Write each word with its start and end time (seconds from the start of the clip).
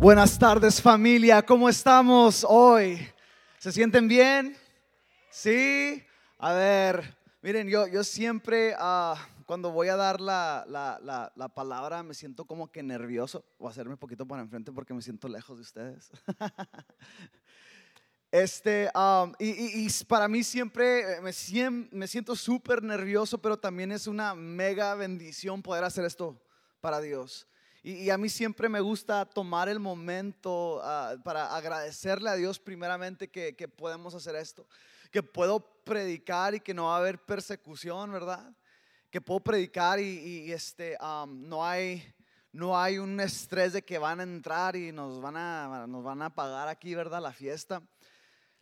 Buenas 0.00 0.38
tardes 0.38 0.80
familia, 0.80 1.44
¿cómo 1.44 1.68
estamos 1.68 2.46
hoy? 2.48 3.04
¿Se 3.58 3.72
sienten 3.72 4.06
bien? 4.06 4.56
Sí. 5.28 6.04
A 6.38 6.52
ver, 6.52 7.16
miren, 7.42 7.66
yo, 7.68 7.88
yo 7.88 8.04
siempre 8.04 8.74
ah, 8.78 9.16
cuando 9.44 9.72
voy 9.72 9.88
a 9.88 9.96
dar 9.96 10.20
la, 10.20 10.64
la, 10.68 11.00
la, 11.02 11.32
la 11.34 11.48
palabra 11.48 12.04
me 12.04 12.14
siento 12.14 12.44
como 12.44 12.70
que 12.70 12.80
nervioso. 12.84 13.44
Voy 13.58 13.66
a 13.66 13.70
hacerme 13.72 13.94
un 13.94 13.98
poquito 13.98 14.24
para 14.24 14.40
enfrente 14.40 14.70
porque 14.70 14.94
me 14.94 15.02
siento 15.02 15.26
lejos 15.28 15.56
de 15.58 15.62
ustedes. 15.62 16.10
Este, 18.30 18.90
um, 18.94 19.32
y, 19.38 19.86
y- 19.86 19.88
para 20.06 20.28
mí 20.28 20.44
siempre 20.44 21.14
eh, 21.14 21.20
me, 21.22 21.32
me 21.92 22.06
siento 22.06 22.36
súper 22.36 22.82
nervioso, 22.82 23.38
pero 23.38 23.58
también 23.58 23.90
es 23.90 24.06
una 24.06 24.34
mega 24.34 24.94
bendición 24.94 25.62
poder 25.62 25.82
hacer 25.82 26.04
esto 26.04 26.38
para 26.82 27.00
Dios. 27.00 27.48
Y, 27.82 27.92
y 27.94 28.10
a 28.10 28.18
mí 28.18 28.28
siempre 28.28 28.68
me 28.68 28.80
gusta 28.80 29.24
tomar 29.24 29.68
el 29.68 29.78
momento 29.78 30.80
ah, 30.82 31.16
para 31.24 31.54
agradecerle 31.54 32.30
a 32.30 32.34
Dios 32.34 32.58
primeramente 32.58 33.28
que, 33.28 33.54
que 33.56 33.68
podemos 33.68 34.14
hacer 34.14 34.34
esto, 34.36 34.66
que 35.10 35.22
puedo 35.22 35.60
predicar 35.84 36.54
y 36.54 36.60
que 36.60 36.74
no 36.74 36.86
va 36.86 36.96
a 36.96 36.98
haber 36.98 37.18
persecución, 37.24 38.12
¿verdad? 38.12 38.52
Que 39.10 39.20
puedo 39.20 39.40
predicar 39.40 40.00
y, 40.00 40.04
y, 40.04 40.52
este, 40.52 40.96
um, 41.00 41.48
no 41.48 41.64
hay 41.64 42.14
no 42.50 42.78
hay 42.78 42.98
un 42.98 43.20
estrés 43.20 43.74
de 43.74 43.84
que 43.84 43.98
van 43.98 44.20
a 44.20 44.22
entrar 44.22 44.74
y 44.74 44.90
nos 44.90 45.20
van 45.20 45.36
a, 45.36 45.86
nos 45.86 46.02
van 46.02 46.22
a 46.22 46.34
pagar 46.34 46.66
aquí, 46.66 46.94
¿verdad? 46.94 47.20
La 47.22 47.32
fiesta. 47.32 47.82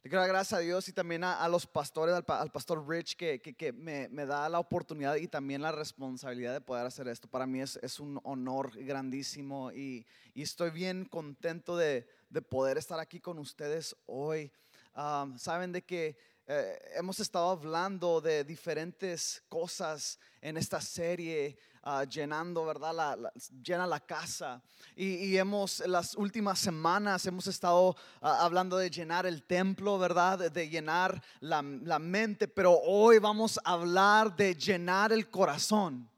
Quiero 0.09 0.21
dar 0.21 0.29
gracias 0.29 0.59
a 0.59 0.63
Dios 0.63 0.89
y 0.89 0.93
también 0.93 1.25
a, 1.25 1.43
a 1.43 1.49
los 1.49 1.67
pastores, 1.67 2.15
al, 2.15 2.25
al 2.29 2.53
pastor 2.53 2.87
Rich, 2.89 3.17
que, 3.17 3.41
que- 3.41 3.55
que 3.55 3.73
me, 3.73 4.09
me 4.09 4.25
da 4.25 4.49
la 4.49 4.61
oportunidad 4.61 5.17
y 5.17 5.27
también 5.27 5.63
la 5.63 5.73
responsabilidad 5.73 6.53
de 6.53 6.61
poder 6.61 6.87
hacer 6.87 7.09
esto. 7.09 7.27
Para 7.29 7.47
mí 7.47 7.61
es, 7.61 7.77
es 7.83 7.99
un 7.99 8.21
honor 8.23 8.71
grandísimo 8.85 9.73
y, 9.73 10.07
y 10.33 10.43
estoy 10.43 10.71
bien 10.71 11.07
contento 11.07 11.77
de, 11.77 12.07
de 12.31 12.43
poder 12.43 12.79
estar 12.79 13.01
aquí 13.01 13.19
con 13.21 13.39
ustedes 13.39 13.97
hoy. 14.07 14.53
Um, 14.95 15.37
Saben 15.39 15.73
de 15.73 15.83
que 15.85 16.17
eh, 16.47 16.79
hemos 16.95 17.19
estado 17.19 17.51
hablando 17.51 18.21
de 18.21 18.45
diferentes 18.45 19.43
cosas 19.49 20.21
en 20.41 20.57
esta 20.57 20.81
serie, 20.81 21.59
ah, 21.89 22.05
llenando, 22.05 22.65
¿verdad? 22.67 22.93
La, 22.95 23.33
llena 23.63 23.87
la 23.87 24.01
casa. 24.01 24.61
Y, 24.97 25.15
y 25.27 25.39
hemos, 25.39 25.79
las 25.87 26.17
últimas 26.17 26.59
semanas, 26.59 27.25
hemos 27.27 27.47
estado 27.47 27.97
ah, 28.21 28.39
hablando 28.45 28.77
de 28.77 28.91
llenar 28.91 29.25
el 29.25 29.45
templo, 29.45 29.99
¿verdad? 29.99 30.39
De, 30.41 30.51
de 30.51 30.69
llenar 30.69 31.23
la, 31.41 31.63
la 31.63 31.99
mente, 32.01 32.49
pero 32.49 32.73
hoy 32.73 33.19
vamos 33.19 33.59
a 33.65 33.73
hablar 33.73 34.35
de 34.35 34.55
llenar 34.57 35.13
el 35.13 35.31
corazón. 35.31 36.11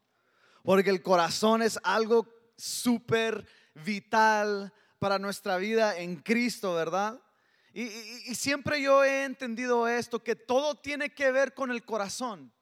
Porque 0.64 0.90
el 0.90 1.02
corazón 1.02 1.60
es 1.62 1.78
algo 1.82 2.26
súper 2.56 3.46
vital 3.74 4.72
para 4.98 5.18
nuestra 5.18 5.56
vida 5.58 5.96
en 5.98 6.16
Cristo, 6.16 6.74
¿verdad? 6.74 7.20
Y, 7.72 7.82
y- 7.82 8.22
y 8.28 8.34
siempre 8.34 8.80
yo 8.82 9.04
he 9.04 9.24
entendido 9.24 9.86
esto, 9.86 10.22
que 10.24 10.34
todo 10.34 10.74
tiene 10.74 11.14
que 11.14 11.30
ver 11.30 11.52
con 11.54 11.70
el 11.70 11.84
corazón. 11.84 12.52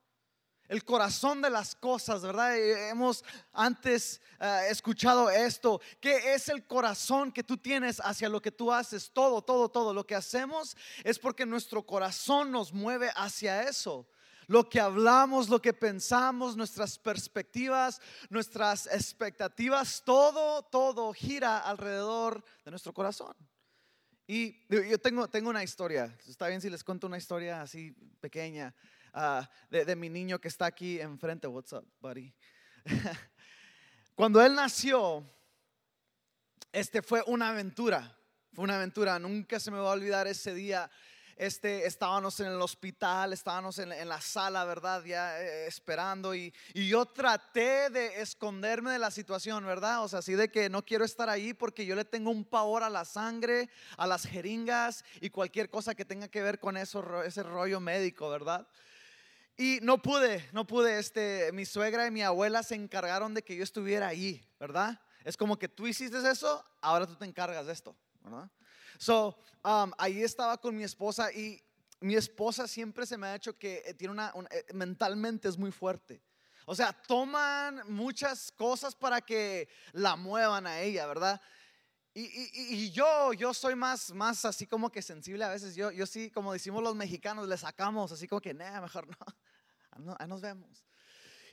El 0.69 0.84
corazón 0.84 1.41
de 1.41 1.50
las 1.50 1.75
cosas, 1.77 2.22
¿verdad? 2.22 2.56
Eh, 2.56 2.89
Hemos 2.89 3.25
antes 3.53 4.20
eh, 4.41 4.67
escuchado 4.69 5.31
esto. 5.31 5.81
¿Qué 6.00 6.34
es 6.34 6.48
el 6.48 6.67
corazón 6.67 7.31
que 7.31 7.45
tú 7.45 7.56
tienes 7.56 8.00
hacia 8.00 8.28
lo 8.28 8.42
que 8.42 8.50
tú 8.50 8.72
haces? 8.72 9.11
Todo, 9.12 9.42
todo, 9.42 9.69
todo. 9.69 9.94
Lo 9.94 10.06
que 10.06 10.14
hacemos 10.14 10.77
es 11.05 11.19
porque 11.19 11.47
nuestro 11.47 11.84
corazón 11.84 12.50
nos 12.50 12.72
mueve 12.72 13.11
hacia 13.14 13.62
eso. 13.62 14.09
Lo 14.48 14.69
que 14.69 14.81
hablamos, 14.81 15.48
lo 15.48 15.61
que 15.61 15.72
pensamos, 15.72 16.56
nuestras 16.56 16.98
perspectivas, 16.98 18.00
nuestras 18.28 18.87
expectativas, 18.87 20.03
todo, 20.05 20.62
todo 20.62 21.12
gira 21.12 21.59
alrededor 21.59 22.44
de 22.64 22.70
nuestro 22.70 22.92
corazón. 22.92 23.34
Y 24.28 24.67
yo 24.69 24.98
tengo, 24.98 25.28
tengo 25.28 25.50
una 25.50 25.62
historia. 25.62 26.17
Está 26.28 26.48
bien 26.48 26.61
si 26.61 26.70
les 26.70 26.83
cuento 26.83 27.06
una 27.06 27.19
historia 27.19 27.62
así 27.62 27.92
pequeña 28.20 28.75
ah, 29.17 29.50
de, 29.71 29.84
de 29.84 29.97
mi 29.97 30.09
niño 30.09 30.38
que 30.38 30.49
está 30.49 30.66
aquí 30.66 31.00
enfrente. 31.00 31.49
What's 31.49 31.72
up, 31.72 31.87
buddy? 32.00 32.32
Cuando 34.15 34.41
él 34.44 34.54
nació, 34.54 35.25
este 36.72 37.03
fue 37.03 37.22
una 37.27 37.49
aventura. 37.49 38.16
Fue 38.53 38.65
una 38.65 38.77
aventura. 38.77 39.19
Nunca 39.19 39.59
se 39.59 39.71
me 39.71 39.78
va 39.78 39.91
a 39.91 39.93
olvidar 39.94 40.27
ese 40.27 40.54
día. 40.54 40.91
Este, 41.37 41.87
estábamos 41.87 42.41
en 42.41 42.47
el 42.47 42.62
hospital, 42.62 43.34
estábamos 43.34 43.78
en, 43.78 43.93
en 43.93 44.09
la 44.09 44.22
sala, 44.22 44.65
¿verdad? 44.65 45.04
Ya 45.04 45.38
eh, 45.38 45.66
esperando 45.66 46.34
y, 46.34 46.50
y 46.72 46.88
yo 46.88 47.04
traté 47.04 47.91
de 47.91 48.22
esconderme 48.22 48.93
de 48.93 48.98
la 48.98 49.10
situación, 49.10 49.66
¿verdad? 49.66 50.03
O 50.03 50.09
sea, 50.09 50.21
así 50.21 50.33
de 50.33 50.50
que 50.50 50.71
no 50.71 50.83
quiero 50.83 51.04
estar 51.04 51.28
ahí 51.28 51.53
porque 51.53 51.84
yo 51.84 51.94
le 51.94 52.06
tengo 52.06 52.31
un 52.31 52.47
pavor 52.47 52.83
a 52.83 52.88
la 52.88 53.04
sangre, 53.04 53.69
a 53.98 54.06
las 54.06 54.25
jeringas 54.25 55.04
y 55.21 55.28
cualquier 55.28 55.69
cosa 55.69 55.94
que 55.94 56.06
tenga 56.06 56.28
que 56.28 56.41
ver 56.41 56.59
con 56.59 56.78
eso, 56.78 57.22
ese 57.22 57.43
rollo 57.43 57.81
médico, 57.81 58.31
¿verdad? 58.31 58.66
Y 59.56 59.78
no 59.83 60.03
pude, 60.03 60.47
no 60.53 60.67
pude, 60.67 60.99
este, 60.99 61.50
mi 61.53 61.65
suegra 61.65 62.06
y 62.06 62.11
mi 62.11 62.22
abuela 62.22 62.62
se 62.62 62.75
encargaron 62.75 63.33
de 63.33 63.43
que 63.43 63.56
yo 63.56 63.62
estuviera 63.65 64.09
ahí, 64.09 64.47
¿verdad? 64.61 65.00
Es 65.25 65.37
como 65.37 65.59
que 65.59 65.69
tú 65.69 65.87
hiciste 65.87 66.19
eso, 66.31 66.62
ahora 66.83 67.06
tú 67.06 67.17
te 67.17 67.25
encargas 67.25 67.66
de 67.66 67.72
esto, 67.72 67.97
¿verdad? 68.21 68.50
So, 68.99 69.39
um, 69.65 69.93
ahí 69.99 70.22
estaba 70.22 70.59
con 70.59 70.77
mi 70.77 70.84
esposa 70.84 71.33
y 71.33 71.62
mi 72.00 72.15
esposa 72.16 72.69
siempre 72.69 73.06
se 73.06 73.16
me 73.16 73.27
ha 73.28 73.34
hecho 73.34 73.56
que 73.59 73.83
eh, 73.87 73.95
tiene 73.95 74.12
una, 74.12 74.31
un- 74.34 74.47
eh, 74.50 74.65
mentalmente 74.75 75.49
es 75.49 75.56
muy 75.56 75.72
fuerte. 75.72 76.22
O 76.66 76.75
sea, 76.75 76.93
toman 76.93 77.81
muchas 77.89 78.53
cosas 78.53 78.95
para 78.95 79.21
que 79.22 79.69
la 79.93 80.16
muevan 80.16 80.66
a 80.66 80.81
ella, 80.81 81.06
¿verdad? 81.06 81.41
Y- 82.12 82.25
y- 82.25 82.50
y 82.75 82.91
yo, 82.93 83.33
yo 83.33 83.53
soy 83.55 83.75
más, 83.75 84.11
más 84.12 84.45
así 84.45 84.66
como 84.66 84.91
que 84.91 85.03
sensible 85.03 85.45
a 85.45 85.49
veces. 85.50 85.75
Yo, 85.77 85.91
yo 85.91 86.06
sí, 86.06 86.31
como 86.31 86.53
decimos 86.53 86.83
los 86.83 86.95
mexicanos, 86.95 87.47
le 87.49 87.56
sacamos 87.56 88.11
así 88.12 88.27
como 88.27 88.41
que, 88.41 88.53
nah, 88.55 88.81
mejor 88.81 89.06
no. 89.09 89.16
No- 89.99 90.17
ahí 90.19 90.29
nos 90.29 90.41
vemos. 90.41 90.84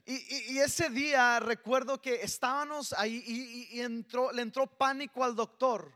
Y, 0.06 0.16
y- 0.16 0.54
y 0.54 0.60
ese 0.60 0.90
día 0.90 1.40
recuerdo 1.40 2.02
que 2.02 2.16
estábamos 2.22 2.92
ahí 2.94 3.24
y, 3.26 3.78
y- 3.78 3.82
entró, 3.82 4.32
le 4.32 4.42
entró 4.42 4.68
pánico 4.68 5.24
al 5.24 5.36
doctor 5.36 5.94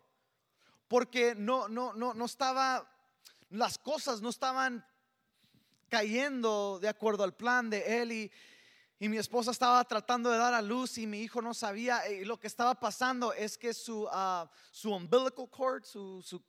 porque 0.88 1.36
no, 1.36 1.68
no, 1.68 1.94
no, 1.94 2.14
no 2.14 2.26
estaba, 2.26 2.90
las 3.50 3.78
cosas 3.78 4.22
no 4.22 4.30
estaban 4.30 4.86
cayendo 5.90 6.80
de 6.80 6.88
acuerdo 6.88 7.24
al 7.24 7.36
plan 7.36 7.70
de 7.70 8.02
él 8.02 8.12
y, 8.12 8.32
mi 9.10 9.18
esposa 9.18 9.52
estaba 9.52 9.84
tratando 9.84 10.32
de 10.32 10.38
dar 10.38 10.54
a 10.54 10.62
luz 10.62 10.98
y 10.98 11.06
mi 11.06 11.22
hijo 11.22 11.42
no 11.42 11.54
sabía 11.54 12.10
y 12.10 12.24
lo 12.26 12.40
que 12.40 12.48
estaba 12.48 12.76
pasando 12.80 13.34
es 13.34 13.58
que 13.58 13.74
su, 13.74 14.08
ah, 14.12 14.50
su 14.72 14.92
umbilical 14.94 15.50
cord, 15.50 15.84
su, 15.84 16.22
su, 16.26 16.42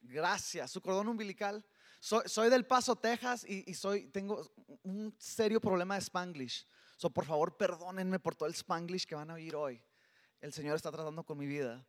gracias, 0.00 0.70
su 0.72 0.80
cordón 0.80 1.08
umbilical. 1.08 1.64
Soy, 2.00 2.22
soy 2.26 2.48
del 2.48 2.66
Paso, 2.66 2.96
Texas 2.96 3.44
y, 3.46 3.70
y 3.70 3.74
soy, 3.74 4.06
tengo 4.06 4.50
un 4.82 5.14
serio 5.18 5.60
problema 5.60 5.94
de 5.96 6.00
Spanglish. 6.00 6.66
So, 6.96 7.10
por 7.10 7.26
favor, 7.26 7.56
perdónenme 7.56 8.18
por 8.18 8.34
todo 8.34 8.48
el 8.48 8.54
Spanglish 8.54 9.06
que 9.06 9.14
van 9.14 9.30
a 9.30 9.34
oír 9.34 9.54
hoy. 9.54 9.82
El 10.40 10.52
Señor 10.52 10.76
está 10.76 10.90
tratando 10.90 11.22
con 11.24 11.36
mi 11.36 11.46
vida. 11.46 11.86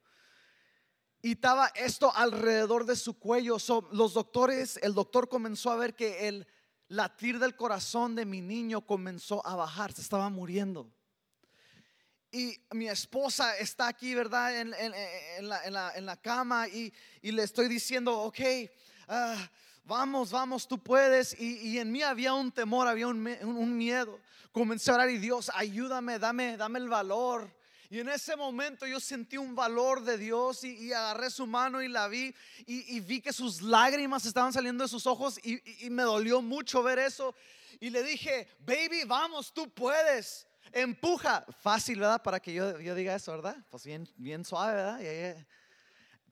Y 1.22 1.32
estaba 1.34 1.68
esto 1.76 2.14
alrededor 2.16 2.86
de 2.86 2.96
su 2.98 3.18
cuello. 3.18 3.58
So, 3.58 3.88
los 3.94 4.14
doctores, 4.14 4.78
el 4.84 4.94
doctor 4.94 5.30
comenzó 5.30 5.72
a 5.72 5.78
ver 5.78 5.96
que 5.96 6.28
el 6.28 6.46
latir 6.90 7.40
del 7.40 7.56
corazón 7.56 8.16
de 8.16 8.26
mi 8.26 8.42
niño 8.42 8.86
comenzó 8.86 9.46
a 9.48 9.56
bajar, 9.56 9.94
se 9.94 10.02
estaba 10.02 10.30
muriendo. 10.30 10.92
Y 12.32 12.62
mi 12.72 12.88
esposa 12.90 13.58
está 13.58 13.88
aquí, 13.88 14.14
¿verdad? 14.14 14.60
En, 14.60 14.74
en- 14.74 14.94
en 15.38 15.50
la, 15.50 15.64
en 15.66 15.74
la- 15.74 16.02
la 16.02 16.18
cama 16.18 16.68
y, 16.68 16.94
y 17.22 17.32
le 17.32 17.44
estoy 17.44 17.68
diciendo, 17.68 18.18
ok, 18.20 18.40
ah, 19.08 19.50
vamos, 19.92 20.32
vamos, 20.32 20.68
tú 20.68 20.80
puedes. 20.80 21.36
Y, 21.40 21.58
y 21.70 21.80
en 21.80 21.92
mí 21.92 22.02
había 22.02 22.34
un 22.34 22.50
temor, 22.52 22.88
había 22.88 23.08
un, 23.08 23.28
un- 23.44 23.78
miedo. 23.78 24.20
Comencé 24.54 24.90
a 24.92 24.96
orar 24.96 25.10
y 25.10 25.18
Dios, 25.18 25.52
ayúdame, 25.54 26.18
dame, 26.18 26.56
dame 26.58 26.80
el 26.80 26.88
valor. 26.90 27.50
Y 27.90 28.00
en 28.00 28.08
ese 28.08 28.38
momento 28.38 28.88
yo 28.88 29.00
sentí 29.02 29.36
un 29.38 29.54
valor 29.54 30.02
de 30.04 30.18
Dios 30.18 30.64
y, 30.64 30.78
y 30.78 30.94
agarré 30.94 31.30
su 31.30 31.46
mano 31.46 31.82
y 31.84 31.90
la 31.90 32.08
vi 32.08 32.34
y, 32.66 32.96
y 32.96 33.00
vi 33.02 33.20
que 33.20 33.34
sus 33.34 33.62
lágrimas 33.62 34.26
estaban 34.26 34.54
saliendo 34.54 34.84
de 34.86 34.88
sus 34.90 35.06
ojos 35.06 35.38
y, 35.44 35.86
y- 35.86 35.90
me 35.90 36.04
dolió 36.04 36.42
mucho 36.42 36.82
ver 36.84 37.00
eso. 37.00 37.36
Y 37.82 37.90
le 37.90 38.02
dije, 38.04 38.48
baby, 38.60 39.04
vamos, 39.06 39.54
tú 39.54 39.70
puedes. 39.74 40.48
Empuja. 40.72 41.46
Fácil, 41.62 42.00
¿verdad? 42.00 42.22
Para 42.24 42.40
que 42.40 42.54
yo, 42.54 42.80
yo 42.80 42.96
diga 42.96 43.14
eso, 43.16 43.32
¿verdad? 43.34 43.58
Pues 43.70 43.84
bien, 43.84 44.08
bien 44.16 44.46
suave, 44.46 44.74
¿verdad? 44.74 45.00
Y- 45.02 45.40
y- 45.40 45.46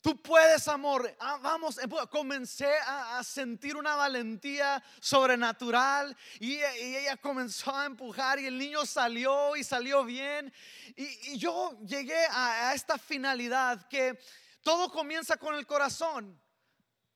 Tú 0.02 0.22
puedes, 0.22 0.66
amor. 0.70 1.14
Ah, 1.20 1.40
vamos, 1.42 1.78
empuja. 1.78 2.08
comencé 2.08 2.74
a, 2.86 3.22
sentir 3.24 3.76
una 3.76 3.96
valentía 3.96 4.82
sobrenatural 5.02 6.16
y, 6.40 6.54
y 6.54 6.96
ella 6.96 7.18
comenzó 7.18 7.76
a 7.76 7.86
empujar 7.86 8.40
y 8.40 8.46
el 8.46 8.58
niño 8.58 8.86
salió 8.86 9.58
y 9.58 9.64
salió 9.64 10.06
bien. 10.06 10.54
Y, 10.96 11.38
yo 11.38 11.78
llegué 11.86 12.26
a, 12.28 12.70
a 12.70 12.74
esta 12.76 12.98
finalidad 12.98 13.90
que 13.90 14.18
todo 14.64 14.90
comienza 14.90 15.36
con 15.36 15.56
el 15.56 15.68
corazón. 15.68 16.40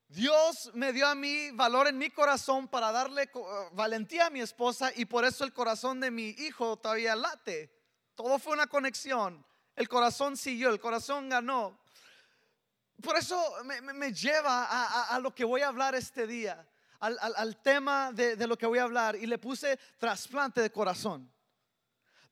Dios 0.10 0.70
me 0.74 0.92
dio 0.92 1.08
a 1.08 1.16
mí 1.16 1.52
valor 1.52 1.88
en 1.88 1.98
mi 1.98 2.10
corazón 2.10 2.68
para 2.68 2.92
darle 2.92 3.24
eh, 3.24 3.30
valentía 3.72 4.28
a 4.28 4.30
mi 4.30 4.42
esposa 4.42 4.92
y 4.96 5.06
por 5.06 5.24
eso 5.26 5.44
el 5.44 5.54
corazón 5.54 6.02
de 6.02 6.12
mi 6.12 6.30
hijo 6.30 6.78
todavía 6.78 7.16
late. 7.16 7.74
Todo 8.14 8.38
fue 8.40 8.54
una 8.54 8.68
conexión. 8.68 9.44
El 9.76 9.88
corazón 9.88 10.36
siguió, 10.38 10.70
el 10.70 10.80
corazón 10.80 11.30
ganó. 11.30 11.83
Por 13.04 13.18
eso 13.18 13.38
me, 13.66 14.14
lleva 14.14 14.66
a, 15.10 15.20
lo 15.20 15.36
que 15.36 15.44
voy 15.44 15.62
a 15.62 15.68
hablar 15.68 15.94
este 15.94 16.26
día, 16.26 16.66
al, 17.00 17.62
tema 17.62 18.14
de, 18.14 18.48
lo 18.48 18.58
que 18.58 18.66
voy 18.66 18.80
a 18.80 18.84
hablar. 18.84 19.18
Y 19.18 19.26
le 19.26 19.38
puse 19.38 19.78
trasplante 19.98 20.62
de 20.62 20.72
corazón. 20.72 21.30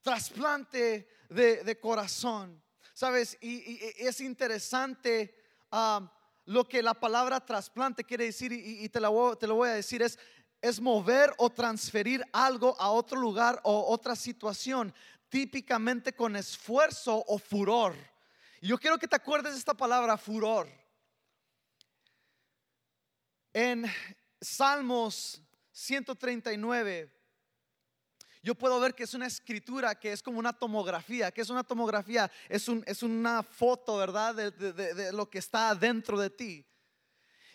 Trasplante 0.01 1.09
de, 1.29 1.79
corazón. 1.79 2.63
¿Sabes? 2.93 3.37
Y, 3.41 3.79
es 3.97 4.21
interesante 4.21 5.35
um, 5.71 6.07
lo 6.45 6.67
que 6.67 6.81
la 6.81 6.93
palabra 6.93 7.45
trasplante 7.45 8.05
quiere 8.05 8.25
decir. 8.25 8.53
Y, 8.53 8.87
te, 8.87 8.99
te 8.99 9.47
lo 9.47 9.55
voy 9.55 9.69
a 9.69 9.73
decir. 9.73 10.01
Es, 10.01 10.17
es 10.61 10.79
mover 10.79 11.33
o 11.37 11.49
transferir 11.49 12.23
algo 12.31 12.79
a 12.79 12.91
otro 12.91 13.19
lugar 13.19 13.59
o 13.63 13.91
otra 13.91 14.15
situación. 14.15 14.93
Típicamente 15.27 16.13
con 16.13 16.37
esfuerzo 16.37 17.25
o 17.27 17.37
furor. 17.37 17.93
Yo 18.61 18.77
quiero 18.77 18.99
que 18.99 19.07
te 19.07 19.15
acuerdes 19.15 19.53
de 19.53 19.57
esta 19.57 19.73
palabra, 19.73 20.17
furor. 20.17 20.69
En 23.53 23.85
Salmos 24.39 25.41
139, 25.71 27.11
yo 28.43 28.53
puedo 28.53 28.79
ver 28.79 28.93
que 28.93 29.03
es 29.03 29.15
una 29.15 29.25
escritura 29.25 29.95
que 29.95 30.11
es 30.11 30.21
como 30.21 30.37
una 30.37 30.53
tomografía. 30.53 31.31
que 31.31 31.41
es 31.41 31.49
una 31.49 31.63
tomografía? 31.63 32.31
Es, 32.47 32.67
un, 32.67 32.83
es 32.85 33.01
una 33.01 33.41
foto, 33.41 33.97
¿verdad? 33.97 34.35
De, 34.35 34.51
de, 34.51 35.11
lo 35.11 35.27
que 35.27 35.39
está 35.39 35.73
dentro 35.73 36.19
de 36.19 36.29
ti. 36.29 36.65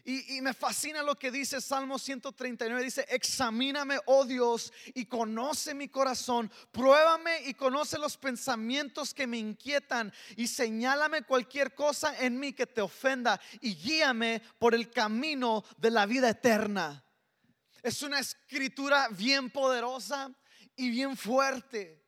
Y, 0.09 0.41
me 0.41 0.55
fascina 0.55 1.03
lo 1.03 1.17
que 1.17 1.33
dice 1.33 1.61
Salmo 1.61 1.99
139. 1.99 2.85
Dice, 2.85 3.05
examíname, 3.09 3.99
oh 4.07 4.25
Dios, 4.25 4.73
y 4.95 5.07
conoce 5.07 5.75
mi 5.75 5.89
corazón. 5.89 6.49
Pruébame 6.71 7.43
y 7.47 7.55
conoce 7.55 7.99
los 7.99 8.17
pensamientos 8.17 9.13
que 9.13 9.27
me 9.27 9.39
inquietan. 9.39 10.13
Y 10.37 10.47
señálame 10.47 11.23
cualquier 11.23 11.75
cosa 11.75 12.17
en 12.21 12.39
mí 12.39 12.53
que 12.53 12.69
te 12.69 12.81
ofenda. 12.81 13.41
Y 13.61 13.75
guíame 13.75 14.43
por 14.61 14.77
el 14.77 14.93
camino 14.93 15.65
de 15.77 15.91
la 15.91 16.07
vida 16.07 16.29
eterna. 16.29 17.05
Es 17.83 18.01
una 18.03 18.21
escritura 18.21 19.09
bien 19.09 19.51
poderosa 19.51 20.31
y 20.77 20.89
bien 20.89 21.17
fuerte. 21.17 22.01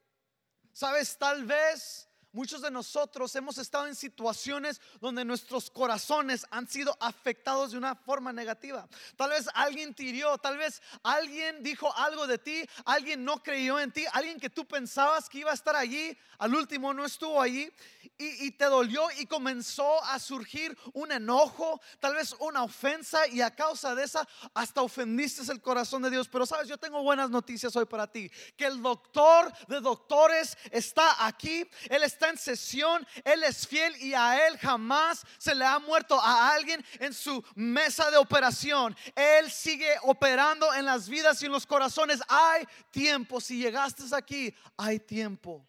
Sabes, 0.72 1.18
tal 1.18 1.44
vez 1.44 2.07
Muchos 2.38 2.62
de 2.62 2.70
nosotros 2.70 3.34
hemos 3.34 3.58
estado 3.58 3.88
en 3.88 3.96
situaciones 3.96 4.80
donde 5.00 5.24
nuestros 5.24 5.72
corazones 5.72 6.46
han 6.52 6.68
sido 6.68 6.96
afectados 7.00 7.72
de 7.72 7.78
una 7.78 7.96
forma 7.96 8.32
negativa. 8.32 8.88
Tal 9.16 9.30
vez 9.30 9.48
alguien 9.54 9.92
te 9.92 10.04
hirió, 10.04 10.38
tal 10.38 10.56
vez 10.56 10.80
alguien 11.02 11.64
dijo 11.64 11.92
algo 11.96 12.28
de 12.28 12.38
ti, 12.38 12.64
alguien 12.84 13.24
no 13.24 13.42
creyó 13.42 13.80
en 13.80 13.90
ti, 13.90 14.04
alguien 14.12 14.38
que 14.38 14.50
tú 14.50 14.64
pensabas 14.64 15.28
que 15.28 15.38
iba 15.38 15.50
a 15.50 15.54
estar 15.54 15.74
allí, 15.74 16.16
al 16.38 16.54
último 16.54 16.94
no 16.94 17.04
estuvo 17.04 17.42
allí 17.42 17.68
y, 18.16 18.52
te 18.52 18.66
dolió 18.66 19.08
y 19.18 19.26
comenzó 19.26 20.02
a 20.04 20.20
surgir 20.20 20.78
un 20.92 21.10
enojo, 21.10 21.80
tal 21.98 22.14
vez 22.14 22.36
una 22.38 22.62
ofensa 22.62 23.26
y 23.26 23.40
a 23.40 23.50
causa 23.50 23.96
de 23.96 24.04
esa 24.04 24.26
hasta 24.54 24.82
ofendiste 24.82 25.50
el 25.50 25.60
corazón 25.60 26.02
de 26.02 26.10
Dios. 26.10 26.28
Pero 26.28 26.46
sabes, 26.46 26.68
yo 26.68 26.78
tengo 26.78 27.02
buenas 27.02 27.30
noticias 27.30 27.74
hoy 27.74 27.86
para 27.86 28.06
ti, 28.06 28.30
que 28.56 28.66
el 28.66 28.80
doctor 28.80 29.52
de 29.66 29.80
doctores 29.80 30.56
está 30.70 31.26
aquí, 31.26 31.68
Él 31.88 32.04
está 32.04 32.27
en 32.28 32.38
sesión, 32.38 33.06
Él 33.24 33.42
es 33.44 33.66
fiel 33.66 33.96
y 34.02 34.14
a 34.14 34.46
Él 34.46 34.58
jamás 34.58 35.24
se 35.38 35.54
le 35.54 35.64
ha 35.64 35.78
muerto 35.78 36.20
a 36.20 36.52
alguien 36.52 36.84
en 37.00 37.12
su 37.12 37.44
mesa 37.54 38.10
de 38.10 38.16
operación. 38.16 38.96
Él 39.14 39.50
sigue 39.50 39.94
operando 40.02 40.72
en 40.74 40.84
las 40.84 41.08
vidas 41.08 41.42
y 41.42 41.46
en 41.46 41.52
los 41.52 41.66
corazones. 41.66 42.20
Hay 42.28 42.66
tiempo, 42.90 43.40
si 43.40 43.58
llegaste 43.58 44.04
aquí, 44.14 44.54
hay 44.76 44.98
tiempo. 44.98 45.66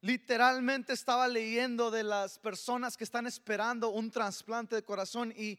Literalmente 0.00 0.92
estaba 0.92 1.26
leyendo 1.26 1.90
de 1.90 2.04
las 2.04 2.38
personas 2.38 2.96
que 2.96 3.04
están 3.04 3.26
esperando 3.26 3.90
un 3.90 4.10
trasplante 4.10 4.76
de 4.76 4.84
corazón 4.84 5.32
y, 5.36 5.58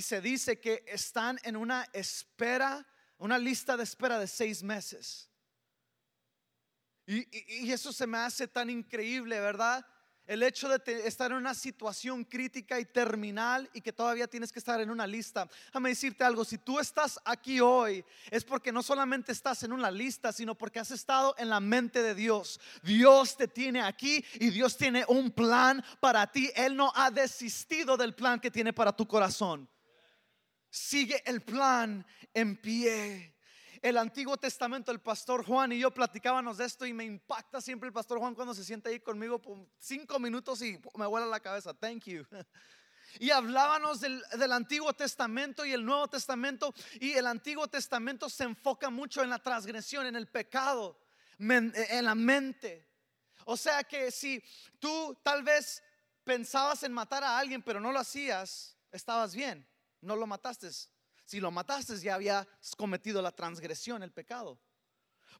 se 0.00 0.20
dice 0.20 0.58
que 0.58 0.84
están 0.88 1.38
en 1.44 1.56
una 1.56 1.86
espera, 1.92 2.84
una 3.16 3.38
lista 3.38 3.76
de 3.76 3.84
espera 3.84 4.18
de 4.18 4.26
seis 4.26 4.60
meses. 4.62 5.30
Y, 7.06 7.70
eso 7.70 7.92
se 7.92 8.06
me 8.06 8.18
hace 8.18 8.48
tan 8.48 8.70
increíble, 8.70 9.38
¿verdad? 9.40 9.86
El 10.26 10.42
hecho 10.42 10.70
de 10.70 11.06
estar 11.06 11.30
en 11.32 11.36
una 11.36 11.52
situación 11.52 12.24
crítica 12.24 12.80
y 12.80 12.86
terminal 12.86 13.68
y 13.74 13.82
que 13.82 13.92
todavía 13.92 14.26
tienes 14.26 14.50
que 14.50 14.58
estar 14.58 14.80
en 14.80 14.88
una 14.88 15.06
lista. 15.06 15.46
Déjame 15.66 15.90
decirte 15.90 16.24
algo, 16.24 16.46
si 16.46 16.56
tú 16.56 16.80
estás 16.80 17.20
aquí 17.26 17.60
hoy 17.60 18.02
es 18.30 18.42
porque 18.42 18.72
no 18.72 18.82
solamente 18.82 19.32
estás 19.32 19.64
en 19.64 19.72
una 19.74 19.90
lista, 19.90 20.32
sino 20.32 20.54
porque 20.54 20.80
has 20.80 20.90
estado 20.92 21.34
en 21.36 21.50
la 21.50 21.60
mente 21.60 22.02
de 22.02 22.14
Dios. 22.14 22.58
Dios 22.82 23.36
te 23.36 23.48
tiene 23.48 23.82
aquí 23.82 24.24
y 24.40 24.48
Dios 24.48 24.78
tiene 24.78 25.04
un 25.08 25.30
plan 25.30 25.84
para 26.00 26.26
ti. 26.32 26.50
Él 26.56 26.74
no 26.74 26.90
ha 26.94 27.10
desistido 27.10 27.98
del 27.98 28.14
plan 28.14 28.40
que 28.40 28.50
tiene 28.50 28.72
para 28.72 28.96
tu 28.96 29.06
corazón. 29.06 29.68
Sigue 30.70 31.22
el 31.26 31.42
plan 31.42 32.04
en 32.32 32.56
pie 32.56 33.33
el 33.84 33.98
Antiguo 33.98 34.38
Testamento, 34.38 34.90
el 34.90 35.00
pastor 35.00 35.44
Juan 35.44 35.70
y 35.72 35.78
yo 35.78 35.90
platicábamos 35.90 36.56
de 36.56 36.64
esto 36.64 36.86
y 36.86 36.94
me 36.94 37.04
impacta 37.04 37.60
siempre 37.60 37.86
el 37.86 37.92
pastor 37.92 38.18
Juan 38.18 38.34
cuando 38.34 38.54
se 38.54 38.64
siente 38.64 38.88
ahí 38.88 38.98
conmigo 38.98 39.38
por 39.38 39.58
cinco 39.78 40.18
minutos 40.18 40.62
y 40.62 40.80
me 40.96 41.04
vuela 41.04 41.26
la 41.26 41.38
cabeza. 41.38 41.74
Thank 41.74 42.04
you. 42.04 42.26
Y 43.20 43.30
hablábamos 43.30 44.00
del, 44.00 44.24
Antiguo 44.50 44.92
Testamento 44.94 45.64
y 45.64 45.72
el 45.72 45.84
Nuevo 45.84 46.08
Testamento. 46.08 46.74
Y 46.98 47.12
el 47.12 47.28
Antiguo 47.28 47.68
Testamento 47.68 48.28
se 48.28 48.42
enfoca 48.42 48.90
mucho 48.90 49.22
en 49.22 49.30
la 49.30 49.38
transgresión, 49.38 50.06
en 50.06 50.16
el 50.16 50.26
pecado, 50.26 50.98
en 51.38 52.04
la 52.04 52.14
mente. 52.16 52.88
O 53.44 53.56
sea 53.56 53.84
que 53.84 54.10
si 54.10 54.42
tú 54.80 55.16
tal 55.22 55.44
vez 55.44 55.80
pensabas 56.24 56.82
en 56.82 56.92
matar 56.92 57.22
a 57.22 57.38
alguien, 57.38 57.62
pero 57.62 57.78
no 57.78 57.92
lo 57.92 58.00
hacías, 58.00 58.76
estabas 58.90 59.32
bien, 59.32 59.64
no 60.00 60.16
lo 60.16 60.26
mataste, 60.26 60.70
si 61.24 61.40
lo 61.40 61.50
mataste 61.50 61.98
ya 61.98 62.14
habías 62.14 62.46
cometido 62.76 63.22
la 63.22 63.32
transgresión, 63.32 64.02
el 64.02 64.12
pecado. 64.12 64.58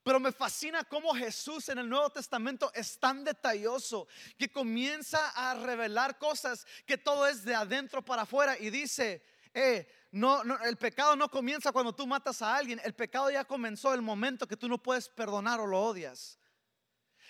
Pero 0.03 0.21
me 0.21 0.33
fascina 0.33 0.85
cómo 0.85 1.15
Jesús 1.15 1.69
en 1.71 1.79
el 1.79 1.89
Nuevo 1.89 2.11
Testamento 2.11 2.71
es 2.75 2.99
tan 2.99 3.25
detalloso 3.25 4.07
que 4.37 4.51
comienza 4.51 5.31
a 5.31 5.55
revelar 5.55 6.19
cosas 6.19 6.67
que 6.85 6.99
todo 6.99 7.27
es 7.27 7.45
de 7.45 7.55
adentro 7.55 8.05
para 8.05 8.23
afuera 8.23 8.59
y 8.59 8.69
dice, 8.69 9.23
eh, 9.55 9.87
no, 10.11 10.43
el 10.65 10.77
pecado 10.77 11.17
no 11.17 11.31
comienza 11.31 11.73
cuando 11.73 11.95
tú 11.95 12.07
matas 12.07 12.43
a 12.43 12.55
alguien, 12.55 12.81
el 12.85 12.95
pecado 12.95 13.31
ya 13.31 13.45
comenzó 13.45 13.95
el 13.95 14.03
momento 14.03 14.47
que 14.47 14.57
tú 14.57 14.69
no 14.69 14.83
puedes 14.83 15.09
perdonar 15.09 15.59
o 15.61 15.67
lo 15.67 15.81
odias. 15.81 16.39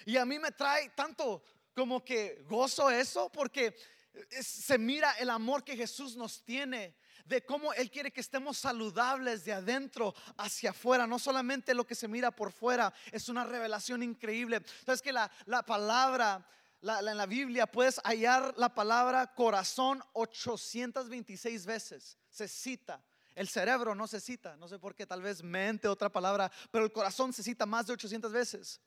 Y 0.05 0.17
a 0.17 0.25
mí 0.25 0.39
me 0.39 0.51
trae 0.51 0.91
tanto 0.91 1.45
como 1.75 2.05
que 2.05 2.43
gozo 2.49 2.91
eso 2.91 3.31
porque 3.31 3.77
se 4.31 4.79
mira 4.79 5.13
el 5.13 5.31
amor 5.31 5.65
que 5.65 5.77
Jesús 5.77 6.17
nos 6.17 6.45
tiene 6.45 6.97
de 7.25 7.45
cómo 7.45 7.73
Él 7.73 7.91
quiere 7.91 8.13
que 8.13 8.21
estemos 8.21 8.59
saludables 8.59 9.45
de 9.45 9.53
adentro 9.53 10.15
hacia 10.37 10.71
afuera, 10.71 11.07
no 11.07 11.19
solamente 11.19 11.75
lo 11.75 11.87
que 11.87 11.95
se 11.95 12.09
mira 12.09 12.31
por 12.31 12.53
fuera, 12.53 12.93
es 13.13 13.29
una 13.29 13.45
revelación 13.45 14.03
increíble. 14.03 14.63
Sabes 14.85 15.03
que 15.03 15.13
la, 15.13 15.31
palabra, 15.67 16.47
en 16.83 17.17
la 17.17 17.27
Biblia 17.27 17.67
puedes 17.67 18.01
hallar 18.05 18.55
la 18.57 18.75
palabra 18.75 19.35
corazón 19.35 20.03
826 20.13 21.67
veces, 21.67 22.19
se 22.29 22.49
cita. 22.49 23.03
El 23.35 23.49
cerebro 23.49 23.97
no 23.97 24.07
se 24.07 24.21
cita, 24.21 24.57
no 24.57 24.69
sé 24.69 24.79
por 24.79 24.95
qué, 24.95 25.07
tal 25.07 25.21
vez 25.21 25.43
mente, 25.43 25.89
otra 25.89 26.09
palabra, 26.09 26.53
pero 26.71 26.85
el 26.85 26.93
corazón 26.93 27.33
se 27.33 27.43
cita 27.43 27.67
más 27.67 27.87
de 27.87 27.95
800 27.95 28.31
veces. 28.31 28.81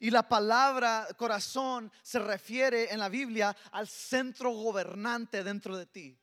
Y 0.00 0.10
la 0.10 0.28
palabra 0.28 1.06
corazón 1.16 1.90
se 2.02 2.18
refiere 2.18 2.92
en 2.92 2.98
la 2.98 3.08
Biblia 3.08 3.56
al 3.70 3.88
centro 3.88 4.50
gobernante 4.50 5.44
dentro 5.44 5.76
de 5.76 5.86
ti. 5.86 6.19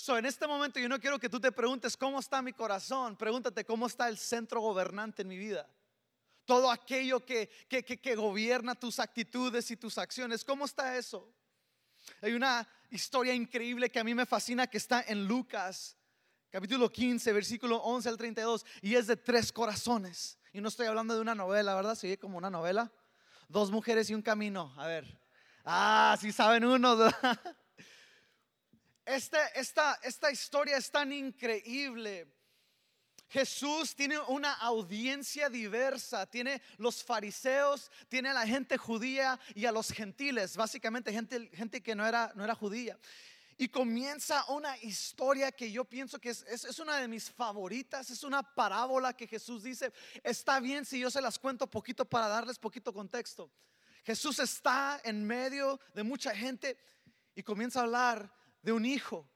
So, 0.00 0.16
en 0.16 0.26
este 0.26 0.46
momento 0.46 0.78
yo 0.78 0.88
no 0.88 1.00
quiero 1.00 1.18
que 1.18 1.28
tú 1.28 1.40
te 1.40 1.50
preguntes 1.50 1.96
cómo 1.96 2.20
está 2.20 2.40
mi 2.40 2.52
corazón, 2.52 3.16
pregúntate 3.16 3.64
cómo 3.64 3.88
está 3.88 4.08
el 4.08 4.16
centro 4.16 4.60
gobernante 4.60 5.22
en 5.22 5.28
mi 5.28 5.36
vida. 5.36 5.68
Todo 6.44 6.70
aquello 6.70 7.26
que, 7.26 7.50
que, 7.68 7.82
que, 7.82 8.14
gobierna 8.14 8.76
tus 8.76 9.00
actitudes 9.00 9.72
y 9.72 9.76
tus 9.76 9.98
acciones, 9.98 10.44
¿cómo 10.44 10.66
está 10.66 10.96
eso? 10.96 11.28
Hay 12.22 12.32
una 12.32 12.66
historia 12.90 13.34
increíble 13.34 13.90
que 13.90 13.98
a 13.98 14.04
mí 14.04 14.14
me 14.14 14.24
fascina 14.24 14.68
que 14.68 14.78
está 14.78 15.04
en 15.08 15.26
Lucas, 15.26 15.96
capítulo 16.48 16.92
15, 16.92 17.32
versículo 17.32 17.78
11 17.78 18.08
al 18.08 18.16
32, 18.16 18.64
y 18.82 18.94
es 18.94 19.08
de 19.08 19.16
tres 19.16 19.50
corazones. 19.50 20.38
Y 20.52 20.60
no 20.60 20.68
estoy 20.68 20.86
hablando 20.86 21.16
de 21.16 21.22
una 21.22 21.34
novela, 21.34 21.74
¿verdad? 21.74 21.96
Se 21.96 22.06
oye 22.06 22.18
como 22.18 22.38
una 22.38 22.50
novela. 22.50 22.92
Dos 23.48 23.72
mujeres 23.72 24.08
y 24.10 24.14
un 24.14 24.22
camino. 24.22 24.72
A 24.76 24.86
ver. 24.86 25.18
Ah, 25.64 26.16
si 26.20 26.30
saben 26.30 26.64
uno. 26.64 26.96
Este, 29.08 29.38
esta, 29.54 29.98
esta 30.02 30.30
historia 30.30 30.76
es 30.76 30.90
tan 30.90 31.10
increíble. 31.12 32.30
Jesús 33.28 33.94
tiene 33.94 34.18
una 34.18 34.52
audiencia 34.52 35.48
diversa, 35.48 36.26
tiene 36.26 36.60
los 36.76 37.02
fariseos, 37.02 37.90
tiene 38.10 38.28
a 38.28 38.34
la 38.34 38.46
gente 38.46 38.76
judía 38.76 39.40
y 39.54 39.64
a 39.64 39.72
los 39.72 39.90
gentiles, 39.92 40.58
básicamente 40.58 41.10
gente, 41.10 41.48
gente 41.54 41.82
que 41.82 41.94
no 41.94 42.06
era, 42.06 42.32
no 42.34 42.44
era 42.44 42.54
judía. 42.54 42.98
Y 43.56 43.68
comienza 43.68 44.44
una 44.50 44.76
historia 44.76 45.52
que 45.52 45.72
yo 45.72 45.86
pienso 45.86 46.18
que 46.18 46.28
es, 46.28 46.44
es, 46.46 46.66
es, 46.66 46.78
una 46.78 46.98
de 46.98 47.08
mis 47.08 47.30
favoritas, 47.30 48.10
es 48.10 48.22
una 48.24 48.42
parábola 48.42 49.14
que 49.14 49.26
Jesús 49.26 49.62
dice, 49.62 49.90
está 50.22 50.60
bien 50.60 50.84
si 50.84 51.00
yo 51.00 51.10
se 51.10 51.22
las 51.22 51.38
cuento 51.38 51.66
poquito 51.66 52.04
para 52.04 52.28
darles 52.28 52.58
poquito 52.58 52.92
contexto. 52.92 53.50
Jesús 54.04 54.38
está 54.38 55.00
en 55.02 55.26
medio 55.26 55.80
de 55.94 56.02
mucha 56.02 56.36
gente 56.36 56.76
y 57.34 57.42
comienza 57.42 57.80
a 57.80 57.84
hablar 57.84 58.38
de 58.68 58.72
un 58.72 58.84
hijo. 58.84 59.26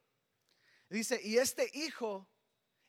Dice, 0.90 1.18
y 1.24 1.38
este 1.38 1.70
hijo 1.72 2.28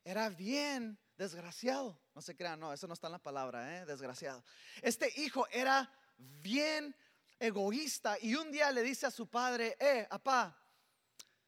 era 0.03 0.27
bien 0.27 0.99
desgraciado. 1.15 1.97
No 2.13 2.21
se 2.21 2.35
crean, 2.35 2.59
no, 2.59 2.73
eso 2.73 2.85
no 2.85 2.93
está 2.93 3.07
en 3.07 3.13
la 3.13 3.23
palabra, 3.23 3.77
¿eh? 3.77 3.85
desgraciado. 3.85 4.43
Este 4.81 5.09
hijo 5.21 5.47
era 5.53 5.89
bien 6.17 6.93
egoísta 7.39 8.17
y 8.19 8.35
un 8.35 8.51
día 8.51 8.71
le 8.71 8.81
dice 8.83 9.05
a 9.05 9.11
su 9.11 9.29
padre, 9.29 9.77
eh, 9.79 10.05
papá, 10.09 10.61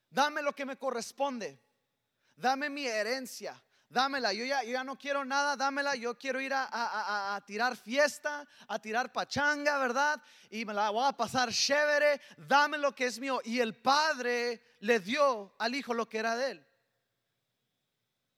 dame 0.09 0.41
lo 0.41 0.55
que 0.55 0.65
me 0.65 0.77
corresponde, 0.77 1.59
dame 2.33 2.69
mi 2.69 2.87
herencia, 2.87 3.61
dámela, 3.95 4.33
yo 4.33 4.43
ya, 4.43 4.83
no 4.83 4.97
quiero 4.97 5.23
nada, 5.23 5.55
dámela, 5.55 5.95
yo 5.95 6.17
quiero 6.17 6.41
ir 6.41 6.51
a, 6.53 7.41
tirar 7.47 7.77
fiesta, 7.77 8.45
a 8.67 8.77
tirar 8.77 9.13
pachanga, 9.13 9.77
¿verdad? 9.77 10.21
Y 10.49 10.65
me 10.65 10.73
la 10.73 10.89
voy 10.89 11.07
a 11.07 11.13
pasar 11.13 11.49
chévere, 11.49 12.19
dame 12.35 12.77
lo 12.77 12.93
que 12.93 13.05
es 13.05 13.17
mío. 13.17 13.39
Y 13.45 13.61
el 13.61 13.73
padre 13.73 14.61
le 14.81 14.99
dio 14.99 15.55
al 15.57 15.73
hijo 15.75 15.93
lo 15.93 16.09
que 16.09 16.17
era 16.17 16.35
de 16.35 16.51
él. 16.51 16.67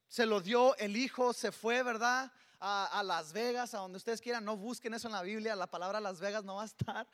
Se 0.07 0.27
lo 0.27 0.41
dio, 0.41 0.77
el 0.77 0.95
hijo 0.95 1.33
se 1.33 1.51
fue, 1.51 1.81
¿verdad? 1.81 2.31
A, 2.59 2.99
a 2.99 3.01
Las 3.01 3.33
Vegas, 3.33 3.73
a 3.73 3.79
donde 3.79 3.97
ustedes 3.97 4.21
quieran, 4.21 4.45
no 4.45 4.57
busquen 4.57 4.93
eso 4.93 5.07
en 5.07 5.13
la 5.13 5.23
Biblia, 5.23 5.55
la 5.55 5.67
palabra 5.67 5.99
Las 5.99 6.19
Vegas 6.19 6.43
no 6.43 6.57
va 6.57 6.63
a 6.63 6.65
estar 6.65 7.07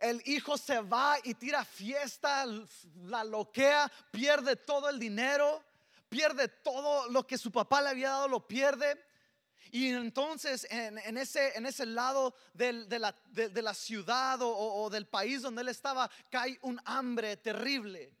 el 0.00 0.20
hijo 0.26 0.58
se 0.58 0.80
va 0.80 1.16
y 1.22 1.32
tira 1.34 1.64
fiesta, 1.64 2.44
la 3.04 3.24
loquea, 3.24 3.90
pierde 4.10 4.56
todo 4.56 4.90
el 4.90 4.98
dinero 4.98 5.62
pierde 6.14 6.46
todo 6.46 7.08
lo 7.10 7.26
que 7.26 7.36
su 7.36 7.50
papá 7.50 7.82
le 7.82 7.88
había 7.88 8.10
dado, 8.10 8.28
lo 8.28 8.46
pierde. 8.46 9.04
Y 9.72 9.88
entonces 9.88 10.64
en, 10.70 11.18
ese, 11.18 11.58
en 11.58 11.66
ese 11.66 11.86
lado 11.86 12.36
de, 12.52 12.72
la, 13.00 13.12
de, 13.32 13.62
la, 13.62 13.74
ciudad 13.74 14.38
o, 14.40 14.88
del 14.90 15.08
país 15.08 15.42
donde 15.42 15.62
él 15.62 15.68
estaba, 15.68 16.08
cae 16.30 16.56
un 16.62 16.80
hambre 16.84 17.36
terrible. 17.36 18.12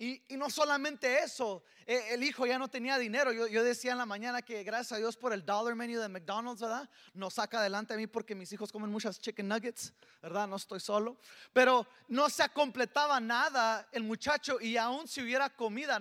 Y, 0.00 0.20
no 0.30 0.50
solamente 0.50 1.22
eso, 1.22 1.62
e, 1.86 2.14
el 2.14 2.24
hijo 2.24 2.46
ya 2.46 2.58
no 2.58 2.66
tenía 2.66 2.98
dinero. 2.98 3.30
Yo, 3.32 3.46
yo, 3.46 3.62
decía 3.62 3.92
en 3.92 3.98
la 3.98 4.06
mañana 4.06 4.42
que 4.42 4.64
gracias 4.64 4.92
a 4.92 4.96
Dios 4.96 5.16
por 5.16 5.32
el 5.32 5.46
dollar 5.46 5.76
menu 5.76 6.00
de 6.00 6.08
McDonald's, 6.08 6.60
¿verdad? 6.60 6.90
Nos 7.14 7.34
saca 7.34 7.60
adelante 7.60 7.94
a 7.94 7.96
mí 7.96 8.08
porque 8.08 8.34
mis 8.34 8.52
hijos 8.52 8.72
comen 8.72 8.90
muchas 8.90 9.20
chicken 9.20 9.46
nuggets, 9.46 9.92
¿verdad? 10.20 10.48
No 10.48 10.56
estoy 10.56 10.80
solo. 10.80 11.16
Pero 11.52 11.86
no 12.08 12.28
se 12.28 12.48
completaba 12.48 13.20
nada 13.20 13.88
el 13.92 14.02
muchacho 14.02 14.60
y 14.60 14.76
aún 14.76 15.06
si 15.06 15.22
hubiera 15.22 15.48
comida, 15.50 16.00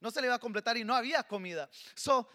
no 0.00 0.10
se 0.10 0.20
le 0.20 0.26
iba 0.26 0.36
a 0.36 0.40
completar 0.40 0.76
y 0.76 0.84
no 0.84 0.94
había 0.94 1.22
comida. 1.22 1.68
So, 1.94 2.28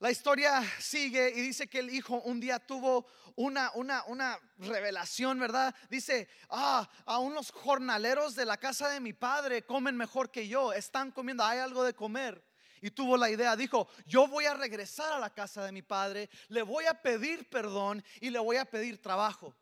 la 0.00 0.10
historia 0.10 0.62
sigue 0.78 1.28
y 1.28 1.42
dice 1.42 1.68
que 1.68 1.80
el 1.80 1.90
hijo 1.90 2.22
un 2.22 2.40
día 2.40 2.58
tuvo 2.58 3.06
una, 3.36 3.70
una, 3.74 4.02
una 4.06 4.38
revelación, 4.56 5.38
¿verdad? 5.38 5.74
Dice, 5.90 6.26
ah, 6.48 6.88
aún 7.04 7.34
los 7.34 7.50
jornaleros 7.50 8.34
de 8.34 8.46
la 8.46 8.56
casa 8.56 8.88
de 8.88 8.98
mi 8.98 9.12
padre 9.12 9.66
comen 9.66 9.96
mejor 9.96 10.30
que 10.30 10.48
yo, 10.48 10.72
están 10.72 11.10
comiendo, 11.10 11.44
hay 11.44 11.58
algo 11.58 11.84
de 11.84 11.92
comer. 11.92 12.42
Y 12.80 12.90
tuvo 12.92 13.18
la 13.18 13.28
idea, 13.28 13.56
dijo, 13.56 13.88
yo 14.06 14.26
voy 14.26 14.46
a 14.46 14.54
regresar 14.54 15.12
a 15.12 15.18
la 15.18 15.34
casa 15.34 15.66
de 15.66 15.72
mi 15.72 15.82
padre, 15.82 16.30
le 16.48 16.62
voy 16.62 16.86
a 16.86 16.94
pedir 16.94 17.50
perdón 17.50 18.02
y 18.22 18.30
le 18.30 18.38
voy 18.38 18.56
a 18.56 18.64
pedir 18.64 19.02
trabajo. 19.02 19.54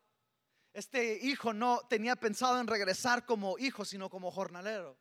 Este 0.71 1.19
hijo 1.21 1.51
no 1.51 1.81
tenía 1.89 2.15
pensado 2.15 2.61
en 2.61 2.67
regresar 2.67 3.25
como 3.25 3.59
hijo, 3.59 3.83
sino 3.83 4.09
como 4.09 4.31
jornalero. 4.31 4.97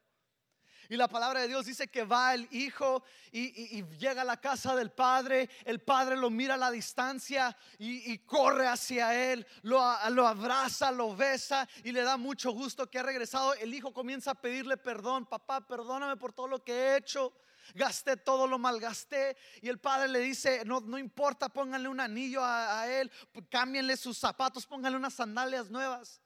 Y 0.90 0.97
la 0.97 1.07
palabra 1.07 1.42
de 1.42 1.49
Dios 1.49 1.66
dice 1.66 1.88
que 1.88 2.04
va 2.04 2.33
el 2.33 2.49
hijo 2.50 3.02
y, 3.30 3.85
llega 3.99 4.23
a 4.23 4.25
la 4.25 4.40
casa 4.40 4.75
del 4.75 4.90
padre. 4.90 5.50
El 5.66 5.80
padre 5.80 6.16
lo 6.16 6.30
mira 6.30 6.54
a 6.54 6.57
la 6.57 6.71
distancia 6.71 7.54
y, 7.78 8.16
corre 8.21 8.66
hacia 8.66 9.33
él, 9.33 9.47
lo, 9.62 9.80
abraza, 9.80 10.90
lo 10.90 11.14
besa 11.14 11.68
y 11.85 11.92
le 11.92 12.02
da 12.02 12.16
mucho 12.16 12.52
gusto 12.52 12.90
que 12.90 12.99
ha 12.99 13.02
regresado. 13.02 13.52
El 13.54 13.75
hijo 13.75 13.92
comienza 13.92 14.30
a 14.30 14.35
pedirle 14.35 14.78
perdón. 14.78 15.26
Papá, 15.26 15.66
perdóname 15.66 16.16
por 16.16 16.33
todo 16.33 16.49
lo 16.49 16.64
que 16.64 16.73
he 16.73 16.97
hecho. 16.97 17.35
Gasté 17.75 18.16
todo, 18.16 18.47
lo 18.47 18.59
malgasté. 18.59 19.37
Y 19.61 19.68
el 19.68 19.78
padre 19.78 20.09
le 20.09 20.21
dice, 20.21 20.62
no, 20.64 20.97
importa, 20.97 21.50
pónganle 21.50 21.88
un 21.88 22.00
anillo 22.00 22.42
a, 22.42 22.80
a 22.80 22.90
él, 22.90 23.11
cámbienle 23.50 23.95
sus 23.99 24.16
zapatos, 24.16 24.64
pónganle 24.64 24.97
unas 24.97 25.12
sandalias 25.12 25.68
nuevas. 25.68 26.23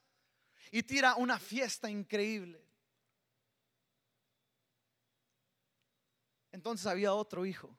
Y 0.71 0.83
tira 0.83 1.15
una 1.15 1.37
fiesta 1.37 1.89
increíble. 1.89 2.62
Entonces 6.53 6.85
había 6.87 7.13
otro 7.13 7.45
hijo. 7.45 7.75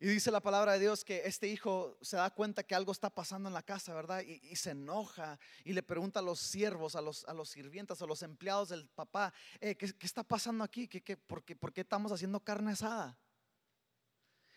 Y 0.00 0.08
dice 0.08 0.30
la 0.30 0.40
palabra 0.40 0.72
de 0.72 0.80
Dios 0.80 1.04
que 1.04 1.22
este 1.24 1.46
hijo 1.46 1.96
se 2.00 2.16
da 2.16 2.30
cuenta 2.30 2.64
que 2.64 2.74
algo 2.74 2.90
está 2.90 3.10
pasando 3.10 3.48
en 3.48 3.54
la 3.54 3.62
casa, 3.62 3.94
¿verdad? 3.94 4.22
Y, 4.22 4.56
se 4.56 4.70
enoja 4.70 5.38
y 5.62 5.72
le 5.72 5.82
pregunta 5.82 6.18
a 6.18 6.22
los 6.22 6.40
siervos, 6.40 6.96
a 6.96 7.00
los, 7.00 7.24
a 7.26 7.34
los 7.34 7.50
sirvientas, 7.50 8.02
a 8.02 8.06
los 8.06 8.22
empleados 8.22 8.70
del 8.70 8.88
papá, 8.88 9.32
eh, 9.60 9.76
¿qué, 9.76 9.94
está 10.00 10.24
pasando 10.24 10.64
aquí? 10.64 10.88
¿Qué, 10.88 11.16
por, 11.16 11.44
qué, 11.44 11.80
estamos 11.80 12.12
haciendo 12.12 12.40
carne 12.40 12.72
asada? 12.72 13.16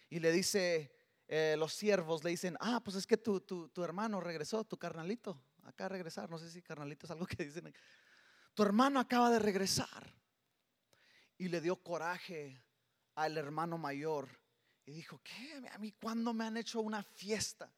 Y 0.09 0.19
le 0.19 0.31
dice, 0.31 0.95
eh, 1.27 1.55
los 1.59 1.73
siervos 1.73 2.23
le 2.23 2.31
dicen, 2.31 2.57
ah, 2.59 2.81
pues 2.83 2.95
es 2.95 3.05
que 3.05 3.17
tu, 3.17 3.41
tu, 3.41 3.69
tu 3.69 3.83
hermano 3.83 4.19
regresó, 4.21 4.63
tu 4.63 4.77
carnalito, 4.77 5.41
acá 5.63 5.85
a 5.85 5.89
regresar. 5.89 6.29
No 6.29 6.39
sé 6.39 6.49
si 6.49 6.61
carnalito 6.61 7.05
es 7.05 7.11
algo 7.11 7.25
que 7.25 7.43
dicen. 7.43 7.73
Tu 8.53 8.63
hermano 8.63 8.99
acaba 8.99 9.29
de 9.29 9.39
regresar. 9.39 10.13
Y 11.37 11.49
le 11.49 11.61
dio 11.61 11.75
coraje 11.75 12.66
al 13.17 13.35
hermano 13.37 13.77
mayor 13.77 14.29
y 14.85 14.91
dijo, 14.91 15.19
¿qué? 15.23 15.61
¿A 15.73 15.77
mí 15.79 15.91
cuándo 15.91 16.33
me 16.33 16.45
han 16.45 16.55
hecho 16.55 16.81
una 16.81 17.03
fiesta? 17.03 17.71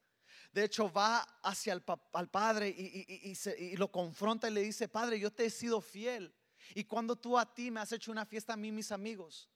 De 0.52 0.66
hecho, 0.66 0.92
va 0.92 1.20
hacia 1.44 1.74
el 1.74 1.84
al 2.14 2.30
padre 2.30 2.70
y, 2.70 3.34
y, 3.58 3.76
lo 3.78 3.92
confronta 3.92 4.50
y 4.50 4.54
le 4.54 4.62
dice, 4.62 4.88
Padre, 4.88 5.20
yo 5.20 5.32
te 5.32 5.46
he 5.46 5.50
sido 5.50 5.80
fiel. 5.80 6.36
Y 6.76 6.84
cuando 6.84 7.16
tú 7.16 7.38
a 7.38 7.54
ti 7.54 7.72
me 7.72 7.80
has 7.80 7.92
hecho 7.92 8.12
una 8.12 8.26
fiesta 8.26 8.54
a 8.54 8.58
mí, 8.58 8.72
mis 8.72 8.92
amigos. 8.92 9.50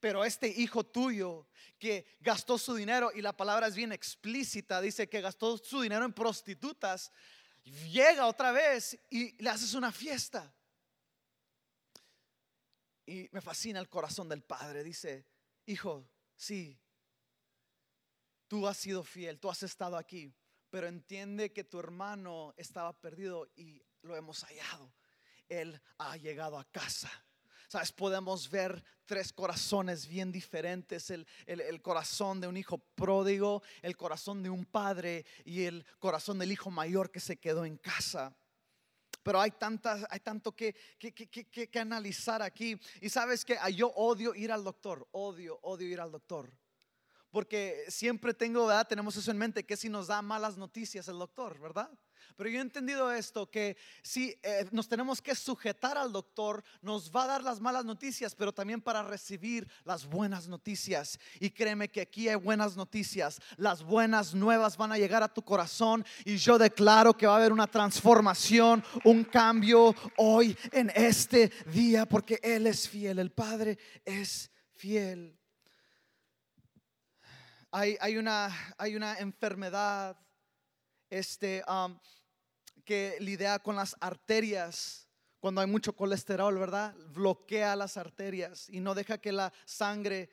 Pero 0.00 0.24
este 0.24 0.48
hijo 0.48 0.84
tuyo 0.84 1.46
que 1.78 2.06
gastó 2.20 2.58
su 2.58 2.74
dinero, 2.74 3.10
y 3.14 3.20
la 3.20 3.36
palabra 3.36 3.66
es 3.66 3.74
bien 3.74 3.92
explícita, 3.92 4.80
dice 4.80 5.08
que 5.08 5.20
gastó 5.20 5.58
su 5.58 5.82
dinero 5.82 6.04
en 6.04 6.12
prostitutas, 6.12 7.12
llega 7.90 8.26
otra 8.26 8.50
vez 8.50 8.98
y 9.10 9.40
le 9.42 9.50
haces 9.50 9.74
una 9.74 9.92
fiesta. 9.92 10.52
Y 13.10 13.28
me 13.32 13.40
fascina 13.40 13.80
el 13.80 13.88
corazón 13.88 14.28
del 14.28 14.40
padre. 14.40 14.84
Dice, 14.84 15.26
hijo, 15.66 16.08
sí, 16.36 16.78
tú 18.46 18.68
has 18.68 18.76
sido 18.76 19.02
fiel, 19.02 19.40
tú 19.40 19.50
has 19.50 19.64
estado 19.64 19.96
aquí, 19.96 20.32
pero 20.70 20.86
entiende 20.86 21.52
que 21.52 21.64
tu 21.64 21.80
hermano 21.80 22.54
estaba 22.56 22.92
perdido 22.92 23.50
y 23.56 23.82
lo 24.02 24.16
hemos 24.16 24.44
hallado. 24.44 24.94
Él 25.48 25.82
ha 25.98 26.16
llegado 26.18 26.56
a 26.56 26.64
casa. 26.70 27.10
Sabes, 27.66 27.90
podemos 27.90 28.48
ver 28.48 28.80
tres 29.06 29.32
corazones 29.32 30.06
bien 30.06 30.30
diferentes, 30.30 31.10
el, 31.10 31.26
el, 31.46 31.82
corazón 31.82 32.40
de 32.40 32.46
un 32.46 32.56
hijo 32.56 32.78
pródigo, 32.78 33.60
el 33.82 33.96
corazón 33.96 34.40
de 34.44 34.50
un 34.50 34.64
padre 34.64 35.26
y 35.44 35.64
el 35.64 35.84
corazón 35.98 36.38
del 36.38 36.52
hijo 36.52 36.70
mayor 36.70 37.10
que 37.10 37.18
se 37.18 37.38
quedó 37.38 37.64
en 37.64 37.76
casa. 37.76 38.36
Pero 39.22 39.40
hay, 39.40 39.50
tantas, 39.50 40.06
hay 40.10 40.20
tanto 40.20 40.54
que, 40.56 40.74
que, 40.98 41.12
que, 41.12 41.68
que 41.68 41.78
analizar 41.78 42.42
aquí. 42.42 42.80
Y 43.00 43.08
sabes 43.10 43.44
que 43.44 43.58
yo 43.74 43.88
odio 43.88 44.34
ir 44.34 44.50
al 44.50 44.64
doctor, 44.64 45.06
odio, 45.12 45.58
odio 45.62 45.88
ir 45.88 46.00
al 46.00 46.10
doctor. 46.10 46.50
Porque 47.30 47.84
siempre 47.88 48.34
tengo, 48.34 48.66
¿verdad? 48.66 48.88
Tenemos 48.88 49.16
eso 49.16 49.30
en 49.30 49.38
mente, 49.38 49.64
que 49.64 49.76
si 49.76 49.88
nos 49.88 50.08
da 50.08 50.20
malas 50.20 50.56
noticias 50.56 51.06
el 51.08 51.18
doctor, 51.18 51.60
¿verdad? 51.60 51.90
Pero 52.36 52.50
yo 52.50 52.58
he 52.58 52.62
entendido 52.62 53.10
esto, 53.12 53.50
que 53.50 53.76
si 54.02 54.36
eh, 54.42 54.66
nos 54.72 54.88
tenemos 54.88 55.20
que 55.20 55.34
sujetar 55.34 55.98
al 55.98 56.12
doctor, 56.12 56.62
nos 56.82 57.10
va 57.10 57.24
a 57.24 57.26
dar 57.26 57.42
las 57.42 57.60
malas 57.60 57.84
noticias, 57.84 58.34
pero 58.34 58.52
también 58.52 58.80
para 58.80 59.02
recibir 59.02 59.68
las 59.84 60.06
buenas 60.06 60.48
noticias. 60.48 61.18
Y 61.38 61.50
créeme 61.50 61.90
que 61.90 62.00
aquí 62.00 62.28
hay 62.28 62.36
buenas 62.36 62.76
noticias. 62.76 63.40
Las 63.56 63.82
buenas 63.82 64.34
nuevas 64.34 64.76
van 64.76 64.92
a 64.92 64.98
llegar 64.98 65.22
a 65.22 65.32
tu 65.32 65.42
corazón 65.42 66.04
y 66.24 66.36
yo 66.36 66.58
declaro 66.58 67.16
que 67.16 67.26
va 67.26 67.34
a 67.34 67.36
haber 67.36 67.52
una 67.52 67.66
transformación, 67.66 68.82
un 69.04 69.24
cambio 69.24 69.94
hoy 70.16 70.56
en 70.72 70.90
este 70.94 71.50
día, 71.66 72.06
porque 72.06 72.38
Él 72.42 72.66
es 72.66 72.88
fiel, 72.88 73.18
el 73.18 73.32
Padre 73.32 73.78
es 74.04 74.50
fiel. 74.72 75.36
Hay, 77.72 77.96
hay, 78.00 78.16
una, 78.16 78.74
hay 78.78 78.96
una 78.96 79.18
enfermedad 79.18 80.16
este, 81.08 81.62
um, 81.68 81.98
que 82.90 83.18
lidia 83.20 83.56
con 83.60 83.76
las 83.76 83.94
arterias 84.00 85.06
cuando 85.38 85.60
hay 85.60 85.68
mucho 85.68 85.94
colesterol, 85.94 86.58
¿verdad? 86.58 86.92
Bloquea 87.12 87.76
las 87.76 87.96
arterias 87.96 88.68
y 88.68 88.80
no 88.80 88.96
deja 88.96 89.18
que 89.18 89.30
la 89.30 89.52
sangre 89.64 90.28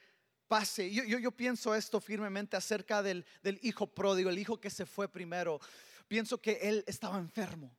pase. 0.48 0.92
Yo, 0.92 1.04
yo, 1.04 1.32
pienso 1.32 1.76
esto 1.76 2.02
firmemente 2.02 2.58
acerca 2.58 3.04
del, 3.04 3.28
del 3.44 3.60
hijo 3.62 3.86
pródigo, 3.86 4.32
el 4.32 4.40
hijo 4.40 4.60
que 4.60 4.72
se 4.72 4.88
fue 4.88 5.08
primero. 5.08 5.60
Pienso 6.08 6.42
que 6.42 6.54
él 6.64 6.84
estaba 6.88 7.20
enfermo. 7.20 7.78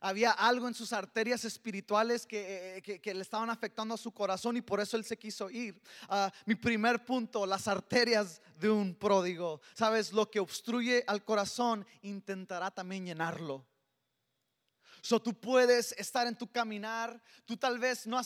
Había 0.00 0.32
algo 0.32 0.68
en 0.68 0.74
sus 0.74 0.92
arterias 0.92 1.44
espirituales 1.44 2.26
que, 2.26 2.76
eh, 2.78 3.00
que, 3.00 3.14
le 3.14 3.22
estaban 3.22 3.50
afectando 3.50 3.94
a 3.94 3.98
su 3.98 4.12
corazón 4.12 4.56
y 4.56 4.62
por 4.62 4.80
eso 4.80 4.96
él 4.96 5.04
se 5.04 5.16
quiso 5.16 5.50
ir. 5.50 5.80
Ah, 6.08 6.32
mi 6.46 6.54
primer 6.54 7.04
punto, 7.04 7.46
las 7.46 7.68
arterias 7.68 8.40
de 8.58 8.70
un 8.70 8.94
pródigo. 8.94 9.60
Sabes, 9.74 10.12
lo 10.12 10.30
que 10.30 10.40
obstruye 10.40 11.04
al 11.06 11.24
corazón 11.24 11.86
intentará 12.02 12.70
también 12.70 13.06
llenarlo. 13.06 13.64
So 15.04 15.20
tú 15.20 15.38
puedes 15.38 15.92
estar 15.98 16.26
en 16.26 16.34
tu 16.34 16.50
caminar, 16.50 17.20
tú 17.44 17.58
tal 17.58 17.78
vez 17.78 18.06
no, 18.06 18.22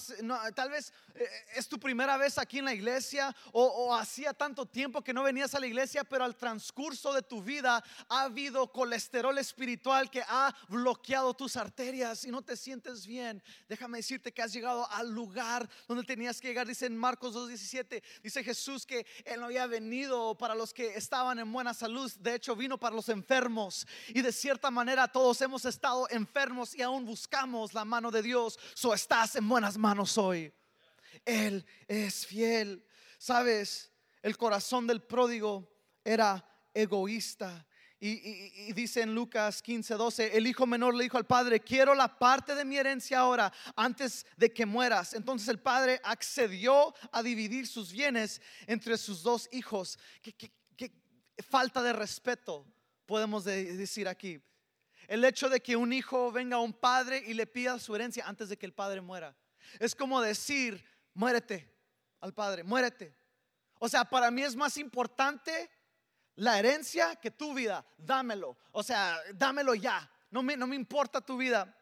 tal 0.54 0.70
vez 0.70 0.92
eh, 1.16 1.26
es 1.56 1.68
tu 1.68 1.76
primera 1.76 2.16
vez 2.16 2.38
aquí 2.38 2.60
en 2.60 2.66
la 2.66 2.72
iglesia 2.72 3.34
o, 3.50 3.92
hacía 3.96 4.32
tanto 4.32 4.64
tiempo 4.64 5.02
que 5.02 5.12
no 5.12 5.24
venías 5.24 5.56
a 5.56 5.58
la 5.58 5.66
iglesia, 5.66 6.04
pero 6.04 6.22
al 6.22 6.36
transcurso 6.36 7.12
de 7.12 7.22
tu 7.22 7.42
vida 7.42 7.82
ha 8.08 8.22
habido 8.22 8.70
colesterol 8.70 9.36
espiritual 9.38 10.08
que 10.08 10.22
ha 10.28 10.54
bloqueado 10.68 11.34
tus 11.34 11.56
arterias 11.56 12.24
y 12.24 12.30
no 12.30 12.42
te 12.42 12.56
sientes 12.56 13.08
bien. 13.08 13.42
Déjame 13.68 13.98
decirte 13.98 14.30
que 14.30 14.42
has 14.42 14.52
llegado 14.52 14.88
al 14.92 15.10
lugar 15.10 15.68
donde 15.88 16.04
tenías 16.04 16.40
que 16.40 16.46
llegar. 16.46 16.68
Dice 16.68 16.86
en 16.86 16.96
Marcos 16.96 17.34
2:17, 17.34 18.04
dice 18.22 18.44
Jesús 18.44 18.86
que 18.86 19.04
él 19.24 19.40
no 19.40 19.46
había 19.46 19.66
venido 19.66 20.38
para 20.38 20.54
los 20.54 20.72
que 20.72 20.94
estaban 20.94 21.40
en 21.40 21.52
buena 21.52 21.74
salud, 21.74 22.08
de 22.20 22.36
hecho 22.36 22.54
vino 22.54 22.78
para 22.78 22.94
los 22.94 23.08
enfermos 23.08 23.84
y 24.06 24.22
de 24.22 24.30
cierta 24.30 24.70
manera 24.70 25.08
todos 25.08 25.40
hemos 25.40 25.64
estado 25.64 26.08
enfermos 26.10 26.67
y 26.74 26.82
aún 26.82 27.04
buscamos 27.04 27.74
la 27.74 27.84
mano 27.84 28.10
de 28.10 28.22
Dios, 28.22 28.58
so 28.74 28.94
estás 28.94 29.36
en 29.36 29.48
buenas 29.48 29.76
manos 29.76 30.18
hoy. 30.18 30.52
Él 31.24 31.64
es 31.86 32.26
fiel. 32.26 32.84
Sabes, 33.18 33.90
el 34.22 34.36
corazón 34.36 34.86
del 34.86 35.02
pródigo 35.02 35.70
era 36.04 36.44
egoísta. 36.72 37.66
Y, 38.00 38.72
dice 38.74 39.00
en 39.02 39.12
Lucas 39.12 39.60
15, 39.60 39.94
12, 39.94 40.36
el 40.36 40.46
hijo 40.46 40.66
menor 40.66 40.94
le 40.94 41.02
dijo 41.02 41.18
al 41.18 41.26
padre, 41.26 41.58
quiero 41.58 41.96
la 41.96 42.16
parte 42.16 42.54
de 42.54 42.64
mi 42.64 42.76
herencia 42.76 43.18
ahora, 43.18 43.52
antes 43.74 44.24
de 44.36 44.52
que 44.52 44.64
mueras. 44.64 45.14
Entonces 45.14 45.48
el 45.48 45.58
padre 45.58 46.00
accedió 46.04 46.94
a 47.10 47.22
dividir 47.24 47.66
sus 47.66 47.90
bienes 47.90 48.40
entre 48.68 48.96
sus 48.96 49.22
dos 49.22 49.48
hijos. 49.50 49.98
qué 50.22 50.52
falta 51.42 51.82
de 51.82 51.92
respeto 51.92 52.64
podemos 53.04 53.44
decir 53.44 54.06
aquí. 54.06 54.40
El 55.08 55.24
hecho 55.24 55.48
de 55.48 55.60
que 55.60 55.74
un 55.74 55.92
hijo 55.92 56.30
venga 56.30 56.56
a 56.56 56.60
un 56.60 56.74
padre 56.74 57.24
y 57.26 57.34
le 57.34 57.46
pida 57.46 57.78
su 57.78 57.96
herencia 57.96 58.28
antes 58.28 58.50
de 58.50 58.58
que 58.58 58.66
el 58.66 58.74
padre 58.74 59.00
muera. 59.00 59.34
Es 59.80 59.94
como 59.94 60.20
decir, 60.20 60.84
muérete 61.14 61.74
al 62.20 62.34
padre, 62.34 62.62
muérete. 62.62 63.16
O 63.80 63.88
sea, 63.88 64.04
para 64.04 64.30
mí 64.30 64.42
es 64.42 64.54
más 64.54 64.76
importante 64.76 65.70
la 66.34 66.58
herencia 66.58 67.16
que 67.16 67.30
tu 67.30 67.54
vida. 67.54 67.86
Dámelo. 67.96 68.58
O 68.70 68.82
sea, 68.82 69.18
dámelo 69.34 69.74
ya. 69.74 70.10
No 70.30 70.42
me, 70.42 70.58
no 70.58 70.66
me 70.66 70.76
importa 70.76 71.22
tu 71.22 71.38
vida. 71.38 71.74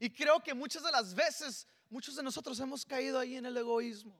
Y 0.00 0.08
creo 0.08 0.42
que 0.42 0.54
muchas 0.54 0.82
de 0.82 0.90
las 0.90 1.14
veces, 1.14 1.68
muchos 1.90 2.16
de 2.16 2.22
nosotros 2.22 2.58
hemos 2.60 2.84
caído 2.86 3.18
ahí 3.18 3.36
en 3.36 3.44
el 3.44 3.56
egoísmo. 3.58 4.18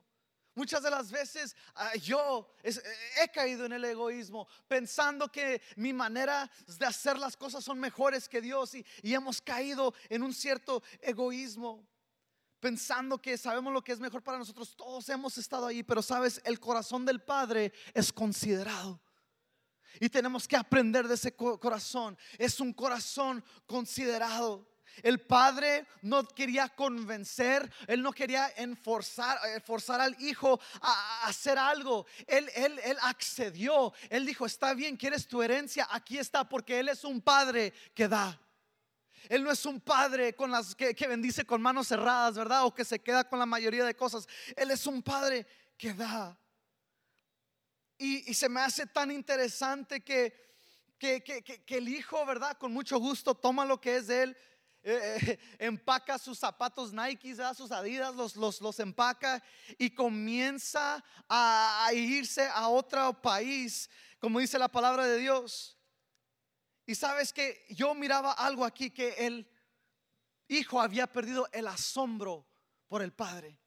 Muchas 0.55 0.81
de 0.81 0.89
las 0.89 1.11
veces 1.11 1.53
ah, 1.75 1.95
yo 1.95 2.49
he 2.63 3.27
caído 3.29 3.65
en 3.65 3.73
el 3.73 3.83
egoísmo, 3.83 4.47
pensando 4.69 5.29
que 5.29 5.61
mi 5.75 5.91
manera 5.91 6.49
de 6.65 6.85
hacer 6.85 7.19
las 7.19 7.35
cosas 7.35 7.61
son 7.61 7.77
mejores 7.77 8.29
que 8.29 8.39
Dios 8.39 8.73
y, 8.73 8.85
hemos 9.03 9.41
caído 9.41 9.93
en 10.07 10.23
un 10.23 10.33
cierto 10.33 10.81
egoísmo, 11.01 11.85
pensando 12.61 13.21
que 13.21 13.37
sabemos 13.37 13.73
lo 13.73 13.83
que 13.83 13.91
es 13.91 13.99
mejor 13.99 14.23
para 14.23 14.37
nosotros. 14.37 14.75
Todos 14.77 15.09
hemos 15.09 15.37
estado 15.37 15.67
ahí, 15.67 15.83
pero 15.83 16.01
sabes, 16.01 16.41
el 16.45 16.59
corazón 16.59 17.05
del 17.05 17.21
Padre 17.21 17.73
es 17.93 18.13
considerado. 18.13 19.01
Y 19.99 20.09
tenemos 20.09 20.47
que 20.47 20.55
aprender 20.55 21.07
de 21.07 21.15
ese 21.15 21.35
corazón. 21.35 22.17
Es 22.37 22.61
un 22.61 22.73
corazón 22.73 23.43
considerado. 23.65 24.67
El 25.03 25.21
padre 25.21 25.85
no 26.01 26.27
quería 26.27 26.69
convencer, 26.69 27.71
él 27.87 28.01
no 28.01 28.11
quería 28.11 28.51
enforzar, 28.57 29.39
eh, 29.47 29.59
forzar 29.59 30.01
al 30.01 30.15
hijo 30.21 30.59
a, 30.81 31.27
hacer 31.27 31.57
algo. 31.57 32.05
Él, 32.27 32.49
él, 32.55 32.79
él 32.83 32.97
accedió, 33.01 33.93
él 34.09 34.25
dijo, 34.25 34.45
está 34.45 34.73
bien, 34.73 34.97
quieres 34.97 35.27
tu 35.27 35.41
herencia, 35.41 35.87
aquí 35.91 36.17
está, 36.17 36.47
porque 36.47 36.79
él 36.79 36.89
es 36.89 37.03
un 37.03 37.21
padre 37.21 37.73
que 37.93 38.07
da. 38.07 38.39
Él 39.29 39.43
no 39.43 39.51
es 39.51 39.65
un 39.65 39.79
padre 39.79 40.35
con 40.35 40.51
las 40.51 40.75
que, 40.75 40.93
bendice 41.07 41.45
con 41.45 41.61
manos 41.61 41.87
cerradas, 41.87 42.35
¿verdad? 42.35 42.65
O 42.65 42.73
que 42.73 42.85
se 42.85 42.99
queda 42.99 43.27
con 43.27 43.39
la 43.39 43.45
mayoría 43.45 43.85
de 43.85 43.95
cosas. 43.95 44.27
Él 44.55 44.71
es 44.71 44.85
un 44.87 45.01
padre 45.01 45.45
que 45.77 45.93
da. 45.93 46.37
Y, 47.97 48.33
se 48.33 48.49
me 48.49 48.61
hace 48.61 48.85
tan 48.87 49.11
interesante 49.11 50.01
que, 50.01 50.33
que, 50.97 51.23
que, 51.23 51.77
el 51.77 51.87
hijo, 51.87 52.25
¿verdad? 52.25 52.57
Con 52.57 52.73
mucho 52.73 52.99
gusto 52.99 53.35
toma 53.35 53.65
lo 53.65 53.79
que 53.79 53.97
es 53.97 54.07
de 54.07 54.23
él 54.23 54.37
eh, 54.87 55.17
eh, 55.19 55.39
empaca 55.57 56.19
sus 56.19 56.37
zapatos 56.37 56.93
Nike, 56.93 57.35
sus 57.55 57.71
Adidas, 57.71 58.13
los, 58.13 58.35
los, 58.35 58.61
los 58.61 58.79
empaca 58.79 59.41
y 59.79 59.89
comienza 59.89 61.03
a, 61.27 61.89
irse 61.91 62.47
a 62.47 62.69
otro 62.69 63.19
país, 63.19 63.89
como 64.19 64.39
dice 64.39 64.59
la 64.59 64.67
palabra 64.67 65.05
de 65.07 65.17
Dios. 65.17 65.75
Y 66.85 66.93
sabes 66.93 67.33
que 67.33 67.65
yo 67.69 67.95
miraba 67.95 68.33
algo 68.33 68.63
aquí 68.63 68.91
que 68.91 69.25
el 69.25 69.51
hijo 70.47 70.79
había 70.79 71.07
perdido 71.07 71.49
el 71.51 71.67
asombro 71.67 72.47
por 72.87 73.01
el 73.01 73.11
padre. 73.11 73.59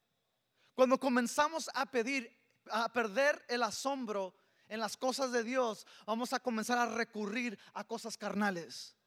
Cuando 0.73 1.01
comenzamos 1.01 1.69
a 1.75 1.87
pedir, 1.87 2.33
a 2.71 2.93
perder 2.93 3.45
el 3.49 3.65
asombro 3.65 4.37
en 4.69 4.79
las 4.79 4.97
cosas 4.97 5.33
de 5.33 5.43
Dios, 5.43 5.85
vamos 6.07 6.33
a 6.33 6.39
comenzar 6.39 6.79
a 6.79 6.87
recurrir 6.87 7.59
a 7.75 7.83
cosas 7.83 8.17
carnales. 8.17 8.98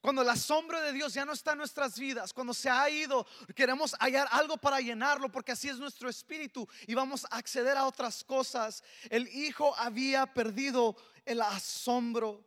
Cuando 0.00 0.22
el 0.22 0.28
asombro 0.28 0.80
de 0.80 0.92
Dios 0.92 1.12
ya 1.12 1.24
no 1.24 1.32
está 1.32 1.52
en 1.52 1.58
nuestras 1.58 1.98
vidas, 1.98 2.32
cuando 2.32 2.54
se 2.54 2.70
ha 2.70 2.88
ido, 2.88 3.26
queremos 3.54 3.96
hallar 3.98 4.28
algo 4.30 4.56
para 4.56 4.80
llenarlo 4.80 5.30
porque 5.30 5.52
así 5.52 5.68
es 5.68 5.78
nuestro 5.78 6.08
espíritu 6.08 6.68
y 6.86 6.94
vamos 6.94 7.24
a 7.24 7.36
acceder 7.36 7.76
a 7.76 7.84
otras 7.84 8.22
cosas. 8.22 8.84
El 9.10 9.26
hijo 9.28 9.74
había 9.76 10.32
perdido 10.32 10.96
el 11.24 11.40
asombro. 11.40 12.46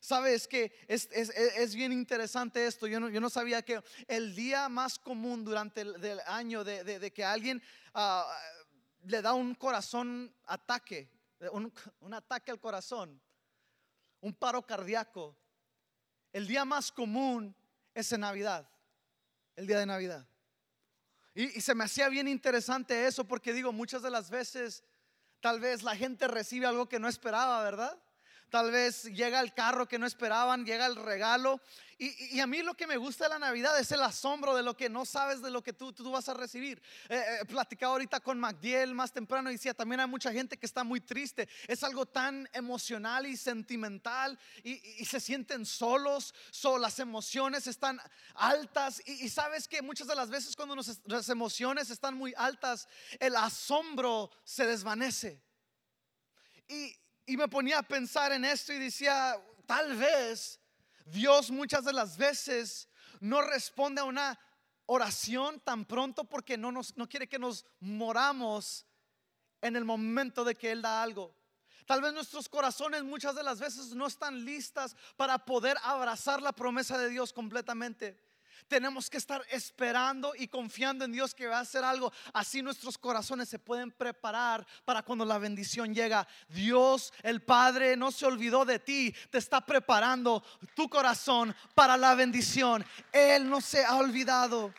Sabes 0.00 0.48
que 0.48 0.72
es, 0.88 1.74
bien 1.74 1.92
interesante 1.92 2.66
esto. 2.66 2.86
Yo 2.86 2.98
no, 2.98 3.10
yo 3.10 3.20
no, 3.20 3.28
sabía 3.28 3.60
que 3.60 3.82
el 4.08 4.34
día 4.34 4.70
más 4.70 4.98
común 4.98 5.44
durante 5.44 5.82
el 5.82 6.20
año 6.26 6.64
de, 6.64 7.12
que 7.12 7.22
alguien 7.22 7.62
ah, 7.92 8.26
le 9.04 9.20
da 9.20 9.34
un 9.34 9.54
corazón 9.54 10.34
ataque, 10.46 11.10
un, 11.52 11.70
un 12.00 12.14
ataque 12.14 12.50
al 12.50 12.58
corazón, 12.58 13.20
un 14.22 14.32
paro 14.32 14.62
cardíaco 14.62 15.36
el 16.32 16.46
día 16.46 16.64
más 16.64 16.92
común 16.92 17.54
es 17.94 18.12
en 18.12 18.20
Navidad, 18.20 18.68
el 19.56 19.66
día 19.66 19.78
de 19.78 19.86
Navidad. 19.86 20.26
Y, 21.34 21.60
se 21.60 21.74
me 21.74 21.84
hacía 21.84 22.08
bien 22.08 22.28
interesante 22.28 23.06
eso 23.06 23.24
porque 23.24 23.52
digo, 23.52 23.72
muchas 23.72 24.02
de 24.02 24.10
las 24.10 24.30
veces 24.30 24.84
tal 25.40 25.60
vez 25.60 25.82
la 25.82 25.96
gente 25.96 26.28
recibe 26.28 26.66
algo 26.66 26.88
que 26.88 26.98
no 26.98 27.08
esperaba, 27.08 27.62
¿verdad? 27.62 27.98
Tal 28.50 28.70
vez 28.70 29.04
llega 29.04 29.40
el 29.40 29.54
carro 29.54 29.86
que 29.86 29.98
no 29.98 30.06
esperaban, 30.06 30.64
llega 30.64 30.86
el 30.86 30.96
regalo. 30.96 31.60
Y, 32.02 32.40
a 32.40 32.46
mí 32.46 32.62
lo 32.62 32.72
que 32.72 32.86
me 32.86 32.96
gusta 32.96 33.24
de 33.24 33.28
la 33.28 33.38
Navidad 33.38 33.78
es 33.78 33.92
el 33.92 34.00
asombro 34.00 34.56
de 34.56 34.62
lo 34.62 34.74
que 34.74 34.88
no 34.88 35.04
sabes 35.04 35.42
de 35.42 35.50
lo 35.50 35.62
que 35.62 35.74
tú, 35.74 35.92
tú 35.92 36.10
vas 36.10 36.30
a 36.30 36.34
recibir. 36.34 36.80
Eh, 37.10 37.22
eh 37.42 37.44
platicaba 37.44 37.92
ahorita 37.92 38.20
con 38.20 38.40
Magdiel 38.40 38.94
más 38.94 39.12
temprano 39.12 39.50
y 39.50 39.56
decía, 39.56 39.74
también 39.74 40.00
hay 40.00 40.06
mucha 40.06 40.32
gente 40.32 40.56
que 40.56 40.64
está 40.64 40.82
muy 40.82 41.02
triste. 41.02 41.46
Es 41.68 41.84
algo 41.84 42.06
tan 42.06 42.48
emocional 42.54 43.26
y 43.26 43.36
sentimental 43.36 44.38
y, 44.64 45.04
se 45.04 45.20
sienten 45.20 45.66
solos. 45.66 46.32
las 46.80 46.98
emociones 47.00 47.66
están 47.66 48.00
altas. 48.34 49.02
Y, 49.04 49.28
sabes 49.28 49.68
que 49.68 49.82
muchas 49.82 50.06
de 50.06 50.14
las 50.14 50.30
veces 50.30 50.56
cuando 50.56 50.76
las 51.04 51.28
emociones 51.28 51.90
están 51.90 52.16
muy 52.16 52.32
altas, 52.38 52.88
el 53.18 53.36
asombro 53.36 54.30
se 54.42 54.64
desvanece. 54.64 55.42
Y 56.66 57.36
me 57.36 57.46
ponía 57.46 57.80
a 57.80 57.82
pensar 57.82 58.32
en 58.32 58.46
esto 58.46 58.72
y 58.72 58.78
decía, 58.78 59.38
tal 59.66 59.94
vez 59.98 60.59
Dios 61.10 61.50
muchas 61.50 61.84
de 61.84 61.92
las 61.92 62.16
veces 62.16 62.88
no 63.20 63.42
responde 63.42 64.00
a 64.00 64.04
una 64.04 64.38
oración 64.86 65.60
tan 65.60 65.84
pronto 65.84 66.24
porque 66.24 66.56
no, 66.56 66.72
nos, 66.72 66.96
no 66.96 67.08
quiere 67.08 67.28
que 67.28 67.38
nos 67.38 67.64
moramos 67.78 68.86
en 69.60 69.76
el 69.76 69.84
momento 69.84 70.44
de 70.44 70.56
que 70.56 70.72
Él 70.72 70.82
da 70.82 71.02
algo. 71.02 71.36
Tal 71.86 72.00
vez 72.00 72.12
nuestros 72.12 72.48
corazones 72.48 73.02
muchas 73.02 73.34
de 73.34 73.42
las 73.42 73.58
veces 73.58 73.94
no 73.94 74.06
están 74.06 74.44
listas 74.44 74.96
para 75.16 75.44
poder 75.44 75.76
abrazar 75.82 76.40
la 76.40 76.52
promesa 76.52 76.96
de 76.98 77.08
Dios 77.08 77.32
completamente. 77.32 78.20
Tenemos 78.70 79.10
que 79.10 79.16
estar 79.16 79.44
esperando 79.50 80.32
y 80.38 80.46
confiando 80.46 81.04
en 81.04 81.10
Dios 81.10 81.34
que 81.34 81.48
va 81.48 81.58
a 81.58 81.62
hacer 81.62 81.82
algo. 81.82 82.12
Así 82.32 82.62
nuestros 82.62 82.96
corazones 82.96 83.48
se 83.48 83.58
pueden 83.58 83.90
preparar 83.90 84.64
para 84.84 85.02
cuando 85.02 85.24
la 85.24 85.38
bendición 85.38 85.92
llega. 85.92 86.24
Dios, 86.48 87.12
el 87.24 87.42
Padre, 87.42 87.96
no 87.96 88.12
se 88.12 88.26
olvidó 88.26 88.64
de 88.64 88.78
ti. 88.78 89.12
Te 89.28 89.38
está 89.38 89.66
preparando 89.66 90.44
tu 90.76 90.88
corazón 90.88 91.52
para 91.74 91.96
la 91.96 92.14
bendición. 92.14 92.86
Él 93.10 93.50
no 93.50 93.60
se 93.60 93.84
ha 93.84 93.96
olvidado. 93.96 94.72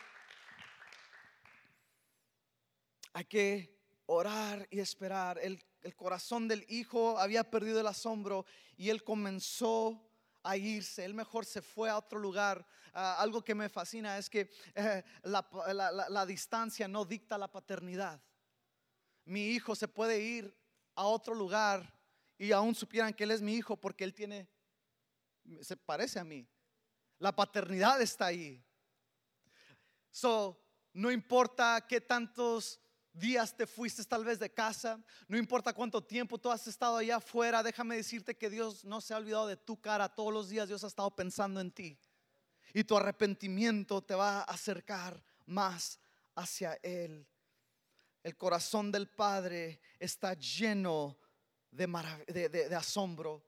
Hay 3.12 3.26
que 3.26 3.78
orar 4.06 4.66
y 4.70 4.80
esperar. 4.80 5.38
El, 5.38 5.62
el 5.82 5.94
corazón 5.94 6.48
del 6.48 6.64
hijo 6.70 7.18
había 7.18 7.44
perdido 7.44 7.78
el 7.78 7.86
asombro 7.86 8.46
y 8.78 8.88
él 8.88 9.04
comenzó 9.04 10.02
a 10.42 10.56
irse, 10.56 11.04
él 11.04 11.14
mejor 11.14 11.44
se 11.44 11.62
fue 11.62 11.88
a 11.88 11.98
otro 11.98 12.18
lugar. 12.18 12.66
Ah, 12.92 13.16
algo 13.18 13.42
que 13.42 13.54
me 13.54 13.68
fascina 13.68 14.18
es 14.18 14.28
que 14.28 14.50
eh, 14.74 15.02
la, 15.22 15.46
la 16.08 16.26
distancia 16.26 16.86
no 16.86 17.04
dicta 17.04 17.38
la 17.38 17.50
paternidad. 17.50 18.22
Mi 19.24 19.48
hijo 19.48 19.74
se 19.74 19.88
puede 19.88 20.20
ir 20.20 20.54
a 20.94 21.04
otro 21.04 21.34
lugar 21.34 21.98
y 22.38 22.52
aún 22.52 22.74
supieran 22.74 23.14
que 23.14 23.24
él 23.24 23.30
es 23.30 23.40
mi 23.40 23.54
hijo 23.54 23.76
porque 23.76 24.04
él 24.04 24.12
tiene, 24.12 24.48
se 25.60 25.76
parece 25.76 26.18
a 26.18 26.24
mí. 26.24 26.46
La 27.18 27.34
paternidad 27.34 28.00
está 28.02 28.26
ahí. 28.26 28.62
So, 30.10 30.60
no 30.92 31.10
importa 31.10 31.86
qué 31.88 32.00
tantos 32.00 32.80
días 33.12 33.56
te 33.56 33.66
fuiste 33.66 34.04
tal 34.04 34.24
vez 34.24 34.38
de 34.38 34.52
casa, 34.52 35.02
no 35.28 35.36
importa 35.38 35.72
cuánto 35.72 36.02
tiempo 36.02 36.38
tú 36.38 36.50
has 36.50 36.66
estado 36.66 36.96
allá 36.96 37.16
afuera, 37.16 37.62
déjame 37.62 37.96
decirte 37.96 38.36
que 38.36 38.50
Dios 38.50 38.84
no 38.84 39.00
se 39.00 39.14
ha 39.14 39.18
olvidado 39.18 39.46
de 39.46 39.56
tu 39.56 39.80
cara. 39.80 40.08
Todos 40.08 40.32
los 40.32 40.48
días 40.48 40.68
Dios 40.68 40.82
ha 40.84 40.88
estado 40.88 41.14
pensando 41.14 41.60
en 41.60 41.70
ti. 41.70 41.98
Y 42.74 42.84
tu 42.84 42.96
arrepentimiento 42.96 44.02
te 44.02 44.14
va 44.14 44.40
a 44.40 44.44
acercar 44.44 45.22
más 45.46 45.98
hacia 46.34 46.78
Él. 46.82 47.26
El 48.22 48.36
corazón 48.36 48.92
del 48.92 49.08
Padre 49.08 49.80
está 49.98 50.34
lleno 50.34 51.18
de, 51.70 52.74
asombro. 52.76 53.42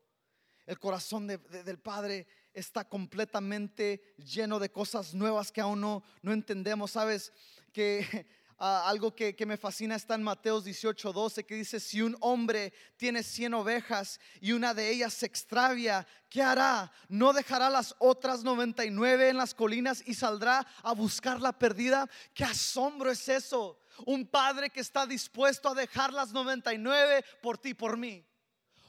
El 0.66 0.78
corazón 0.78 1.26
del 1.26 1.78
Padre 1.78 2.26
está 2.52 2.88
completamente 2.88 4.14
lleno 4.18 4.58
de 4.58 4.70
cosas 4.70 5.14
nuevas 5.14 5.52
que 5.52 5.60
aún 5.60 5.80
no, 5.80 6.02
no 6.22 6.32
entendemos. 6.32 6.92
Sabes 6.92 7.32
que 7.72 8.26
ah, 8.58 8.88
algo 8.88 9.14
que, 9.14 9.34
me 9.46 9.56
fascina 9.56 9.94
está 9.94 10.14
en 10.14 10.22
Mateos 10.22 10.64
18, 10.64 11.12
12, 11.12 11.44
que 11.44 11.54
dice, 11.54 11.80
si 11.80 12.02
un 12.02 12.16
hombre 12.20 12.72
tiene 12.96 13.22
100 13.22 13.54
ovejas 13.54 14.20
y 14.40 14.52
una 14.52 14.74
de 14.74 14.90
ellas 14.90 15.14
se 15.14 15.26
extravia, 15.26 16.06
¿qué 16.28 16.42
hará? 16.42 16.90
¿No 17.08 17.32
dejará 17.32 17.70
las 17.70 17.94
otras 17.98 18.44
99 18.44 19.28
en 19.28 19.36
las 19.36 19.54
colinas 19.54 20.02
y 20.06 20.14
saldrá 20.14 20.66
a 20.82 20.92
buscar 20.92 21.40
la 21.40 21.52
perdida? 21.52 22.08
¿Qué 22.32 22.44
asombro 22.44 23.10
es 23.10 23.28
eso? 23.28 23.78
Un 24.06 24.26
padre 24.26 24.70
que 24.70 24.80
está 24.80 25.06
dispuesto 25.06 25.68
a 25.68 25.74
dejar 25.74 26.12
las 26.12 26.32
99 26.32 27.24
por 27.42 27.58
ti, 27.58 27.74
por 27.74 27.96
mí. 27.96 28.24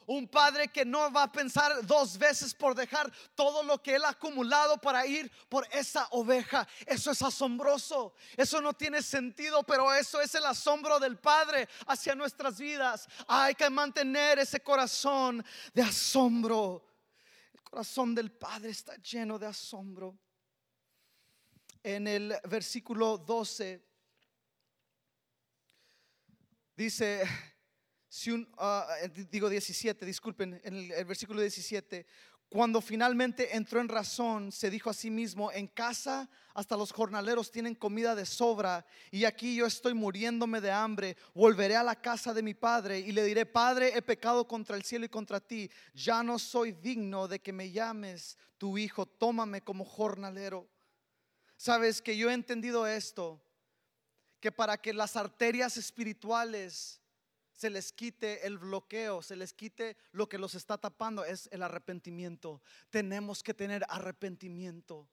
Un 0.07 0.27
padre 0.27 0.67
que 0.67 0.85
no 0.85 1.11
va 1.11 1.23
a 1.23 1.31
pensar 1.31 1.85
dos 1.85 2.17
veces 2.17 2.53
por 2.53 2.75
dejar 2.75 3.11
todo 3.33 3.63
lo 3.63 3.81
que 3.81 3.95
él 3.95 4.05
ha 4.05 4.09
acumulado 4.09 4.77
para 4.77 5.05
ir 5.07 5.31
por 5.49 5.67
esa 5.71 6.07
oveja. 6.11 6.67
Eso 6.85 7.09
es 7.09 7.21
asombroso. 7.21 8.13
Eso 8.37 8.61
no 8.61 8.73
tiene 8.73 9.01
sentido, 9.01 9.63
pero 9.63 9.91
eso 9.93 10.21
es 10.21 10.35
el 10.35 10.45
asombro 10.45 10.99
del 10.99 11.17
Padre 11.17 11.67
hacia 11.87 12.13
nuestras 12.13 12.59
vidas. 12.59 13.07
Hay 13.27 13.55
que 13.55 13.69
mantener 13.69 14.37
ese 14.37 14.59
corazón 14.59 15.43
de 15.73 15.81
asombro. 15.81 16.85
El 17.53 17.63
corazón 17.63 18.13
del 18.13 18.31
Padre 18.31 18.69
está 18.69 18.95
lleno 18.97 19.39
de 19.39 19.47
asombro. 19.47 20.15
En 21.81 22.07
el 22.07 22.35
versículo 22.47 23.17
12 23.17 23.83
dice 26.75 27.23
ah, 28.57 28.87
eh, 29.01 29.27
digo 29.29 29.49
17, 29.49 30.05
disculpen, 30.05 30.61
en 30.63 30.91
el, 30.91 31.05
versículo 31.05 31.41
17, 31.41 32.05
cuando 32.49 32.79
finalmente 32.79 33.55
entró 33.55 33.81
en 33.81 33.89
razón, 33.89 34.51
se 34.51 34.69
dijo 34.69 34.89
a 34.89 34.93
sí 34.93 35.09
mismo, 35.09 35.51
en 35.51 35.67
casa 35.67 36.29
hasta 36.53 36.77
los 36.77 36.91
jornaleros 36.91 37.51
tienen 37.51 37.75
comida 37.75 38.15
de 38.15 38.25
sobra 38.25 38.85
y 39.11 39.25
aquí 39.25 39.55
yo 39.55 39.65
estoy 39.65 39.93
muriéndome 39.93 40.61
de 40.61 40.71
hambre, 40.71 41.17
volveré 41.33 41.75
a 41.75 41.83
la 41.83 41.99
casa 41.99 42.33
de 42.33 42.43
mi 42.43 42.53
padre 42.53 42.99
y 42.99 43.11
le 43.11 43.23
diré, 43.23 43.45
Padre, 43.45 43.91
he 43.95 44.01
pecado 44.01 44.47
contra 44.47 44.77
el 44.77 44.83
cielo 44.83 45.05
y 45.05 45.09
contra 45.09 45.39
ti, 45.39 45.69
ya 45.93 46.23
no 46.23 46.39
soy 46.39 46.71
digno 46.71 47.27
de 47.27 47.39
que 47.39 47.51
me 47.51 47.71
llames 47.71 48.37
tu 48.57 48.77
hijo, 48.77 49.05
tómame 49.05 49.61
como 49.61 49.83
jornalero. 49.83 50.69
Sabes 51.57 52.01
que 52.01 52.15
yo 52.15 52.29
he 52.29 52.33
entendido 52.33 52.85
esto, 52.87 53.41
que 54.39 54.51
para 54.51 54.77
que 54.77 54.93
las 54.93 55.15
arterias 55.15 55.77
espirituales 55.77 57.01
se 57.55 57.69
les 57.69 57.91
quite 57.93 58.45
el 58.45 58.57
bloqueo, 58.57 59.21
se 59.21 59.35
les 59.35 59.53
quite 59.53 59.97
lo 60.11 60.27
que 60.27 60.37
los 60.37 60.55
está 60.55 60.77
tapando, 60.77 61.23
es 61.23 61.49
el 61.51 61.63
arrepentimiento. 61.63 62.61
Tenemos 62.89 63.41
que 63.41 63.53
tener 63.53 63.85
arrepentimiento. 63.89 65.07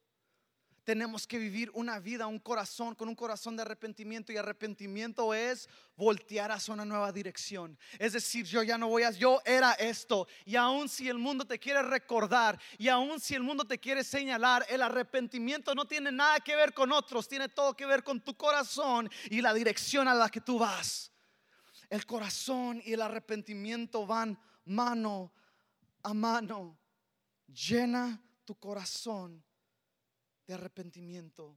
Tenemos 0.85 1.29
que 1.29 1.39
vivir 1.39 1.71
una 1.75 2.01
vida, 2.01 2.27
un 2.27 2.41
corazón 2.41 2.97
con 2.97 3.09
un 3.09 3.15
corazón 3.15 3.55
de 3.55 3.63
arrepentimiento 3.63 4.33
y 4.33 4.37
arrepentimiento 4.37 5.33
es 5.33 5.69
voltear 5.97 6.51
hacia 6.51 6.75
una 6.75 6.85
nueva 6.85 7.13
dirección. 7.13 7.79
Es 8.01 8.15
decir, 8.15 8.47
yo 8.47 8.65
ya 8.65 8.77
no 8.77 8.89
voy 8.89 9.05
a, 9.05 9.13
yo 9.13 9.41
era 9.45 9.75
esto 9.75 10.27
y 10.45 10.57
aun 10.57 10.89
si 10.89 11.09
el 11.09 11.19
mundo 11.19 11.45
te 11.45 11.61
quiere 11.61 11.83
recordar 11.83 12.59
y 12.79 12.89
aun 12.89 13.21
si 13.21 13.37
el 13.37 13.45
mundo 13.45 13.65
te 13.65 13.79
quiere 13.79 14.03
señalar, 14.03 14.67
el 14.69 14.83
arrepentimiento 14.83 15.73
no 15.73 15.87
tiene 15.87 16.11
nada 16.11 16.41
que 16.41 16.57
ver 16.57 16.75
con 16.75 16.91
otros, 16.91 17.29
tiene 17.29 17.49
todo 17.49 17.77
que 17.77 17.87
ver 17.87 18.03
con 18.03 18.21
tu 18.21 18.37
corazón 18.37 19.09
y 19.31 19.41
la 19.41 19.55
dirección 19.55 20.09
a 20.09 20.15
la 20.15 20.29
que 20.31 20.41
tú 20.41 20.59
vas 20.59 21.12
el 21.93 22.07
corazón 22.07 22.81
y 22.87 22.95
el 22.95 23.03
arrepentimiento 23.03 24.07
van 24.07 24.41
mano 24.65 25.31
a 26.03 26.15
mano. 26.15 26.79
Llena 27.49 28.19
tu 28.47 28.55
corazón 28.55 29.45
de 30.47 30.55
arrepentimiento. 30.55 31.55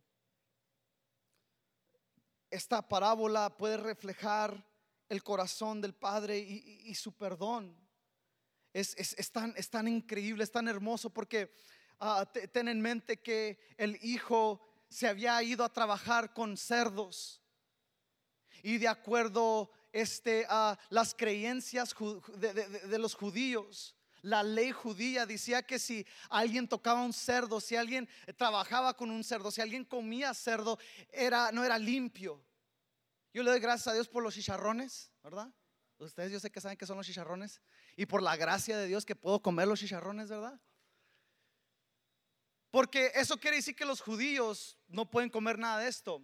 Esta 2.50 2.86
parábola 2.86 3.56
puede 3.56 3.78
reflejar 3.78 4.62
el 5.08 5.24
corazón 5.24 5.80
del 5.80 5.96
Padre 5.96 6.38
y, 6.38 6.94
su 6.96 7.14
perdón. 7.14 7.74
Es, 8.74 9.32
tan, 9.32 9.88
increíble, 9.88 10.44
es 10.44 10.52
tan 10.52 10.68
hermoso 10.68 11.12
porque 11.12 11.50
ah, 12.02 12.30
ten 12.52 12.68
en 12.68 12.82
mente 12.82 13.22
que 13.22 13.58
el 13.78 13.98
hijo 14.02 14.68
se 14.90 15.08
había 15.08 15.42
ido 15.44 15.64
a 15.64 15.72
trabajar 15.72 16.34
con 16.34 16.58
cerdos 16.58 17.42
y 18.64 18.80
de 18.80 18.90
acuerdo 18.90 19.72
este, 19.96 20.46
a 20.50 20.78
las 20.90 21.16
creencias 21.16 21.96
de, 22.36 23.00
los 23.00 23.16
judíos. 23.16 23.96
La 24.22 24.44
ley 24.44 24.74
judía 24.74 25.26
decía 25.26 25.64
que 25.64 25.80
si 25.80 26.06
alguien 26.30 26.68
tocaba 26.68 27.02
un 27.02 27.14
cerdo, 27.14 27.62
si 27.62 27.78
alguien 27.78 28.10
trabajaba 28.36 28.98
con 28.98 29.10
un 29.10 29.24
cerdo, 29.24 29.52
si 29.52 29.62
alguien 29.62 29.86
comía 29.86 30.34
cerdo, 30.34 30.78
era, 31.14 31.50
no 31.54 31.64
era 31.64 31.80
limpio. 31.80 32.44
Yo 33.34 33.42
le 33.42 33.52
doy 33.52 33.62
gracias 33.62 33.88
a 33.88 33.94
Dios 33.94 34.10
por 34.10 34.22
los 34.22 34.34
chicharrones, 34.34 35.14
¿verdad? 35.24 35.50
Ustedes 35.98 36.30
yo 36.30 36.42
sé 36.42 36.52
que 36.52 36.60
saben 36.60 36.78
que 36.78 36.86
son 36.86 36.98
los 36.98 37.08
chicharrones. 37.08 37.62
Y 37.96 38.06
por 38.06 38.22
la 38.22 38.36
gracia 38.36 38.78
de 38.78 38.88
Dios 38.88 39.06
que 39.06 39.16
puedo 39.16 39.42
comer 39.42 39.66
los 39.66 39.80
chicharrones, 39.80 40.28
¿verdad? 40.28 40.60
Porque 42.70 43.14
eso 43.16 43.38
quiere 43.38 43.56
decir 43.56 43.78
que 43.78 43.86
los 43.86 44.02
judíos 44.02 44.78
no 44.90 45.10
pueden 45.10 45.30
comer 45.30 45.58
nada 45.58 45.80
de 45.80 45.88
esto. 45.88 46.22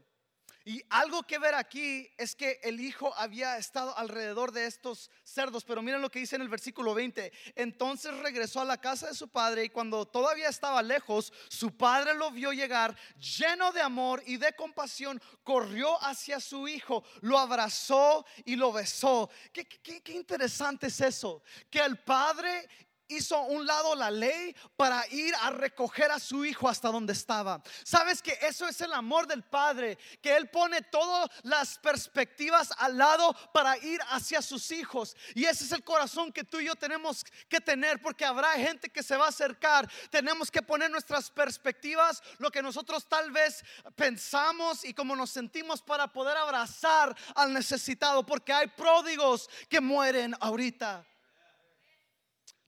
Y 0.66 0.84
algo 0.90 1.24
que 1.24 1.40
ver 1.40 1.56
aquí 1.56 2.10
es 2.18 2.36
que 2.36 2.60
el 2.64 2.80
hijo 2.80 3.14
había 3.16 3.58
estado 3.58 3.98
alrededor 3.98 4.52
de 4.52 4.66
estos 4.66 5.10
cerdos, 5.24 5.64
pero 5.64 5.82
miren 5.82 6.02
lo 6.02 6.12
que 6.12 6.20
dice 6.20 6.36
en 6.36 6.42
el 6.44 6.50
versículo 6.50 6.94
20. 6.94 7.32
Entonces 7.56 8.16
regresó 8.18 8.62
a 8.62 8.66
la 8.66 8.80
casa 8.80 9.08
de 9.08 9.16
su 9.16 9.28
padre 9.28 9.66
y 9.66 9.70
cuando 9.70 10.06
todavía 10.06 10.50
estaba 10.50 10.82
lejos, 10.82 11.34
su 11.50 11.76
padre 11.76 12.14
lo 12.14 12.32
vio 12.32 12.54
llegar 12.54 12.96
lleno 13.18 13.72
de 13.72 13.82
amor 13.82 14.22
y 14.26 14.38
de 14.38 14.54
compasión, 14.54 15.22
corrió 15.44 16.02
hacia 16.04 16.40
su 16.40 16.68
hijo, 16.68 17.04
lo 17.22 17.38
abrazó 17.38 18.26
y 18.46 18.56
lo 18.56 18.72
besó. 18.72 19.30
Qué, 19.52 19.66
qué 19.66 20.14
interesante 20.14 20.88
es 20.88 21.02
eso, 21.02 21.44
que 21.70 21.80
el 21.80 21.98
padre 21.98 22.68
hizo 23.12 23.42
un 23.44 23.66
lado 23.66 23.96
la 23.96 24.10
ley 24.10 24.56
para 24.76 25.06
ir 25.10 25.34
a 25.42 25.52
recoger 25.52 26.12
a 26.12 26.20
su 26.20 26.46
hijo 26.46 26.68
hasta 26.68 26.90
donde 26.90 27.14
estaba. 27.14 27.62
Sabes 27.84 28.22
que 28.22 28.38
eso 28.42 28.68
es 28.68 28.80
el 28.82 28.94
amor 28.94 29.28
del 29.28 29.44
Padre, 29.44 29.98
que 30.22 30.36
Él 30.36 30.50
pone 30.50 30.82
todas 30.82 31.30
las 31.44 31.78
perspectivas 31.80 32.70
al 32.78 32.98
lado 32.98 33.36
para 33.54 33.78
ir 33.78 34.00
hacia 34.10 34.42
sus 34.42 34.72
hijos. 34.72 35.16
Y 35.36 35.46
ese 35.46 35.66
es 35.66 35.72
el 35.72 35.84
corazón 35.84 36.32
que 36.32 36.44
tú 36.44 36.60
y 36.60 36.66
yo 36.66 36.76
tenemos 36.76 37.26
que 37.50 37.62
tener, 37.62 38.02
porque 38.02 38.26
habrá 38.26 38.52
gente 38.54 38.90
que 38.90 39.04
se 39.04 39.18
va 39.18 39.26
a 39.26 39.30
acercar. 39.30 39.90
Tenemos 40.10 40.50
que 40.50 40.62
poner 40.62 40.90
nuestras 40.90 41.30
perspectivas, 41.30 42.22
lo 42.40 42.52
que 42.52 42.62
nosotros 42.62 43.08
tal 43.08 43.32
vez 43.32 43.64
pensamos 43.96 44.86
y 44.86 44.94
como 44.94 45.16
nos 45.16 45.30
sentimos 45.30 45.82
para 45.82 46.08
poder 46.08 46.38
abrazar 46.38 47.16
al 47.36 47.54
necesitado, 47.54 48.26
porque 48.26 48.54
hay 48.54 48.68
pródigos 48.68 49.50
que 49.70 49.82
mueren 49.82 50.36
ahorita 50.40 51.06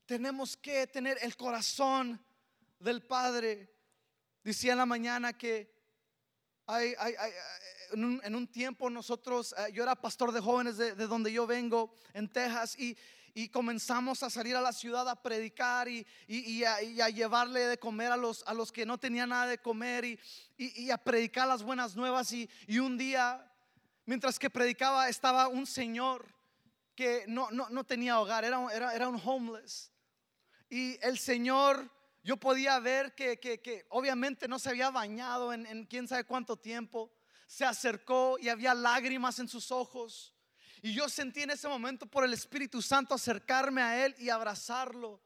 tenemos 0.06 0.56
que 0.56 0.86
tener 0.86 1.18
el 1.22 1.36
corazón 1.36 2.22
del 2.78 3.02
Padre. 3.02 3.70
Decía 4.42 4.72
en 4.72 4.78
la 4.78 4.86
mañana 4.86 5.32
que 5.32 5.72
en, 7.92 8.34
un, 8.34 8.46
tiempo 8.48 8.88
nosotros, 8.90 9.54
eh, 9.58 9.72
yo 9.72 9.82
era 9.82 9.94
pastor 9.94 10.32
de 10.32 10.40
jóvenes 10.40 10.76
de, 10.76 10.94
donde 10.94 11.32
yo 11.32 11.46
vengo, 11.46 11.94
en 12.12 12.28
Texas, 12.28 12.76
y, 12.78 12.96
comenzamos 13.50 14.22
a 14.22 14.30
salir 14.30 14.54
a 14.54 14.60
la 14.60 14.72
ciudad 14.72 15.08
a 15.08 15.20
predicar 15.20 15.88
y, 15.88 16.06
a, 16.64 17.08
llevarle 17.10 17.66
de 17.66 17.78
comer 17.78 18.12
a 18.12 18.16
los, 18.16 18.44
a 18.46 18.54
los 18.54 18.70
que 18.70 18.86
no 18.86 18.96
tenían 18.96 19.30
nada 19.30 19.48
de 19.48 19.58
comer 19.58 20.04
y, 20.56 20.90
a 20.90 20.98
predicar 20.98 21.48
las 21.48 21.62
buenas 21.62 21.96
nuevas. 21.96 22.32
Y, 22.32 22.48
un 22.78 22.96
día, 22.96 23.44
mientras 24.06 24.38
que 24.38 24.50
predicaba, 24.50 25.08
estaba 25.08 25.48
un 25.48 25.66
señor 25.66 26.32
que 26.94 27.24
no, 27.26 27.48
tenía 27.84 28.20
hogar, 28.20 28.44
era 28.44 29.08
un 29.08 29.20
homeless. 29.24 29.93
Y 30.68 30.98
el 31.02 31.18
Señor 31.18 31.90
yo 32.22 32.38
podía 32.38 32.78
ver 32.78 33.14
que, 33.14 33.38
que, 33.38 33.86
obviamente 33.90 34.48
no 34.48 34.58
se 34.58 34.70
había 34.70 34.90
bañado 34.90 35.52
en, 35.52 35.66
en 35.66 35.84
quién 35.84 36.08
sabe 36.08 36.24
cuánto 36.24 36.56
tiempo. 36.56 37.12
Se 37.46 37.64
acercó 37.64 38.38
y 38.40 38.48
había 38.48 38.72
lágrimas 38.74 39.38
en 39.38 39.48
sus 39.48 39.70
ojos. 39.70 40.34
Y 40.80 40.92
yo 40.92 41.08
sentí 41.08 41.42
en 41.42 41.50
ese 41.50 41.68
momento 41.68 42.06
por 42.06 42.24
el 42.24 42.32
Espíritu 42.32 42.82
Santo 42.82 43.14
acercarme 43.14 43.82
a 43.82 44.04
Él 44.04 44.14
y 44.18 44.30
abrazarlo. 44.30 45.22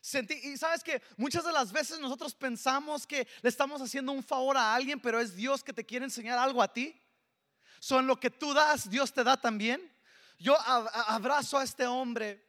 Sentí, 0.00 0.34
y 0.34 0.56
sabes 0.56 0.84
que 0.84 1.02
muchas 1.16 1.44
de 1.44 1.52
las 1.52 1.72
veces 1.72 1.98
nosotros 1.98 2.34
pensamos 2.34 3.06
que 3.06 3.26
le 3.42 3.48
estamos 3.48 3.82
haciendo 3.82 4.12
un 4.12 4.22
favor 4.22 4.56
a 4.56 4.74
alguien, 4.74 5.00
pero 5.00 5.20
es 5.20 5.34
Dios 5.34 5.64
que 5.64 5.72
te 5.72 5.84
quiere 5.84 6.04
enseñar 6.04 6.38
algo 6.38 6.62
a 6.62 6.72
ti. 6.72 6.98
Son 7.80 8.06
lo 8.06 8.18
que 8.18 8.30
tú 8.30 8.54
das, 8.54 8.88
Dios 8.88 9.12
te 9.12 9.24
da 9.24 9.40
también. 9.40 9.92
Yo 10.38 10.56
abrazo 10.60 11.58
a 11.58 11.64
este 11.64 11.86
hombre 11.86 12.45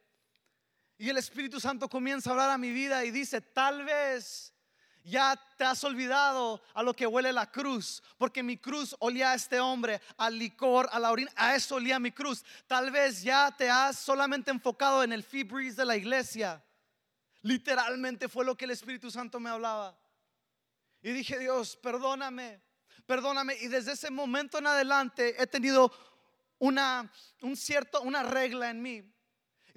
y 0.98 1.08
el 1.08 1.16
Espíritu 1.16 1.60
Santo 1.60 1.88
comienza 1.88 2.28
a 2.28 2.32
hablar 2.32 2.50
a 2.50 2.58
mi 2.58 2.72
vida 2.72 3.04
y 3.04 3.12
dice, 3.12 3.40
tal 3.40 3.84
vez 3.84 4.52
ya 5.04 5.40
te 5.56 5.62
has 5.62 5.82
olvidado 5.84 6.60
a 6.74 6.82
lo 6.82 6.92
que 6.92 7.06
huele 7.06 7.32
la 7.32 7.50
cruz, 7.50 8.02
porque 8.18 8.42
mi 8.42 8.58
cruz 8.58 8.96
olía 8.98 9.30
a 9.30 9.34
este 9.36 9.60
hombre, 9.60 10.00
al 10.16 10.36
licor, 10.36 10.88
a 10.90 10.98
la 10.98 11.12
orina, 11.12 11.30
a 11.36 11.54
eso 11.54 11.76
olía 11.76 12.00
mi 12.00 12.10
cruz. 12.10 12.44
Tal 12.66 12.90
vez 12.90 13.22
ya 13.22 13.54
te 13.56 13.70
has 13.70 13.96
solamente 13.96 14.50
enfocado 14.50 15.04
en 15.04 15.12
el 15.12 15.22
fibris 15.22 15.76
de 15.76 15.84
la 15.84 15.96
iglesia. 15.96 16.62
Literalmente 17.42 18.28
fue 18.28 18.44
lo 18.44 18.56
que 18.56 18.64
el 18.64 18.72
Espíritu 18.72 19.08
Santo 19.08 19.38
me 19.38 19.50
hablaba. 19.50 19.96
Y 21.00 21.12
dije, 21.12 21.38
Dios, 21.38 21.76
perdóname, 21.76 22.60
perdóname. 23.06 23.56
Y 23.60 23.68
desde 23.68 23.92
ese 23.92 24.10
momento 24.10 24.58
en 24.58 24.66
adelante 24.66 25.40
he 25.40 25.46
tenido 25.46 25.92
una, 26.58 27.08
un 27.42 27.56
cierto, 27.56 28.02
una 28.02 28.24
regla 28.24 28.68
en 28.68 28.82
mí 28.82 29.17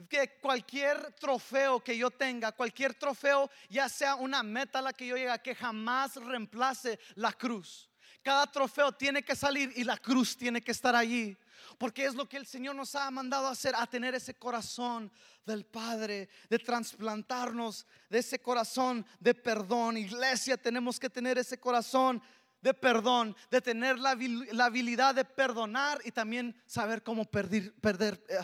que 0.08 0.38
cualquier 0.40 1.14
trofeo 1.14 1.84
que 1.84 1.98
yo 1.98 2.12
tenga, 2.12 2.52
cualquier 2.52 2.94
trofeo, 2.94 3.50
ya 3.70 3.90
sea 3.90 4.16
una 4.16 4.44
meta 4.44 4.80
a 4.80 4.82
la 4.82 4.94
que 4.94 5.08
yo 5.08 5.16
llegue, 5.16 5.42
que 5.44 5.56
jamás 5.56 6.16
reemplace 6.16 7.00
la 7.16 7.34
cruz. 7.34 7.90
Cada 8.22 8.46
trofeo 8.46 8.92
tiene 8.92 9.24
que 9.24 9.36
salir 9.36 9.74
y 9.76 9.84
la 9.84 9.98
cruz 9.98 10.38
tiene 10.38 10.62
que 10.62 10.72
estar 10.72 10.96
allí. 10.96 11.36
Porque 11.78 12.06
es 12.06 12.14
lo 12.14 12.28
que 12.30 12.38
el 12.38 12.46
Señor 12.46 12.76
nos 12.76 12.94
ha 12.96 13.10
mandado 13.10 13.48
a 13.48 13.52
hacer, 13.52 13.74
a 13.76 13.88
tener 13.88 14.14
ese 14.14 14.36
corazón 14.36 15.12
del 15.46 15.66
Padre, 15.66 16.30
de 16.50 16.60
trasplantarnos 16.60 17.88
de 18.10 18.20
ese 18.20 18.40
corazón 18.40 19.06
de 19.20 19.34
perdón. 19.34 19.98
Iglesia, 19.98 20.58
tenemos 20.58 21.00
que 21.00 21.10
tener 21.10 21.38
ese 21.40 21.60
corazón 21.60 22.22
de 22.62 22.74
perdón, 22.76 23.36
de 23.50 23.60
tener 23.60 23.98
la, 23.98 24.12
habilidad 24.12 25.16
de 25.16 25.26
perdonar 25.26 26.00
y 26.06 26.12
también 26.12 26.56
saber 26.68 27.02
cómo 27.02 27.24
eh, 27.24 27.72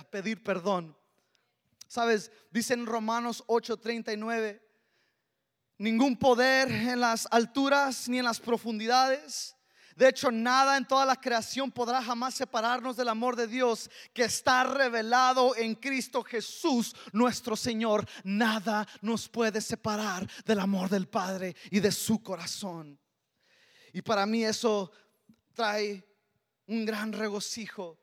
pedir 0.09 0.43
perdón. 0.43 0.96
Sabes, 1.87 2.31
dice 2.51 2.73
en 2.73 2.85
Romanos 2.85 3.43
8:39, 3.47 4.61
ningún 5.77 6.17
poder 6.17 6.69
en 6.69 6.99
las 6.99 7.27
alturas 7.31 8.09
ni 8.09 8.19
en 8.19 8.25
las 8.25 8.39
profundidades. 8.39 9.55
De 9.95 10.07
hecho, 10.07 10.29
nada 10.29 10.77
en 10.77 10.85
toda 10.85 11.07
la 11.07 11.15
creación 11.15 11.71
podrá 11.71 12.03
jamás 12.03 12.35
separarnos 12.35 12.97
del 12.97 13.09
amor 13.09 13.35
de 13.35 13.47
Dios 13.47 13.89
que 14.13 14.25
está 14.25 14.63
revelado 14.63 15.55
en 15.55 15.73
Cristo 15.73 16.23
Jesús, 16.23 16.95
nuestro 17.13 17.55
Señor. 17.55 18.07
Nada 18.23 18.87
nos 19.01 19.27
puede 19.27 19.59
separar 19.59 20.29
del 20.45 20.59
amor 20.59 20.89
del 20.89 21.07
Padre 21.07 21.55
y 21.71 21.79
de 21.79 21.91
su 21.91 22.21
corazón. 22.21 22.99
Y 23.91 24.03
para 24.03 24.27
mí 24.27 24.45
eso 24.45 24.91
trae 25.55 26.07
un 26.67 26.85
gran 26.85 27.11
regocijo 27.11 27.99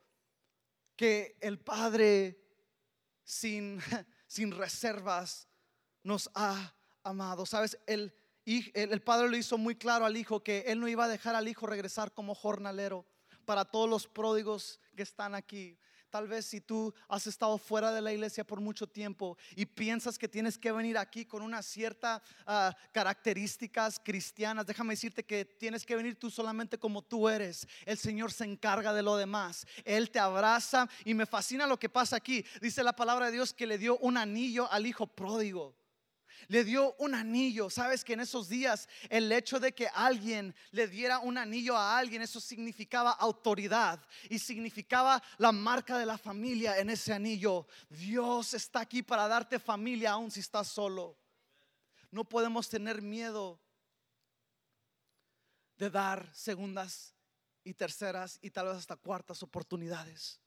que 0.96 1.36
el 1.40 1.60
Padre 1.60 2.43
sin, 3.24 3.80
sin 4.26 4.52
reservas 4.52 5.48
nos 6.02 6.30
ha 6.34 6.74
amado. 7.02 7.46
Sabes, 7.46 7.78
el, 7.87 8.14
el 8.44 9.02
padre 9.02 9.28
lo 9.28 9.37
hizo 9.37 9.58
muy 9.58 9.74
claro 9.74 10.04
al 10.04 10.16
hijo 10.16 10.42
que 10.42 10.64
él 10.66 10.80
no 10.80 10.88
iba 10.88 11.04
a 11.04 11.08
dejar 11.08 11.34
al 11.34 11.48
hijo 11.48 11.66
regresar 11.66 12.12
como 12.12 12.34
jornalero 12.34 13.06
para 13.44 13.64
todos 13.64 13.88
los 13.88 14.06
pródigos 14.06 14.80
que 14.96 15.02
están 15.02 15.34
aquí. 15.34 15.78
Tal 16.14 16.29
vez 16.29 16.46
si 16.46 16.61
tú 16.61 16.94
has 17.09 17.27
estado 17.27 17.59
fuera 17.59 17.90
de 17.90 18.00
la 18.00 18.12
iglesia 18.12 18.46
por 18.46 18.61
mucho 18.61 18.87
tiempo 18.87 19.37
y 19.57 19.66
piensas 19.66 20.16
que 20.16 20.29
tienes 20.29 20.57
que 20.57 20.70
venir 20.70 20.96
aquí 20.96 21.24
con 21.24 21.42
unas 21.42 21.66
ciertas 21.66 22.22
ah, 22.46 22.72
características 22.92 23.98
cristianas, 23.98 24.64
déjame 24.64 24.92
decirte 24.92 25.24
que 25.24 25.44
tienes 25.44 25.85
que 25.85 25.96
venir 25.96 26.16
tú 26.16 26.31
solamente 26.31 26.79
como 26.79 27.03
tú 27.03 27.29
eres. 27.29 27.66
El 27.85 27.98
Señor 27.98 28.31
se 28.31 28.44
encarga 28.44 28.94
de 28.94 29.03
lo 29.03 29.16
demás. 29.16 29.66
Él 29.85 30.09
te 30.09 30.20
abraza 30.20 30.88
y 31.05 31.14
me 31.14 31.27
fascina 31.27 31.66
lo 31.66 31.81
que 31.81 31.88
pasa 31.88 32.14
aquí. 32.14 32.46
Dice 32.61 32.85
la 32.85 32.94
palabra 32.94 33.27
de 33.27 33.33
Dios 33.33 33.53
que 33.53 33.66
le 33.66 33.77
dio 33.77 33.98
un 33.98 34.16
anillo 34.16 34.70
al 34.70 34.87
hijo 34.87 35.09
pródigo 35.09 35.74
le 36.48 36.64
dio 36.64 36.94
un 36.98 37.14
anillo. 37.14 37.70
Sabes 37.70 38.04
que 38.04 38.14
en 38.14 38.20
esos 38.20 38.48
días 38.48 38.88
el 39.09 39.30
hecho 39.33 39.61
de 39.61 39.74
que 39.74 39.88
alguien 39.88 40.54
le 40.70 40.87
diera 40.87 41.18
un 41.18 41.38
anillo 41.38 41.76
a 41.76 41.98
alguien, 41.98 42.22
eso 42.22 42.40
significaba 42.40 43.12
autoridad 43.12 44.04
y 44.28 44.38
significaba 44.38 45.22
la 45.38 45.52
marca 45.52 45.98
de 45.98 46.07
la 46.07 46.18
familia 46.18 46.78
en 46.78 46.90
ese 46.90 47.12
anillo. 47.12 47.66
Dios 47.88 48.54
está 48.54 48.80
aquí 48.80 49.02
para 49.02 49.28
darte 49.28 49.59
familia 49.59 50.12
aun 50.12 50.30
si 50.30 50.40
estás 50.40 50.68
solo. 50.68 51.18
No 52.11 52.24
podemos 52.24 52.68
tener 52.68 53.02
miedo 53.02 53.61
de 55.76 55.90
dar 55.90 56.30
segundas 56.33 57.14
y 57.64 57.74
terceras 57.74 58.38
y 58.42 58.50
tal 58.50 58.66
vez 58.66 58.76
hasta 58.76 58.96
cuartas 58.96 59.42
oportunidades. 59.42 60.40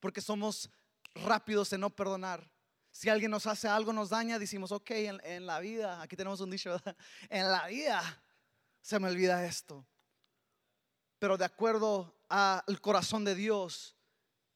Porque 0.00 0.20
somos 0.20 0.70
rápidos 1.14 1.72
en 1.72 1.82
no 1.82 1.90
perdonar 1.90 2.50
si 2.92 3.08
alguien 3.08 3.30
nos 3.30 3.46
hace 3.46 3.68
algo, 3.68 3.92
nos 3.92 4.10
daña, 4.10 4.38
decimos, 4.38 4.72
ok, 4.72 4.90
en, 4.90 5.46
la 5.46 5.60
vida, 5.60 6.02
aquí 6.02 6.16
tenemos 6.16 6.40
un 6.40 6.50
dicho, 6.50 6.76
en 7.30 7.50
la 7.50 7.66
vida 7.66 8.22
se 8.82 8.98
me 8.98 9.08
olvida 9.08 9.46
esto. 9.46 9.86
Pero 11.18 11.36
de 11.36 11.44
acuerdo 11.44 12.16
al 12.28 12.80
corazón 12.80 13.24
de 13.24 13.34
Dios, 13.34 13.96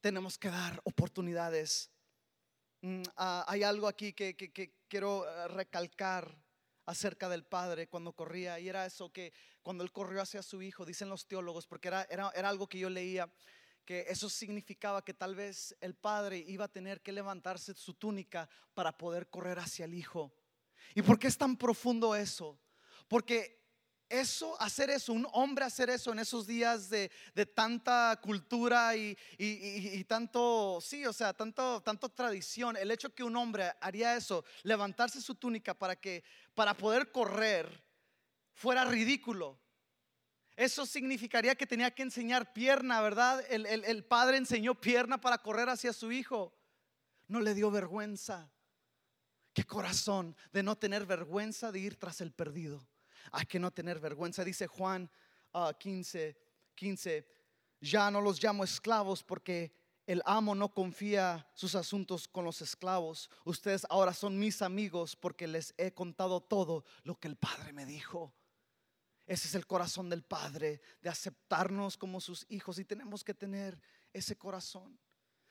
tenemos 0.01 0.39
que 0.39 0.51
dar 0.51 0.81
oportunidades. 0.85 1.91
Mm, 2.81 3.03
ah, 3.17 3.45
hay 3.49 3.63
algo 3.63 3.87
aquí 3.87 4.13
que, 4.13 4.35
quiero 4.89 5.29
eh, 5.29 5.49
recalcar 5.49 6.37
acerca 6.87 7.29
del 7.29 7.45
padre 7.45 7.89
cuando 7.89 8.13
corría, 8.13 8.59
y 8.59 8.69
era 8.69 8.85
eso 8.85 9.13
que 9.13 9.33
cuando 9.63 9.85
él 9.85 9.93
corrió 9.93 10.21
hacia 10.21 10.43
su 10.43 10.61
hijo, 10.61 10.85
dicen 10.85 11.09
los 11.09 11.27
teólogos, 11.27 11.67
porque 11.67 11.89
era, 11.89 12.03
era 12.11 12.49
algo 12.49 12.69
que 12.69 12.79
yo 12.79 12.91
leía 12.91 13.33
que 13.85 14.07
eso 14.09 14.29
significaba 14.29 15.05
que 15.05 15.15
tal 15.15 15.35
vez 15.35 15.77
el 15.81 15.95
padre 15.95 16.39
iba 16.39 16.65
a 16.65 16.73
tener 16.73 17.03
que 17.03 17.13
levantarse 17.13 17.75
su 17.75 17.95
túnica 17.95 18.49
para 18.75 18.97
poder 18.97 19.29
correr 19.29 19.59
hacia 19.59 19.85
el 19.85 19.95
hijo. 19.95 20.33
¿Y 20.95 21.03
por 21.03 21.19
qué 21.19 21.27
es 21.27 21.39
tan 21.39 21.57
profundo 21.57 22.15
eso? 22.15 22.59
Porque 23.09 23.65
eso, 24.09 24.61
hacer 24.61 24.91
eso, 24.91 25.13
un 25.13 25.27
hombre 25.33 25.65
hacer 25.65 25.91
eso 25.91 26.13
en 26.13 26.19
esos 26.19 26.47
días 26.47 26.89
de, 26.89 27.11
tanta 27.55 28.19
cultura 28.23 28.97
y, 28.97 29.17
y, 29.39 30.05
tanto, 30.05 30.79
sí, 30.81 31.05
o 31.07 31.13
sea, 31.13 31.33
tanto, 31.33 31.83
tanto 31.83 32.09
tradición, 32.09 32.77
el 32.77 32.91
hecho 32.91 33.15
que 33.15 33.25
un 33.25 33.37
hombre 33.37 33.73
haría 33.81 34.17
eso, 34.17 34.45
levantarse 34.63 35.21
su 35.21 35.35
túnica 35.35 35.75
para 35.75 35.97
que, 35.97 36.23
para 36.55 36.77
poder 36.77 37.11
correr, 37.11 37.85
fuera 38.53 38.85
ridículo. 38.85 39.59
Eso 40.57 40.87
significaría 40.87 41.57
que 41.57 41.67
tenía 41.67 41.91
que 41.93 42.03
enseñar 42.03 42.53
pierna, 42.53 43.01
¿verdad? 43.01 43.45
El, 43.51 44.05
padre 44.05 44.37
enseñó 44.37 44.75
pierna 44.75 45.21
para 45.21 45.39
correr 45.39 45.69
hacia 45.69 45.93
su 45.93 46.13
hijo. 46.13 46.55
No 47.27 47.41
le 47.41 47.55
dio 47.55 47.71
vergüenza. 47.71 48.51
Qué 49.53 49.65
corazón 49.65 50.37
de 50.53 50.63
no 50.63 50.77
tener 50.77 51.07
vergüenza 51.07 51.73
de 51.73 51.81
ir 51.81 51.97
tras 51.97 52.21
el 52.21 52.33
perdido. 52.33 52.87
Hay 53.33 53.47
que 53.47 53.59
no 53.59 53.73
tener 53.73 53.99
vergüenza. 53.99 54.45
Dice 54.45 54.67
Juan 54.69 55.11
15, 55.79 56.37
ah, 56.37 56.65
15, 56.75 57.27
ya 57.81 58.11
no 58.11 58.21
los 58.21 58.43
llamo 58.43 58.63
esclavos 58.63 59.25
porque 59.25 59.73
el 60.07 60.23
amo 60.25 60.55
no 60.55 60.73
confía 60.73 61.49
sus 61.55 61.75
asuntos 61.75 62.29
con 62.29 62.45
los 62.45 62.61
esclavos. 62.63 63.29
Ustedes 63.45 63.87
ahora 63.91 64.13
son 64.13 64.39
mis 64.39 64.63
amigos 64.63 65.17
porque 65.17 65.49
les 65.49 65.75
he 65.79 65.93
contado 65.93 66.41
todo 66.41 66.85
lo 67.03 67.19
que 67.19 67.29
el 67.29 67.37
Padre 67.37 67.73
me 67.73 67.87
dijo. 67.87 68.35
Ese 69.27 69.49
es 69.49 69.55
el 69.55 69.67
corazón 69.67 70.11
del 70.11 70.23
Padre, 70.23 70.83
de 71.01 71.09
aceptarnos 71.09 71.97
como 71.97 72.21
sus 72.21 72.45
hijos 72.51 72.79
y 72.79 72.85
tenemos 72.85 73.25
que 73.25 73.33
tener 73.33 73.81
ese 74.13 74.37
corazón. 74.37 74.99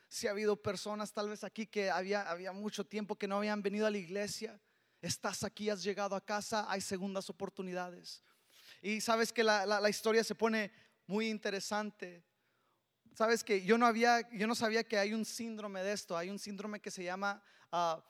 Si 0.07 0.27
ha 0.27 0.31
habido 0.31 0.61
personas 0.61 1.11
tal 1.11 1.29
vez 1.29 1.43
aquí 1.43 1.65
que 1.65 1.89
había, 1.89 2.29
había 2.29 2.51
mucho 2.51 2.85
tiempo 2.85 3.15
que 3.15 3.27
no 3.27 3.37
habían 3.37 3.63
venido 3.63 3.87
a 3.87 3.91
la 3.91 3.97
iglesia, 3.97 4.61
estás 5.01 5.43
aquí, 5.43 5.69
has 5.69 5.83
llegado 5.83 6.15
a 6.15 6.23
casa, 6.23 6.65
hay 6.69 6.81
segundas 6.81 7.29
oportunidades. 7.31 8.23
Y 8.81 9.01
sabes 9.01 9.33
que 9.33 9.43
la, 9.43 9.89
historia 9.89 10.23
se 10.23 10.35
pone 10.35 10.71
muy 11.07 11.29
interesante. 11.29 12.23
Sabes 13.15 13.43
que 13.43 13.63
yo 13.63 13.77
no 13.77 13.85
había, 13.85 14.29
yo 14.31 14.45
no 14.45 14.55
sabía 14.55 14.83
que 14.83 14.97
hay 14.97 15.13
un 15.13 15.25
síndrome 15.25 15.81
de 15.81 15.93
esto. 15.93 16.17
Hay 16.17 16.29
un 16.29 16.37
síndrome 16.37 16.79
que 16.79 16.91
se 16.91 17.03
llama 17.03 17.41
ah, 17.71 18.03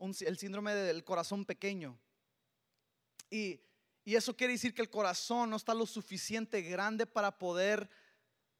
el 0.00 0.38
síndrome 0.38 0.74
del 0.74 1.04
corazón 1.04 1.44
pequeño. 1.44 1.98
Y 3.30 3.60
y 4.04 4.16
eso 4.16 4.36
quiere 4.36 4.54
decir 4.54 4.74
que 4.74 4.82
el 4.82 4.90
corazón 4.90 5.50
no 5.50 5.56
está 5.56 5.74
lo 5.74 5.86
suficiente 5.86 6.62
grande 6.62 7.06
para 7.06 7.38
poder 7.38 7.88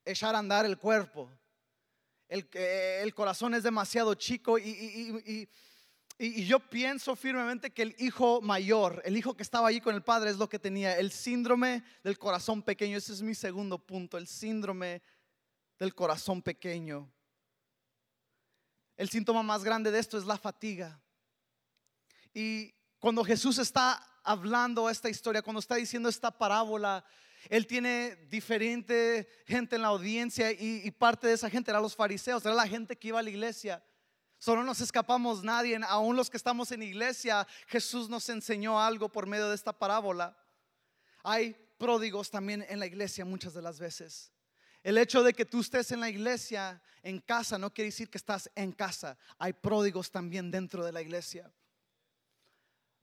echar 0.05 0.35
a 0.35 0.39
andar 0.39 0.65
el 0.67 0.79
cuerpo. 0.79 1.31
El, 2.29 2.49
el 2.53 3.15
corazón 3.15 3.55
es 3.55 3.63
demasiado 3.63 4.15
chico 4.15 4.59
y, 4.59 5.49
Y, 6.19 6.43
y 6.43 6.45
yo 6.45 6.61
pienso 6.61 7.17
firmemente 7.17 7.73
que 7.73 7.83
el 7.83 7.97
hijo 7.99 8.41
mayor, 8.43 9.03
el 9.05 9.17
hijo 9.17 9.35
que 9.35 9.43
estaba 9.43 9.69
allí 9.69 9.81
con 9.81 9.95
el 9.95 10.03
padre, 10.03 10.31
es 10.31 10.37
lo 10.37 10.49
que 10.49 10.59
tenía, 10.59 10.97
el 10.99 11.11
síndrome 11.11 11.83
del 12.05 12.19
corazón 12.19 12.63
pequeño. 12.63 12.99
Ese 12.99 13.15
es 13.15 13.23
mi 13.23 13.35
segundo 13.35 13.79
punto, 13.79 14.19
el 14.19 14.29
síndrome 14.29 15.03
del 15.79 15.95
corazón 15.95 16.43
pequeño. 16.43 17.11
El 18.97 19.09
síntoma 19.09 19.43
más 19.43 19.65
grande 19.65 19.91
de 19.91 19.99
esto 19.99 20.19
es 20.19 20.25
la 20.25 20.37
fatiga. 20.37 21.03
Y 22.33 22.73
cuando 23.01 23.25
Jesús 23.25 23.59
está 23.59 24.07
hablando 24.25 24.89
esta 24.89 25.09
historia, 25.09 25.43
cuando 25.43 25.61
está 25.61 25.77
diciendo 25.77 26.09
esta 26.09 26.31
parábola, 26.31 27.05
él 27.49 27.67
tiene 27.67 28.17
diferente 28.31 29.29
gente 29.47 29.77
en 29.77 29.83
la 29.83 29.89
audiencia 29.89 30.53
y, 30.53 30.91
parte 30.93 31.27
de 31.27 31.35
esa 31.35 31.51
gente 31.51 31.71
era 31.71 31.81
los 31.81 31.97
fariseos, 31.97 32.45
era 32.45 32.55
la 32.55 32.69
gente 32.69 32.97
que 32.97 33.09
iba 33.09 33.19
a 33.19 33.23
la 33.23 33.31
iglesia. 33.31 33.85
Solo 34.39 34.65
nos 34.65 34.81
escapamos 34.81 35.45
nadie, 35.45 35.79
aún 35.89 36.17
los 36.17 36.29
que 36.29 36.37
estamos 36.37 36.73
en 36.73 36.83
iglesia, 36.83 37.47
Jesús 37.67 38.09
nos 38.09 38.29
enseñó 38.29 38.81
algo 38.81 39.09
por 39.09 39.27
medio 39.27 39.49
de 39.49 39.55
esta 39.55 39.73
parábola. 39.73 40.37
Hay 41.23 41.57
pródigos 41.79 42.31
también 42.31 42.65
en 42.69 42.79
la 42.79 42.87
iglesia 42.87 43.25
muchas 43.25 43.55
de 43.55 43.63
las 43.63 43.79
veces. 43.79 44.33
El 44.83 44.99
hecho 44.99 45.23
de 45.23 45.33
que 45.33 45.45
tú 45.45 45.61
estés 45.61 45.93
en 45.93 46.01
la 46.01 46.11
iglesia, 46.11 46.83
en 47.03 47.21
casa, 47.21 47.57
no 47.57 47.73
quiere 47.73 47.91
decir 47.91 48.11
que 48.11 48.19
estás 48.19 48.51
en 48.57 48.73
casa. 48.73 49.17
Hay 49.39 49.53
pródigos 49.53 50.11
también 50.11 50.51
dentro 50.51 50.85
de 50.85 50.91
la 50.91 51.01
iglesia. 51.01 51.53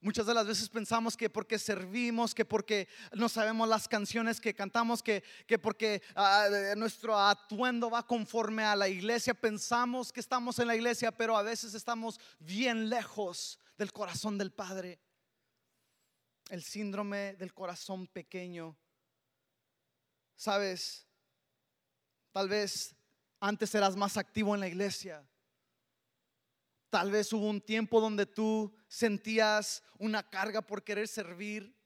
Muchas 0.02 0.24
de 0.24 0.32
las 0.32 0.46
veces 0.46 0.68
pensamos 0.70 1.14
que 1.14 1.28
porque 1.28 1.58
servimos, 1.58 2.34
que 2.34 2.46
porque 2.46 2.88
no 3.12 3.28
sabemos 3.28 3.68
las 3.68 3.86
canciones 3.86 4.40
que 4.40 4.54
cantamos, 4.54 5.02
que, 5.02 5.22
que 5.46 5.58
porque 5.58 6.02
ah, 6.14 6.48
nuestro 6.74 7.18
atuendo 7.18 7.90
va 7.90 8.06
conforme 8.06 8.64
a 8.64 8.74
la 8.74 8.88
iglesia, 8.88 9.34
pensamos 9.34 10.10
que 10.10 10.20
estamos 10.20 10.58
en 10.58 10.68
la 10.68 10.74
iglesia, 10.74 11.12
pero 11.12 11.36
a 11.36 11.42
veces 11.42 11.74
estamos 11.74 12.18
bien 12.38 12.88
lejos 12.88 13.58
del 13.76 13.92
corazón 13.92 14.38
del 14.38 14.50
Padre. 14.50 14.98
El 16.48 16.62
síndrome 16.62 17.34
del 17.34 17.52
corazón 17.52 18.06
pequeño. 18.06 18.74
Sabes, 20.34 21.06
tal 22.32 22.48
vez 22.48 22.94
antes 23.38 23.74
eras 23.74 23.96
más 23.96 24.16
activo 24.16 24.54
en 24.54 24.60
la 24.60 24.68
iglesia 24.68 25.22
Tal 26.90 27.10
vez 27.10 27.32
hubo 27.32 27.48
un 27.48 27.60
tiempo 27.60 28.00
donde 28.00 28.26
tú 28.26 28.74
sentías 28.88 29.82
una 29.98 30.22
carga 30.22 30.60
por 30.60 30.82
querer 30.82 31.06
servir 31.08 31.80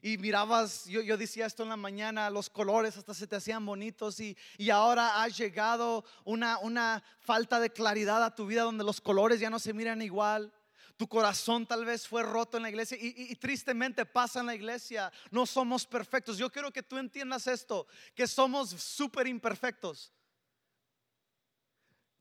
y 0.00 0.16
mirabas, 0.16 0.84
yo, 0.84 1.16
decía 1.16 1.46
esto 1.46 1.64
en 1.64 1.70
la 1.70 1.76
mañana, 1.76 2.30
los 2.30 2.48
colores 2.48 2.96
hasta 2.96 3.14
se 3.14 3.26
te 3.26 3.34
hacían 3.34 3.66
bonitos 3.66 4.20
y, 4.20 4.36
ahora 4.70 5.22
ha 5.22 5.28
llegado 5.28 6.04
una, 6.24 6.58
una 6.58 7.02
falta 7.20 7.58
de 7.58 7.70
claridad 7.70 8.22
a 8.22 8.34
tu 8.34 8.46
vida 8.46 8.62
donde 8.62 8.84
los 8.84 9.00
colores 9.00 9.40
ya 9.40 9.50
no 9.50 9.58
se 9.58 9.72
miran 9.72 10.00
igual. 10.02 10.52
Tu 10.96 11.08
corazón 11.08 11.66
tal 11.66 11.84
vez 11.84 12.06
fue 12.06 12.22
roto 12.22 12.56
en 12.56 12.64
la 12.64 12.70
iglesia 12.70 12.96
y, 13.00 13.32
y, 13.32 13.34
tristemente 13.36 14.06
pasa 14.06 14.40
en 14.40 14.46
la 14.46 14.54
iglesia. 14.54 15.12
No 15.30 15.46
somos 15.46 15.84
perfectos. 15.84 16.38
Yo 16.38 16.50
quiero 16.50 16.72
que 16.72 16.82
tú 16.82 16.96
entiendas 16.96 17.46
esto, 17.46 17.86
que 18.14 18.26
somos 18.26 18.70
súper 18.70 19.26
imperfectos. 19.26 20.12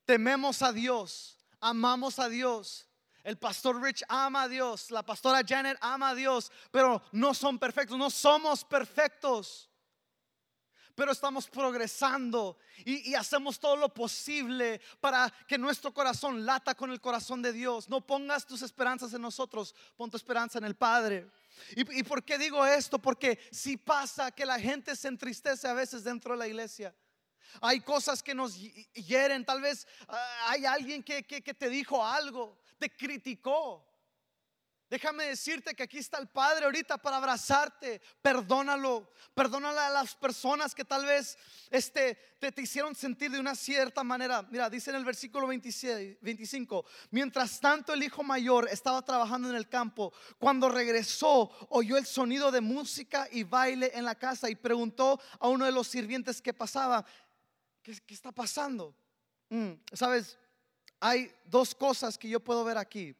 Tememos 0.05 0.61
a 0.61 0.71
Dios 0.71 1.36
amamos 1.61 2.19
a 2.19 2.29
Dios. 2.29 2.87
El 3.23 3.37
pastor 3.37 3.81
Rich 3.81 4.05
ama 4.07 4.43
a 4.43 4.47
Dios, 4.47 4.89
la 4.89 5.03
pastora 5.03 5.41
Janet 5.45 5.77
ama 5.81 6.11
a 6.11 6.15
Dios, 6.15 6.49
pero 6.71 7.01
no 7.11 7.33
son 7.33 7.59
perfectos, 7.59 7.97
no 7.97 8.09
somos 8.09 8.63
perfectos. 8.63 9.69
Pero 10.95 11.11
estamos 11.11 11.47
progresando 11.47 12.57
y, 12.85 13.13
hacemos 13.13 13.59
todo 13.59 13.75
lo 13.75 13.93
posible 13.93 14.81
para 14.99 15.31
que 15.45 15.57
nuestro 15.57 15.93
corazón 15.93 16.45
lata 16.45 16.73
con 16.73 16.89
el 16.89 17.01
corazón 17.01 17.41
de 17.41 17.51
Dios. 17.53 17.87
No 17.89 17.99
pongas 17.99 18.47
tus 18.47 18.61
esperanzas 18.61 19.13
en 19.13 19.21
nosotros, 19.21 19.75
pon 19.95 20.09
tu 20.09 20.17
esperanza 20.17 20.57
en 20.57 20.63
el 20.63 20.75
Padre. 20.75 21.29
¿Y, 21.75 21.99
¿Y 21.99 22.03
por 22.03 22.23
qué 22.23 22.37
digo 22.37 22.65
esto? 22.65 22.97
Porque 22.97 23.37
si 23.51 23.77
pasa 23.77 24.31
que 24.31 24.45
la 24.45 24.59
gente 24.59 24.95
se 24.95 25.09
entristece 25.09 25.67
a 25.67 25.73
veces 25.73 26.03
dentro 26.03 26.31
de 26.31 26.39
la 26.39 26.47
iglesia. 26.47 26.95
Hay 27.61 27.81
cosas 27.81 28.21
que 28.21 28.35
nos 28.35 28.57
hieren. 28.93 29.45
Tal 29.45 29.61
vez 29.61 29.87
ah, 30.07 30.47
hay 30.49 30.65
alguien 30.65 31.03
que, 31.03 31.23
te 31.23 31.69
dijo 31.69 32.05
algo, 32.05 32.59
te 32.77 32.89
criticó. 32.89 33.87
Déjame 34.89 35.25
decirte 35.25 35.75
que 35.75 35.83
aquí 35.83 35.97
está 35.97 36.17
el 36.17 36.29
Padre 36.29 36.63
ahorita 36.63 36.97
para 36.97 37.17
abrazarte. 37.17 38.01
Perdónalo. 38.21 39.11
Perdónale 39.33 39.79
a 39.79 39.89
las 39.89 40.15
personas 40.15 40.73
que 40.73 40.85
tal 40.85 41.05
vez 41.05 41.37
este, 41.69 42.15
te, 42.39 42.53
te, 42.53 42.61
hicieron 42.61 42.95
sentir 42.95 43.29
de 43.29 43.39
una 43.39 43.53
cierta 43.53 44.01
manera. 44.05 44.47
Mira, 44.49 44.69
dice 44.69 44.91
en 44.91 44.95
el 44.95 45.03
versículo 45.03 45.45
26, 45.47 46.19
25. 46.21 46.85
Mientras 47.11 47.59
tanto 47.59 47.93
el 47.93 48.01
hijo 48.01 48.23
mayor 48.23 48.69
estaba 48.71 49.01
trabajando 49.01 49.49
en 49.49 49.57
el 49.57 49.67
campo. 49.67 50.13
Cuando 50.39 50.69
regresó, 50.69 51.51
oyó 51.69 51.97
el 51.97 52.05
sonido 52.05 52.49
de 52.49 52.61
música 52.61 53.27
y 53.29 53.43
baile 53.43 53.91
en 53.93 54.05
la 54.05 54.15
casa 54.15 54.49
y 54.49 54.55
preguntó 54.55 55.19
a 55.39 55.49
uno 55.49 55.65
de 55.65 55.73
los 55.73 55.89
sirvientes 55.89 56.41
que 56.41 56.53
pasaba. 56.53 57.05
¿Qué, 58.05 58.13
está 58.13 58.33
pasando? 58.33 58.93
Mm, 59.49 59.71
Sabes, 59.93 60.37
hay 60.99 61.33
dos 61.45 61.73
cosas 61.73 62.17
que 62.17 62.27
yo 62.27 62.41
puedo 62.41 62.65
ver 62.65 62.77
aquí. 62.77 63.15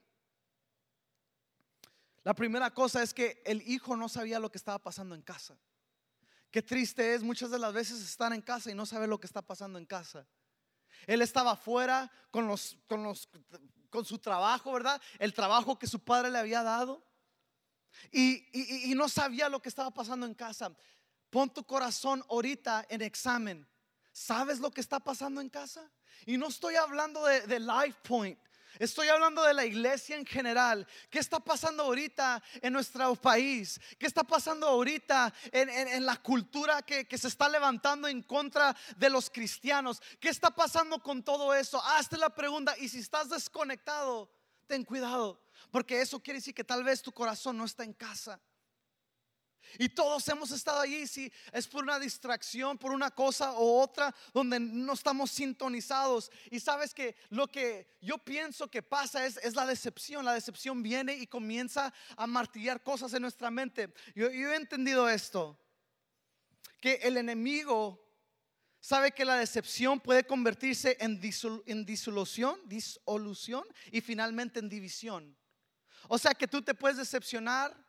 La 2.23 2.34
primera 2.34 2.69
cosa 2.73 3.01
es 3.01 3.13
que 3.13 3.41
el 3.45 3.62
hijo 3.62 3.95
no 3.95 4.10
sabía 4.10 4.39
lo 4.39 4.51
que 4.51 4.58
estaba 4.58 4.77
pasando 4.77 5.15
en 5.15 5.21
casa. 5.21 5.58
Qué 6.51 6.62
triste 6.62 7.13
es 7.13 7.23
muchas 7.23 7.49
de 7.49 7.60
las 7.60 7.71
veces 7.71 8.01
estar 8.01 8.34
en 8.34 8.41
casa 8.41 8.69
y 8.69 8.75
no 8.75 8.86
saber 8.86 9.08
lo 9.08 9.17
que 9.21 9.27
está 9.27 9.41
pasando 9.41 9.80
en 9.80 9.86
casa. 9.86 10.27
Él 11.06 11.21
estaba 11.21 11.51
afuera 11.51 12.12
con, 12.30 12.45
los, 12.47 12.77
con, 12.88 13.03
los, 13.03 13.30
con 13.89 14.03
su 14.03 14.19
trabajo, 14.19 14.73
¿verdad? 14.73 15.01
El 15.17 15.34
trabajo 15.34 15.80
que 15.80 15.88
su 15.88 16.03
padre 16.03 16.30
le 16.30 16.39
había 16.39 16.62
dado. 16.62 17.01
y 18.12 18.93
no 18.97 19.08
sabía 19.08 19.47
lo 19.47 19.62
que 19.62 19.69
estaba 19.69 19.91
pasando 19.91 20.25
en 20.25 20.34
casa. 20.34 20.75
Pon 21.30 21.53
tu 21.53 21.63
corazón 21.63 22.21
ahorita 22.27 22.86
en 22.89 23.01
examen. 23.01 23.65
¿Sabes 24.17 24.58
lo 24.60 24.71
que 24.71 24.82
está 24.82 24.99
pasando 24.99 25.41
en 25.41 25.47
casa? 25.47 25.91
Y 26.25 26.38
no 26.38 26.47
estoy 26.47 26.73
hablando 26.73 27.23
de, 27.23 27.60
Life 27.60 27.99
Point. 28.01 28.39
Estoy 28.80 29.10
hablando 29.10 29.43
de 29.43 29.53
la 29.53 29.63
iglesia 29.63 30.15
en 30.15 30.25
general. 30.25 30.88
¿Qué 31.12 31.19
está 31.19 31.39
pasando 31.39 31.84
ahorita 31.84 32.41
en 32.63 32.73
nuestro 32.73 33.15
país? 33.15 33.80
¿Qué 33.99 34.08
está 34.08 34.23
pasando 34.23 34.65
ahorita 34.65 35.32
en, 35.51 36.03
la 36.03 36.15
cultura 36.15 36.82
que, 36.82 37.08
que, 37.08 37.15
se 37.15 37.27
está 37.27 37.47
levantando 37.47 38.08
en 38.08 38.23
contra 38.23 38.75
de 38.95 39.12
los 39.12 39.30
cristianos? 39.30 40.01
¿Qué 40.19 40.30
está 40.30 40.49
pasando 40.49 40.97
con 40.97 41.21
todo 41.21 41.53
eso? 41.53 41.80
Hazte 41.84 42.17
la 42.17 42.32
pregunta 42.32 42.75
y 42.80 42.89
si 42.89 42.97
estás 42.97 43.30
desconectado, 43.30 44.32
ten 44.65 44.84
cuidado. 44.84 45.39
Porque 45.69 46.01
eso 46.01 46.19
quiere 46.19 46.39
decir 46.39 46.56
que 46.56 46.63
tal 46.63 46.84
vez 46.84 47.03
tu 47.03 47.12
corazón 47.12 47.56
no 47.56 47.65
está 47.65 47.84
en 47.84 47.93
casa. 47.93 48.41
Y 49.77 49.89
todos 49.89 50.27
hemos 50.30 50.51
estado 50.51 50.80
allí, 50.80 51.08
si 51.08 51.32
es 51.51 51.67
por 51.67 51.84
una 51.84 51.99
distracción, 51.99 52.77
por 52.77 52.91
una 52.91 53.12
cosa 53.12 53.53
o 53.53 53.82
otra, 53.82 54.13
donde 54.34 54.60
no 54.60 54.93
estamos 54.93 55.32
sintonizados. 55.32 56.32
Y 56.49 56.60
sabes 56.60 56.93
que 56.93 57.15
lo 57.30 57.47
que 57.47 57.97
yo 58.01 58.17
pienso 58.17 58.69
que 58.69 58.82
pasa 58.82 59.25
es, 59.25 59.38
es 59.38 59.56
la 59.56 59.65
decepción. 59.65 60.25
La 60.25 60.34
decepción 60.34 60.82
viene 60.82 61.15
y 61.15 61.27
comienza 61.27 61.93
a 62.15 62.27
martillar 62.27 62.84
cosas 62.84 63.13
en 63.13 63.21
nuestra 63.21 63.51
mente. 63.51 63.93
Yo, 64.15 64.27
he 64.27 64.56
entendido 64.56 65.10
esto, 65.10 65.60
que 66.80 66.95
el 67.03 67.17
enemigo 67.17 68.03
sabe 68.80 69.12
que 69.12 69.25
la 69.25 69.36
decepción 69.36 69.99
puede 69.99 70.25
convertirse 70.25 70.97
en, 70.99 71.19
en 71.65 71.86
disolución, 71.86 72.60
disolución 72.65 73.63
y 73.91 74.01
finalmente 74.01 74.60
en 74.60 74.69
división. 74.69 75.38
O 76.08 76.17
sea 76.17 76.34
que 76.34 76.47
tú 76.47 76.62
te 76.62 76.73
puedes 76.73 76.97
decepcionar 76.97 77.87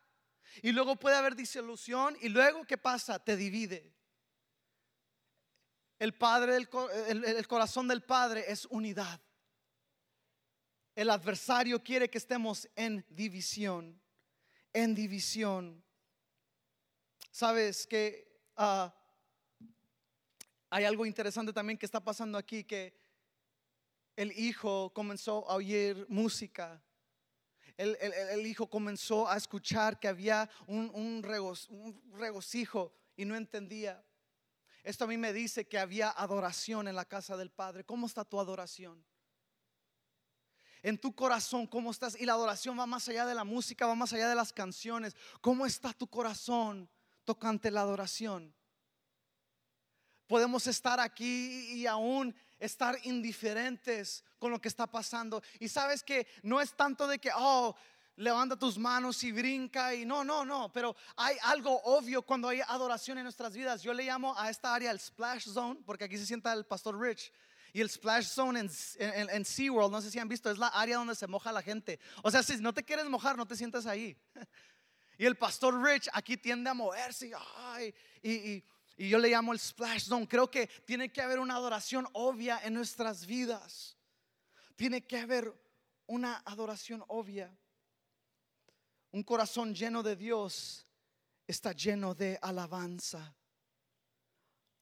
y 0.62 0.72
luego 0.72 0.96
puede 0.96 1.16
haber 1.16 1.34
disolución 1.34 2.16
y 2.20 2.28
luego 2.28 2.64
¿qué 2.64 2.78
pasa? 2.78 3.18
Te 3.18 3.36
divide. 3.36 3.94
El 5.98 6.14
padre 6.14 6.56
el, 6.56 7.48
corazón 7.48 7.88
del 7.88 8.02
padre 8.02 8.44
es 8.46 8.66
unidad. 8.66 9.20
El 10.94 11.10
adversario 11.10 11.82
quiere 11.82 12.08
que 12.08 12.18
estemos 12.18 12.68
en 12.76 13.04
división, 13.08 14.00
en 14.72 14.94
división. 14.94 15.84
Sabes 17.30 17.86
que 17.86 18.40
ah, 18.56 18.94
hay 20.70 20.84
algo 20.84 21.06
interesante 21.06 21.52
también 21.52 21.78
que 21.78 21.86
está 21.86 22.00
pasando 22.00 22.38
aquí, 22.38 22.64
que 22.64 22.96
el 24.16 24.32
hijo 24.38 24.92
comenzó 24.92 25.48
a 25.48 25.54
oír 25.54 26.06
música 26.08 26.82
el, 27.78 28.46
hijo 28.46 28.68
comenzó 28.68 29.28
a 29.28 29.36
escuchar 29.36 30.00
que 30.00 30.08
había 30.08 30.50
un, 30.66 31.22
regocijo 31.22 32.92
y 33.16 33.24
no 33.24 33.36
entendía. 33.36 34.04
Esto 34.82 35.04
a 35.04 35.06
mí 35.06 35.16
me 35.16 35.32
dice 35.32 35.68
que 35.68 35.78
había 35.78 36.10
adoración 36.10 36.88
en 36.88 36.96
la 36.96 37.04
casa 37.04 37.36
del 37.36 37.50
Padre. 37.50 37.84
¿Cómo 37.84 38.06
está 38.06 38.24
tu 38.24 38.40
adoración? 38.40 39.04
En 40.82 40.98
tu 40.98 41.14
corazón, 41.14 41.66
¿cómo 41.66 41.90
estás? 41.90 42.20
Y 42.20 42.24
la 42.24 42.32
adoración 42.32 42.78
va 42.78 42.86
más 42.86 43.08
allá 43.08 43.26
de 43.26 43.34
la 43.34 43.44
música, 43.44 43.86
va 43.86 43.94
más 43.94 44.12
allá 44.12 44.28
de 44.28 44.34
las 44.34 44.52
canciones. 44.52 45.16
¿Cómo 45.40 45.64
está 45.64 45.92
tu 45.92 46.08
corazón 46.08 46.88
tocante 47.24 47.70
la 47.70 47.82
adoración? 47.82 48.54
Podemos 50.26 50.66
estar 50.66 51.00
aquí 51.00 51.72
y 51.72 51.86
aún 51.86 52.34
estar 52.58 52.98
indiferentes 53.04 54.24
con 54.38 54.50
lo 54.50 54.60
que 54.60 54.68
está 54.68 54.86
pasando. 54.86 55.42
Y 55.58 55.68
sabes 55.68 56.02
que 56.02 56.26
no 56.42 56.60
es 56.60 56.72
tanto 56.74 57.06
de 57.06 57.18
que, 57.18 57.30
oh, 57.34 57.74
levanta 58.18 58.56
tus 58.56 58.76
manos 58.78 59.22
y 59.22 59.32
brinca 59.32 59.94
y 59.94 60.04
no, 60.04 60.24
no, 60.24 60.44
no, 60.44 60.72
pero 60.72 60.96
hay 61.16 61.36
algo 61.42 61.80
obvio 61.84 62.22
cuando 62.22 62.48
hay 62.48 62.60
adoración 62.66 63.18
en 63.18 63.24
nuestras 63.24 63.54
vidas. 63.54 63.82
Yo 63.82 63.92
le 63.94 64.04
llamo 64.04 64.36
a 64.36 64.50
esta 64.50 64.74
área 64.74 64.90
el 64.90 65.00
splash 65.00 65.48
zone, 65.48 65.80
porque 65.86 66.04
aquí 66.04 66.18
se 66.18 66.26
sienta 66.26 66.52
el 66.52 66.66
pastor 66.66 67.00
Rich. 67.00 67.32
Y 67.72 67.80
el 67.80 67.90
splash 67.90 68.26
zone 68.26 68.60
en, 68.60 68.70
en, 68.98 69.44
SeaWorld, 69.44 69.92
no 69.92 70.00
sé 70.00 70.10
si 70.10 70.18
han 70.18 70.28
visto, 70.28 70.50
es 70.50 70.58
la 70.58 70.68
área 70.68 70.96
donde 70.96 71.14
se 71.14 71.26
moja 71.26 71.52
la 71.52 71.62
gente. 71.62 72.00
O 72.22 72.30
sea, 72.30 72.42
si 72.42 72.56
no 72.56 72.72
te 72.72 72.82
quieres 72.82 73.04
mojar, 73.06 73.36
no 73.36 73.46
te 73.46 73.56
sientas 73.56 73.86
ahí. 73.86 74.16
Y 75.20 75.26
el 75.26 75.36
pastor 75.36 75.82
Rich 75.82 76.08
aquí 76.12 76.36
tiende 76.36 76.70
a 76.70 76.74
moverse 76.74 77.32
y 78.22 78.64
yo 79.06 79.18
le 79.18 79.28
llamo 79.28 79.52
el 79.52 79.60
splash 79.60 80.06
zone. 80.06 80.26
Creo 80.26 80.50
que 80.50 80.66
tiene 80.84 81.12
que 81.12 81.22
haber 81.22 81.38
una 81.38 81.54
adoración 81.54 82.08
obvia 82.14 82.60
en 82.64 82.74
nuestras 82.74 83.26
vidas. 83.26 83.96
Tiene 84.74 85.06
que 85.06 85.18
haber 85.18 85.52
una 86.06 86.42
adoración 86.44 87.04
obvia. 87.06 87.56
Un 89.12 89.22
corazón 89.22 89.74
lleno 89.74 90.02
de 90.02 90.16
Dios 90.16 90.84
está 91.46 91.72
lleno 91.72 92.14
de 92.14 92.38
alabanza. 92.42 93.34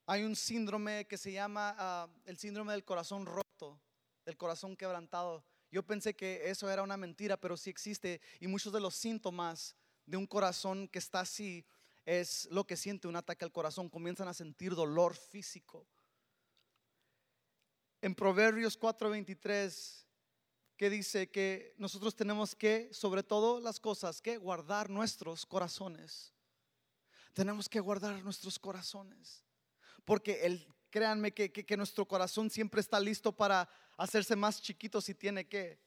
Hay 0.07 0.23
un 0.23 0.35
síndrome 0.35 1.07
que 1.07 1.19
se 1.19 1.33
llama 1.33 1.75
ah, 1.79 2.09
el 2.25 2.39
síndrome 2.39 2.73
del 2.73 2.85
corazón 2.85 3.27
roto, 3.27 3.81
del 4.25 4.37
corazón 4.37 4.77
quebrantado. 4.77 5.45
Yo 5.71 5.85
pensé 5.85 6.15
que 6.15 6.49
eso 6.49 6.71
era 6.71 6.83
una 6.83 6.97
mentira, 6.97 7.37
pero 7.37 7.57
sí 7.57 7.69
existe. 7.69 8.21
Y 8.41 8.47
muchos 8.47 8.73
de 8.73 8.81
los 8.81 8.95
síntomas 8.95 9.77
de 10.07 10.17
un 10.17 10.27
corazón 10.27 10.89
que 10.89 11.01
está 11.01 11.21
así 11.21 11.67
es 12.07 12.49
lo 12.51 12.65
que 12.67 12.77
siente 12.77 13.09
un 13.09 13.17
ataque 13.17 13.45
al 13.45 13.53
corazón. 13.53 13.91
Comienzan 13.91 14.29
a 14.29 14.35
sentir 14.35 14.75
dolor 14.75 15.15
físico. 15.15 15.87
En 18.01 18.15
Proverbios 18.15 18.79
4:23 18.79 20.07
que 20.77 20.91
dice 20.91 21.31
que 21.31 21.75
nosotros 21.79 22.15
tenemos 22.15 22.55
que, 22.55 22.89
sobre 22.93 23.23
todo 23.23 23.61
las 23.61 23.81
cosas, 23.81 24.21
que 24.21 24.37
guardar 24.37 24.91
nuestros 24.91 25.47
corazones. 25.47 26.35
Tenemos 27.33 27.69
que 27.69 27.81
guardar 27.81 28.23
nuestros 28.23 28.59
corazones. 28.59 29.45
Porque 30.05 30.45
el, 30.45 30.67
créanme 30.91 31.33
que, 31.33 31.51
que, 31.51 31.77
nuestro 31.77 32.07
corazón 32.07 32.51
siempre 32.51 32.81
está 32.81 33.01
listo 33.01 33.33
para 33.33 33.69
hacerse 33.97 34.37
más 34.37 34.63
chiquito 34.63 35.01
si 35.01 35.15
tiene 35.15 35.49
que. 35.49 35.81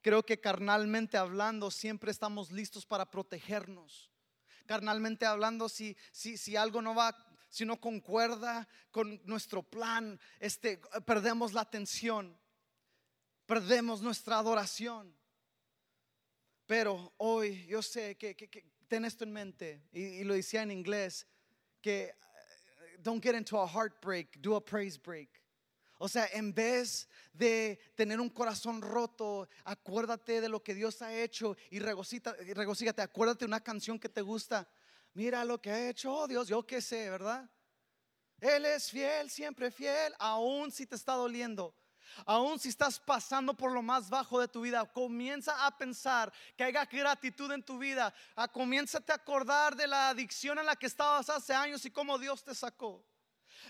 Creo 0.00 0.24
que 0.24 0.40
carnalmente 0.40 1.16
hablando 1.16 1.70
siempre 1.70 2.10
estamos 2.10 2.50
listos 2.50 2.84
para 2.84 3.10
protegernos. 3.10 4.10
Carnalmente 4.66 5.26
hablando, 5.26 5.68
si, 5.68 5.96
si, 6.12 6.36
si 6.36 6.56
algo 6.56 6.80
no 6.80 6.94
va, 6.94 7.16
si 7.48 7.64
no 7.64 7.80
concuerda 7.80 8.66
con 8.90 9.20
nuestro 9.24 9.62
plan, 9.62 10.18
este, 10.40 10.80
perdemos 11.04 11.52
la 11.52 11.60
atención 11.62 12.36
perdemos 13.46 14.00
nuestra 14.00 14.38
adoración. 14.38 15.14
Pero 16.66 17.12
hoy 17.18 17.66
yo 17.66 17.82
sé 17.82 18.16
que, 18.16 18.34
ten 18.88 19.04
esto 19.04 19.24
en 19.24 19.32
mente, 19.32 19.82
y, 19.92 20.24
lo 20.24 20.34
decía 20.34 20.62
en 20.62 20.70
inglés, 20.70 21.26
que 21.80 22.04
eh, 22.04 22.14
don't 22.98 23.22
get 23.22 23.34
into 23.34 23.60
a 23.60 23.66
heartbreak, 23.66 24.38
do 24.40 24.56
a 24.56 24.64
praise 24.64 24.98
break. 24.98 25.28
O 25.98 26.08
sea, 26.08 26.26
en 26.32 26.52
vez 26.52 27.08
de 27.32 27.78
tener 27.94 28.20
un 28.20 28.30
corazón 28.30 28.82
roto, 28.82 29.48
acuérdate 29.64 30.40
de 30.40 30.48
lo 30.48 30.62
que 30.62 30.74
Dios 30.74 31.02
ha 31.02 31.14
hecho 31.14 31.56
y 31.70 31.78
regocígate, 31.78 33.02
acuérdate 33.02 33.40
de 33.40 33.46
una 33.46 33.62
canción 33.62 33.98
que 33.98 34.08
te 34.08 34.22
gusta. 34.22 34.68
Mira 35.12 35.44
lo 35.44 35.60
que 35.60 35.70
ha 35.70 35.88
hecho, 35.88 36.12
oh 36.12 36.26
Dios, 36.26 36.48
yo 36.48 36.66
qué 36.66 36.80
sé, 36.80 37.08
¿verdad? 37.08 37.48
Él 38.40 38.66
es 38.66 38.90
fiel, 38.90 39.30
siempre 39.30 39.70
fiel, 39.70 40.12
aún 40.18 40.72
si 40.72 40.86
te 40.86 40.96
está 40.96 41.14
doliendo. 41.14 41.74
Aún 42.26 42.58
si 42.58 42.68
estás 42.68 43.00
pasando 43.00 43.54
por 43.54 43.72
lo 43.72 43.82
más 43.82 44.08
bajo 44.08 44.40
de 44.40 44.48
tu 44.48 44.60
vida, 44.60 44.84
comienza 44.92 45.66
a 45.66 45.76
pensar 45.76 46.32
que 46.56 46.64
haya 46.64 46.84
gratitud 46.84 47.50
en 47.52 47.62
tu 47.62 47.78
vida. 47.78 48.14
A, 48.36 48.48
comienza 48.48 48.98
a 48.98 49.14
acordar 49.14 49.74
de 49.74 49.86
la 49.86 50.10
adicción 50.10 50.58
en 50.58 50.66
la 50.66 50.76
que 50.76 50.86
estabas 50.86 51.28
hace 51.28 51.54
años 51.54 51.84
y 51.84 51.90
cómo 51.90 52.18
Dios 52.18 52.44
te 52.44 52.54
sacó. 52.54 53.04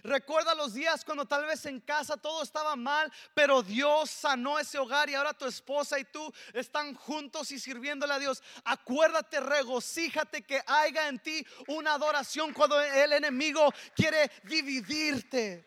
Recuerda 0.02 0.54
los 0.54 0.74
días 0.74 1.04
cuando 1.04 1.26
tal 1.26 1.46
vez 1.46 1.64
en 1.66 1.80
casa 1.80 2.16
todo 2.16 2.42
estaba 2.42 2.76
mal, 2.76 3.12
pero 3.34 3.62
Dios 3.62 4.10
sanó 4.10 4.58
ese 4.58 4.78
hogar 4.78 5.08
y 5.08 5.14
ahora 5.14 5.32
tu 5.32 5.46
esposa 5.46 5.98
y 5.98 6.04
tú 6.04 6.32
están 6.52 6.94
juntos 6.94 7.50
y 7.52 7.58
sirviéndole 7.58 8.14
a 8.14 8.18
Dios. 8.18 8.42
Acuérdate, 8.64 9.40
regocíjate 9.40 10.42
que 10.42 10.60
haya 10.66 11.08
en 11.08 11.18
ti 11.18 11.46
una 11.68 11.94
adoración 11.94 12.52
cuando 12.52 12.80
el 12.80 13.12
enemigo 13.12 13.72
quiere 13.94 14.30
dividirte. 14.44 15.66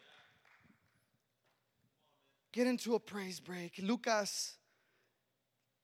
Get 2.51 2.67
into 2.67 2.95
a 2.95 2.99
praise 2.99 3.39
break. 3.39 3.78
Lucas 3.80 4.57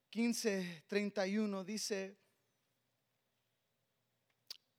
15, 0.10 0.84
31 0.88 1.64
dice 1.64 2.18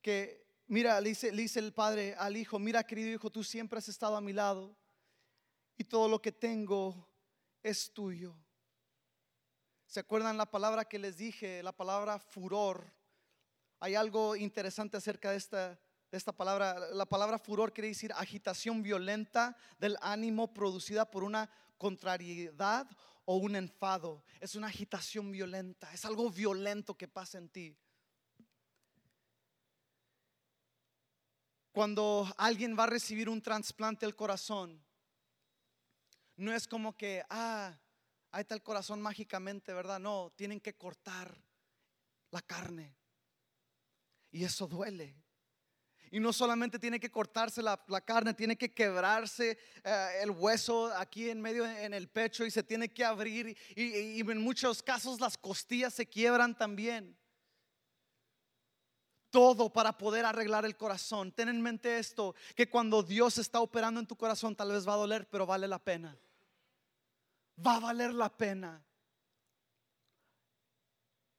que, 0.01 0.44
mira, 0.67 1.01
le 1.01 1.11
dice, 1.11 1.59
el 1.59 1.73
padre 1.73 2.15
al 2.17 2.37
hijo, 2.37 2.59
mira 2.59 2.85
querido 2.85 3.11
hijo, 3.11 3.31
tú 3.31 3.45
siempre 3.45 3.79
has 3.79 3.89
estado 3.89 4.17
a 4.17 4.21
mi 4.21 4.33
lado 4.33 4.77
y 5.77 5.85
todo 5.85 6.09
lo 6.09 6.21
que 6.21 6.33
tengo 6.33 7.09
es 7.63 7.93
tuyo. 7.93 8.37
¿Se 9.87 10.01
acuerdan 10.01 10.37
la 10.37 10.51
palabra 10.51 10.85
que 10.85 10.99
les 10.99 11.17
dije? 11.17 11.63
La 11.63 11.73
palabra 11.73 12.19
furor. 12.19 12.93
Hay 13.81 13.95
algo 13.95 14.35
interesante 14.35 14.97
acerca 14.97 15.31
de 15.31 15.37
esta, 15.37 15.79
de 16.11 16.19
esta 16.19 16.33
palabra. 16.33 16.79
La 16.93 17.07
palabra 17.07 17.39
furor 17.39 17.73
quiere 17.73 17.89
decir 17.89 18.13
agitación 18.13 18.83
violenta 18.83 19.57
del 19.79 19.97
ánimo 20.01 20.53
producida 20.53 21.11
por 21.11 21.23
una 21.23 21.51
contrariedad 21.79 22.89
o 23.25 23.37
un 23.37 23.57
enfado. 23.57 24.25
Es 24.41 24.55
una 24.55 24.69
agitación 24.69 25.31
violenta. 25.31 25.93
Es 25.93 26.05
algo 26.05 26.31
violento 26.31 26.97
que 26.97 27.09
pasa 27.09 27.39
en 27.39 27.49
ti. 27.49 27.77
Cuando 31.75 32.33
alguien 32.39 32.79
va 32.79 32.85
a 32.85 32.87
recibir 32.87 33.29
un 33.29 33.43
trasplante 33.43 34.07
al 34.07 34.15
corazón, 34.15 34.81
no 36.37 36.55
es 36.55 36.69
como 36.69 36.97
que, 36.97 37.25
ah, 37.29 37.77
ahí 38.31 38.43
está 38.43 38.55
el 38.55 38.63
corazón 38.63 39.03
mágicamente, 39.03 39.73
¿verdad? 39.73 39.99
No, 39.99 40.33
tienen 40.37 40.61
que 40.61 40.77
cortar 40.77 41.37
la 42.31 42.41
carne. 42.43 42.95
Y 44.31 44.45
eso 44.45 44.69
duele. 44.69 45.17
Y 46.13 46.21
no 46.21 46.33
solamente 46.33 46.79
tiene 46.79 47.01
que 47.01 47.11
cortarse 47.11 47.61
la, 47.61 47.77
carne, 48.05 48.35
tiene 48.35 48.57
que 48.57 48.73
quebrarse 48.73 49.59
eh, 49.83 50.09
el 50.23 50.31
hueso 50.31 50.97
aquí 50.97 51.29
en 51.29 51.41
medio 51.41 51.67
en 51.67 51.93
el 51.93 52.09
pecho 52.09 52.47
y 52.47 52.53
se 52.53 52.63
tiene 52.63 52.89
que 52.89 53.05
abrir. 53.05 53.59
Y, 53.75 54.21
en 54.21 54.39
muchos 54.39 54.81
casos 54.81 55.19
las 55.19 55.37
costillas 55.37 55.93
se 55.93 56.07
quiebran 56.07 56.57
también. 56.57 57.19
Todo 59.35 59.69
para 59.69 59.99
poder 59.99 60.25
arreglar 60.25 60.65
el 60.65 60.77
corazón. 60.77 61.33
Ten 61.33 61.49
en 61.49 61.61
mente 61.61 61.99
esto, 61.99 62.37
que 62.55 62.71
cuando 62.71 63.03
Dios 63.03 63.37
está 63.39 63.59
operando 63.59 63.99
en 63.99 64.07
tu 64.07 64.15
corazón 64.15 64.55
tal 64.55 64.71
vez 64.71 64.87
va 64.87 64.93
a 64.93 64.99
doler, 64.99 65.29
pero 65.29 65.45
vale 65.45 65.67
la 65.67 65.81
pena. 65.81 66.17
Va 67.59 67.75
a 67.75 67.81
valer 67.81 68.15
la 68.15 68.29
pena. 68.29 68.81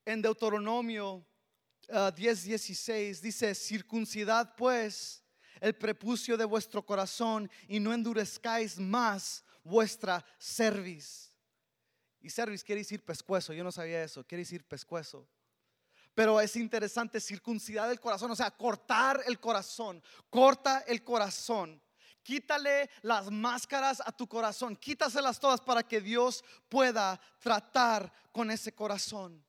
En 0.04 0.22
Deuteronomio 0.22 1.26
10:16 1.88 3.22
dice, 3.22 3.56
circuncidad 3.56 4.58
pues 4.58 5.24
el 5.62 5.74
prepucio 5.74 6.36
de 6.36 6.44
vuestro 6.44 6.86
corazón 6.86 7.50
y 7.70 7.80
no 7.80 7.94
endurezcáis 7.94 8.78
más 8.78 9.42
vuestra 9.64 10.26
cerviz. 10.38 11.32
Y 12.20 12.30
cerviz 12.30 12.62
quiere 12.62 12.82
decir 12.82 13.06
pescuezo, 13.06 13.54
yo 13.54 13.64
no 13.64 13.72
sabía 13.72 14.04
eso, 14.04 14.22
quiere 14.26 14.42
decir 14.42 14.66
pescuezo. 14.66 15.26
Pero 16.16 16.40
es 16.40 16.56
interesante, 16.56 17.20
circuncidad 17.20 17.90
del 17.90 18.00
corazón, 18.00 18.32
o 18.32 18.36
sea, 18.36 18.50
cortar 18.50 19.22
el 19.28 19.40
corazón, 19.40 20.02
corta 20.30 20.80
el 20.88 21.04
corazón. 21.04 21.82
Quítale 22.24 22.90
las 23.04 23.30
máscaras 23.30 24.02
a 24.04 24.12
tu 24.12 24.28
corazón, 24.28 24.76
quítaselas 24.76 25.40
todas 25.40 25.62
para 25.62 25.84
que 25.84 26.02
Dios 26.02 26.44
pueda 26.70 27.20
tratar 27.40 28.12
con 28.32 28.50
ese 28.50 28.74
corazón. 28.74 29.46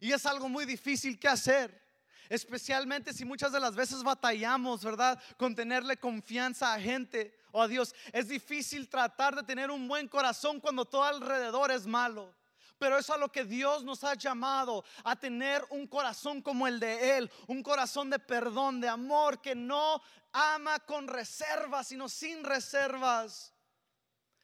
Y 0.00 0.12
es 0.12 0.26
algo 0.26 0.48
muy 0.48 0.64
difícil 0.64 1.18
que 1.18 1.28
hacer. 1.28 1.84
Especialmente 2.28 3.12
si 3.12 3.24
muchas 3.24 3.52
de 3.52 3.60
las 3.60 3.76
veces 3.76 4.02
batallamos, 4.02 4.82
¿verdad? 4.82 5.22
Con 5.36 5.54
tenerle 5.54 5.96
confianza 5.96 6.74
a 6.74 6.80
gente 6.80 7.38
o 7.52 7.62
a 7.62 7.68
Dios. 7.68 7.94
Es 8.12 8.28
difícil 8.28 8.88
tratar 8.88 9.36
de 9.36 9.42
tener 9.42 9.70
un 9.70 9.86
buen 9.86 10.08
corazón 10.08 10.60
cuando 10.60 10.84
todo 10.84 11.04
alrededor 11.04 11.70
es 11.70 11.86
malo. 11.86 12.34
Pero 12.78 12.98
es 12.98 13.08
a 13.10 13.16
lo 13.16 13.32
que 13.32 13.44
Dios 13.44 13.84
nos 13.84 14.04
ha 14.04 14.14
llamado, 14.14 14.84
a 15.04 15.16
tener 15.16 15.64
un 15.70 15.86
corazón 15.86 16.42
como 16.42 16.66
el 16.66 16.78
de 16.78 17.16
Él, 17.16 17.30
un 17.46 17.62
corazón 17.62 18.10
de 18.10 18.18
perdón, 18.18 18.80
de 18.80 18.88
amor, 18.88 19.40
que 19.40 19.54
no 19.54 20.02
ama 20.32 20.78
con 20.80 21.08
reservas, 21.08 21.88
sino 21.88 22.08
sin 22.08 22.44
reservas. 22.44 23.54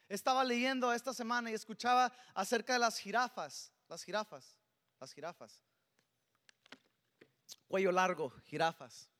Estaba 0.08 0.44
leyendo 0.44 0.92
esta 0.92 1.12
semana 1.12 1.50
y 1.50 1.54
escuchaba 1.54 2.12
acerca 2.34 2.72
de 2.72 2.78
las 2.78 2.98
jirafas, 2.98 3.72
las 3.88 4.02
jirafas 4.02 4.62
las 5.02 5.12
jirafas. 5.12 5.60
Cuello 7.66 7.90
largo, 7.90 8.30
jirafas. 8.44 9.10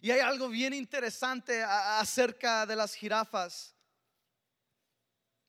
Y 0.00 0.10
hay 0.10 0.18
algo 0.18 0.48
bien 0.48 0.74
interesante 0.74 1.62
acerca 1.62 2.66
de 2.66 2.74
las 2.74 2.94
jirafas. 2.94 3.76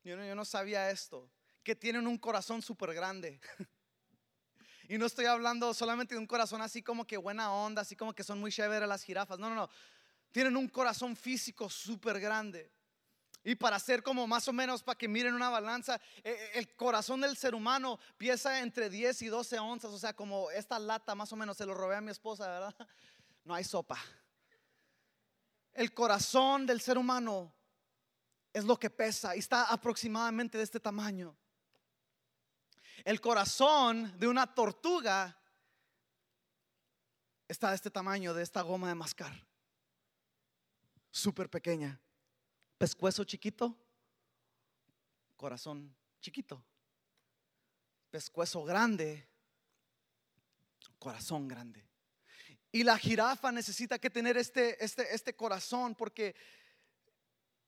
yo 0.03 0.15
no, 0.15 0.23
yo 0.23 0.35
no 0.35 0.45
sabía 0.45 0.91
esto, 0.91 1.27
que 1.65 1.75
tienen 1.75 2.07
un 2.07 2.17
corazón 2.17 2.61
súper 2.61 2.93
grande. 2.93 3.41
Y 4.87 4.99
no 4.99 5.07
estoy 5.07 5.25
hablando 5.25 5.73
solamente 5.73 6.13
de 6.13 6.19
un 6.19 6.27
corazón 6.27 6.61
así 6.61 6.83
como 6.83 7.07
que 7.07 7.17
buena 7.17 7.51
onda, 7.51 7.81
así 7.81 7.95
como 7.95 8.13
que 8.13 8.23
son 8.23 8.39
muy 8.39 8.51
chéveres 8.51 8.87
las 8.87 9.01
jirafas. 9.01 9.39
No, 9.39 9.49
no, 9.49 9.55
no. 9.55 9.69
Tienen 10.31 10.55
un 10.55 10.67
corazón 10.69 11.15
físico 11.15 11.71
súper 11.71 12.19
grande. 12.19 12.71
Y 13.43 13.55
para 13.55 13.77
hacer 13.77 14.03
como 14.03 14.27
más 14.27 14.47
o 14.47 14.53
menos, 14.53 14.83
para 14.83 14.95
que 14.95 15.07
miren 15.07 15.33
una 15.33 15.49
balanza, 15.49 15.99
e, 16.23 16.29
e, 16.29 16.59
el 16.59 16.75
corazón 16.75 17.21
del 17.21 17.35
ser 17.35 17.55
humano 17.55 17.99
piensa 18.15 18.59
entre 18.59 18.91
10 18.91 19.23
y 19.23 19.27
12 19.27 19.57
onzas, 19.57 19.91
o 19.91 19.97
sea, 19.97 20.13
como 20.13 20.51
esta 20.51 20.77
lata 20.77 21.15
más 21.15 21.33
o 21.33 21.35
menos, 21.35 21.57
se 21.57 21.65
lo 21.65 21.73
robé 21.73 21.95
a 21.95 22.01
mi 22.01 22.11
esposa, 22.11 22.47
¿verdad? 22.47 22.75
No 23.43 23.55
hay 23.55 23.63
sopa. 23.63 23.99
El 25.73 25.95
corazón 25.95 26.67
del 26.67 26.79
ser 26.79 26.99
humano 26.99 27.51
es 28.53 28.65
lo 28.65 28.79
que 28.79 28.91
pesa 28.91 29.35
y 29.35 29.39
está 29.39 29.63
aproximadamente 29.65 30.59
de 30.59 30.63
este 30.63 30.79
tamaño. 30.79 31.35
El 33.03 33.21
corazón 33.21 34.17
de 34.19 34.27
una 34.27 34.53
tortuga 34.53 35.37
está 37.47 37.69
de 37.69 37.75
este 37.75 37.91
tamaño, 37.91 38.33
de 38.33 38.43
esta 38.43 38.61
goma 38.61 38.87
de 38.87 38.95
mascar. 38.95 39.45
Súper 41.11 41.49
pequeña. 41.49 41.99
Pescuezo 42.77 43.23
chiquito, 43.23 43.77
corazón 45.35 45.95
chiquito. 46.19 46.63
Pescuezo 48.09 48.63
grande, 48.63 49.27
corazón 50.99 51.47
grande. 51.47 51.85
Y 52.71 52.83
la 52.83 52.97
jirafa 52.97 53.51
necesita 53.51 53.99
que 53.99 54.09
tener 54.09 54.35
este, 54.37 54.83
este, 54.83 55.13
este 55.13 55.35
corazón 55.35 55.95
porque 55.95 56.35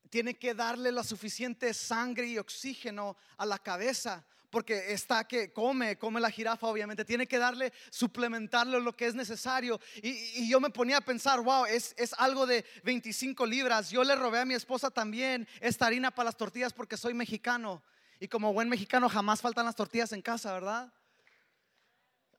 tiene 0.09 0.38
que 0.38 0.53
darle 0.53 0.91
la 0.91 1.03
suficiente 1.03 1.73
sangre 1.73 2.28
y 2.28 2.38
oxígeno 2.38 3.15
a 3.38 3.45
la 3.45 3.59
cabeza 3.59 4.25
porque 4.49 4.93
está 4.93 5.27
que 5.27 5.51
come, 5.51 5.97
come 5.97 6.21
la 6.21 6.31
jirafa, 6.31 6.67
obviamente, 6.67 7.03
tiene 7.03 7.27
que 7.27 7.37
darle, 7.37 7.73
suplementarle 7.89 8.79
lo 8.79 8.95
que 8.95 9.07
es 9.07 9.15
necesario. 9.15 9.79
Y, 10.01 10.49
yo 10.49 10.59
me 10.59 10.69
ponía 10.69 10.97
a 10.97 11.01
pensar, 11.01 11.41
wow, 11.41 11.65
es, 11.65 11.93
es, 11.97 12.13
algo 12.17 12.45
de 12.45 12.65
25 12.83 13.45
libras. 13.45 13.89
Yo 13.89 14.03
le 14.03 14.15
robé 14.15 14.39
a 14.39 14.45
mi 14.45 14.53
esposa 14.53 14.89
también 14.89 15.47
esta 15.59 15.85
harina 15.85 16.11
para 16.11 16.25
las 16.25 16.37
tortillas 16.37 16.73
porque 16.73 16.97
soy 16.97 17.13
mexicano. 17.13 17.83
Y 18.19 18.27
como 18.27 18.53
buen 18.53 18.69
mexicano 18.69 19.09
jamás 19.09 19.41
faltan 19.41 19.65
las 19.65 19.75
tortillas 19.75 20.11
en 20.11 20.21
casa, 20.21 20.53
¿verdad? 20.53 20.91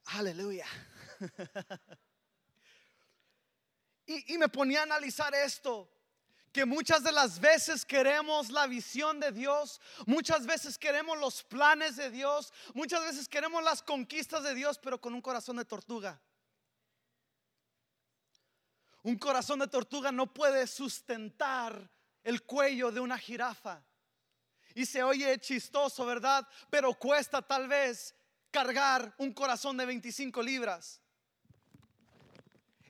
Aleluya. 0.06 0.66
y, 4.06 4.34
y 4.34 4.38
me 4.38 4.48
ponía 4.48 4.80
a 4.80 4.84
analizar 4.84 5.34
esto 5.34 5.88
que 6.52 6.64
muchas 6.64 7.02
de 7.02 7.12
las 7.12 7.40
veces 7.40 7.84
queremos 7.84 8.50
la 8.50 8.66
visión 8.66 9.20
de 9.20 9.32
Dios, 9.32 9.80
muchas 10.06 10.46
veces 10.46 10.78
queremos 10.78 11.18
los 11.18 11.42
planes 11.44 11.96
de 11.96 12.10
Dios, 12.10 12.52
muchas 12.74 13.02
veces 13.02 13.28
queremos 13.28 13.62
las 13.62 13.82
conquistas 13.82 14.42
de 14.42 14.54
Dios, 14.54 14.78
pero 14.78 15.00
con 15.00 15.14
un 15.14 15.20
corazón 15.20 15.56
de 15.56 15.64
tortuga. 15.64 16.20
Un 19.02 19.16
corazón 19.18 19.60
de 19.60 19.68
tortuga 19.68 20.10
no 20.12 20.32
puede 20.32 20.66
sustentar 20.66 21.90
el 22.24 22.42
cuello 22.42 22.90
de 22.90 23.00
una 23.00 23.18
jirafa. 23.18 23.82
Y 24.74 24.86
se 24.86 25.02
oye 25.02 25.38
chistoso, 25.38 26.04
¿verdad? 26.04 26.46
Pero 26.70 26.94
cuesta 26.94 27.40
tal 27.42 27.68
vez 27.68 28.14
cargar 28.50 29.14
un 29.18 29.32
corazón 29.32 29.76
de 29.76 29.86
25 29.86 30.42
libras. 30.42 31.00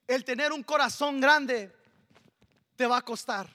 El 0.06 0.24
tener 0.24 0.52
un 0.52 0.62
corazón 0.62 1.20
grande 1.20 1.78
te 2.79 2.87
va 2.87 2.99
a 2.99 3.03
costar. 3.03 3.49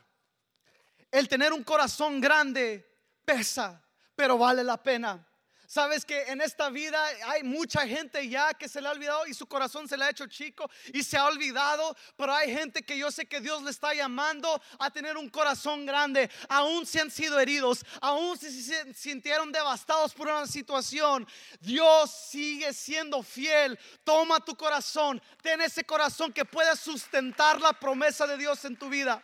El 1.10 1.30
tener 1.30 1.54
un 1.54 1.64
corazón 1.64 2.20
grande 2.20 2.86
pesa, 3.24 3.82
pero 4.14 4.38
vale 4.38 4.66
la 4.66 4.76
pena. 4.76 5.26
Sabes 5.68 6.03
que 6.05 6.24
en 6.24 6.41
esta 6.41 6.70
vida 6.70 7.03
hay 7.28 7.43
mucha 7.43 7.88
gente 7.88 8.28
ya 8.28 8.53
que 8.53 8.68
se 8.68 8.82
le 8.82 8.88
ha 8.88 8.91
olvidado 8.91 9.26
y 9.26 9.34
su 9.34 9.45
corazón 9.45 9.88
se 9.88 9.97
le 9.97 10.05
ha 10.05 10.09
hecho 10.09 10.28
chico 10.28 10.70
y 10.93 11.03
se 11.03 11.18
ha 11.18 11.26
olvidado, 11.26 11.95
pero 12.18 12.34
hay 12.34 12.53
gente 12.53 12.84
que 12.84 12.97
yo 12.97 13.09
sé 13.11 13.26
que 13.26 13.39
Dios 13.39 13.64
le 13.64 13.72
está 13.72 13.93
llamando 13.93 14.61
a 14.78 14.91
tener 14.91 15.18
un 15.18 15.30
corazón 15.30 15.86
grande, 15.86 16.30
aún 16.49 16.86
si 16.86 16.99
han 16.99 17.09
sido 17.09 17.39
heridos, 17.39 17.86
aún 18.01 18.38
si 18.38 18.61
se 18.61 18.93
sintieron 18.93 19.51
devastados 19.51 20.14
por 20.14 20.28
una 20.28 20.47
situación, 20.47 21.28
Dios 21.59 22.11
sigue 22.11 22.74
siendo 22.74 23.24
fiel. 23.24 23.80
Toma 24.03 24.39
tu 24.39 24.55
corazón, 24.55 25.22
ten 25.41 25.61
ese 25.61 25.84
corazón 25.84 26.34
que 26.34 26.45
pueda 26.45 26.76
sustentar 26.76 27.61
la 27.61 27.74
promesa 27.74 28.28
de 28.28 28.38
Dios 28.38 28.64
en 28.66 28.76
tu 28.76 28.89
vida. 28.89 29.24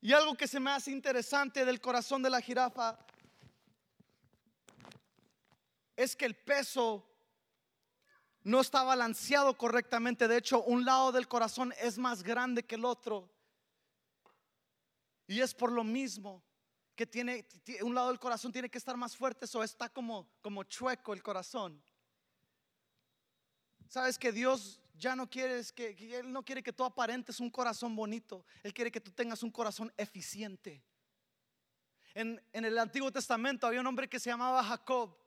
Y 0.00 0.12
algo 0.12 0.36
que 0.36 0.46
se 0.46 0.60
me 0.60 0.70
hace 0.70 0.90
interesante 0.90 1.64
del 1.64 1.80
corazón 1.80 2.22
de 2.22 2.30
la 2.30 2.40
jirafa 2.40 2.96
es 5.96 6.14
que 6.14 6.26
el 6.26 6.36
peso 6.36 7.04
no 8.42 8.60
está 8.60 8.84
balanceado 8.84 9.56
correctamente. 9.56 10.28
De 10.28 10.36
hecho, 10.36 10.62
un 10.62 10.84
lado 10.84 11.10
del 11.10 11.26
corazón 11.26 11.74
es 11.80 11.98
más 11.98 12.22
grande 12.22 12.62
que 12.62 12.76
el 12.76 12.84
otro. 12.84 13.28
Y 15.26 15.40
es 15.40 15.52
por 15.52 15.72
lo 15.72 15.82
mismo 15.82 16.44
que 16.94 17.06
tiene 17.06 17.46
un 17.82 17.94
lado 17.94 18.08
del 18.08 18.18
corazón 18.18 18.52
tiene 18.52 18.70
que 18.70 18.78
estar 18.78 18.96
más 18.96 19.16
fuerte, 19.16 19.46
o 19.54 19.62
está 19.62 19.88
como 19.88 20.28
como 20.40 20.62
chueco 20.64 21.12
el 21.12 21.22
corazón. 21.22 21.82
Sabes 23.88 24.18
que 24.18 24.32
Dios 24.32 24.80
ya 24.94 25.14
no 25.14 25.28
quiere 25.28 25.62
que, 25.74 26.18
Él 26.18 26.32
no 26.32 26.44
quiere 26.44 26.62
que 26.62 26.72
tú 26.72 26.84
aparentes 26.84 27.38
un 27.38 27.50
corazón 27.50 27.94
bonito, 27.94 28.46
Él 28.62 28.72
quiere 28.72 28.90
que 28.90 29.00
tú 29.00 29.10
tengas 29.10 29.42
un 29.42 29.50
corazón 29.50 29.92
eficiente. 29.96 30.82
En, 32.14 32.42
en 32.52 32.64
el 32.64 32.78
Antiguo 32.78 33.12
Testamento 33.12 33.66
había 33.66 33.80
un 33.80 33.86
hombre 33.86 34.08
que 34.08 34.18
se 34.18 34.30
llamaba 34.30 34.64
Jacob 34.64 35.25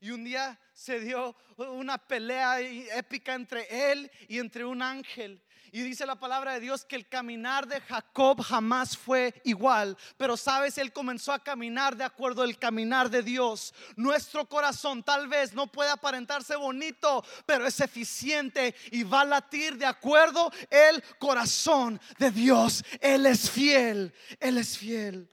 y 0.00 0.10
un 0.10 0.24
día 0.24 0.58
se 0.72 0.98
dio 1.00 1.36
una 1.56 1.98
pelea 1.98 2.60
épica 2.60 3.34
entre 3.34 3.92
él 3.92 4.10
y 4.28 4.38
entre 4.38 4.64
un 4.64 4.80
ángel. 4.82 5.42
Y 5.72 5.82
dice 5.82 6.04
la 6.04 6.18
palabra 6.18 6.54
de 6.54 6.60
Dios 6.60 6.84
que 6.84 6.96
el 6.96 7.08
caminar 7.08 7.68
de 7.68 7.80
Jacob 7.80 8.40
jamás 8.42 8.96
fue 8.96 9.40
igual. 9.44 9.96
Pero 10.16 10.36
sabes, 10.36 10.78
él 10.78 10.92
comenzó 10.92 11.32
a 11.32 11.44
caminar 11.44 11.96
de 11.96 12.02
acuerdo 12.02 12.42
al 12.42 12.58
caminar 12.58 13.08
de 13.08 13.22
Dios. 13.22 13.72
Nuestro 13.94 14.48
corazón 14.48 15.04
tal 15.04 15.28
vez 15.28 15.52
no 15.52 15.70
puede 15.70 15.90
aparentarse 15.90 16.56
bonito, 16.56 17.24
pero 17.46 17.66
es 17.66 17.78
eficiente 17.78 18.74
y 18.90 19.04
va 19.04 19.20
a 19.20 19.26
latir 19.26 19.76
de 19.76 19.86
acuerdo 19.86 20.50
el 20.70 21.02
corazón 21.18 22.00
de 22.18 22.30
Dios. 22.32 22.82
Él 23.00 23.26
es 23.26 23.48
fiel, 23.48 24.12
Él 24.40 24.58
es 24.58 24.76
fiel. 24.76 25.30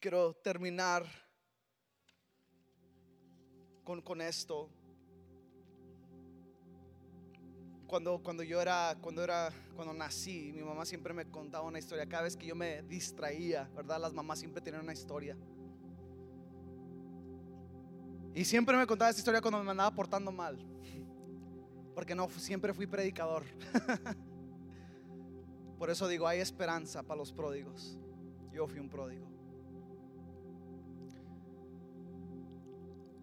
Quiero 0.00 0.34
terminar 0.34 1.04
con, 3.84 4.02
con 4.02 4.20
esto. 4.20 4.68
Cuando, 7.86 8.22
cuando 8.22 8.42
yo 8.42 8.60
era, 8.60 8.96
cuando 9.00 9.24
era, 9.24 9.50
cuando 9.74 9.94
nací, 9.94 10.52
mi 10.54 10.62
mamá 10.62 10.84
siempre 10.84 11.14
me 11.14 11.30
contaba 11.30 11.66
una 11.66 11.78
historia. 11.78 12.06
Cada 12.06 12.24
vez 12.24 12.36
que 12.36 12.46
yo 12.46 12.54
me 12.54 12.82
distraía, 12.82 13.64
¿verdad? 13.74 13.98
Las 14.00 14.12
mamás 14.12 14.38
siempre 14.38 14.60
tienen 14.60 14.82
una 14.82 14.92
historia. 14.92 15.36
Y 18.34 18.44
siempre 18.44 18.76
me 18.76 18.86
contaba 18.86 19.10
esta 19.10 19.20
historia 19.20 19.40
cuando 19.40 19.64
me 19.64 19.70
andaba 19.70 19.94
portando 19.94 20.30
mal. 20.30 20.58
Porque 21.94 22.14
no, 22.14 22.28
siempre 22.28 22.74
fui 22.74 22.86
predicador. 22.86 23.44
Por 25.78 25.90
eso 25.90 26.06
digo, 26.06 26.28
hay 26.28 26.40
esperanza 26.40 27.02
para 27.02 27.18
los 27.18 27.32
pródigos. 27.32 27.98
Yo 28.52 28.66
fui 28.66 28.80
un 28.80 28.90
pródigo. 28.90 29.37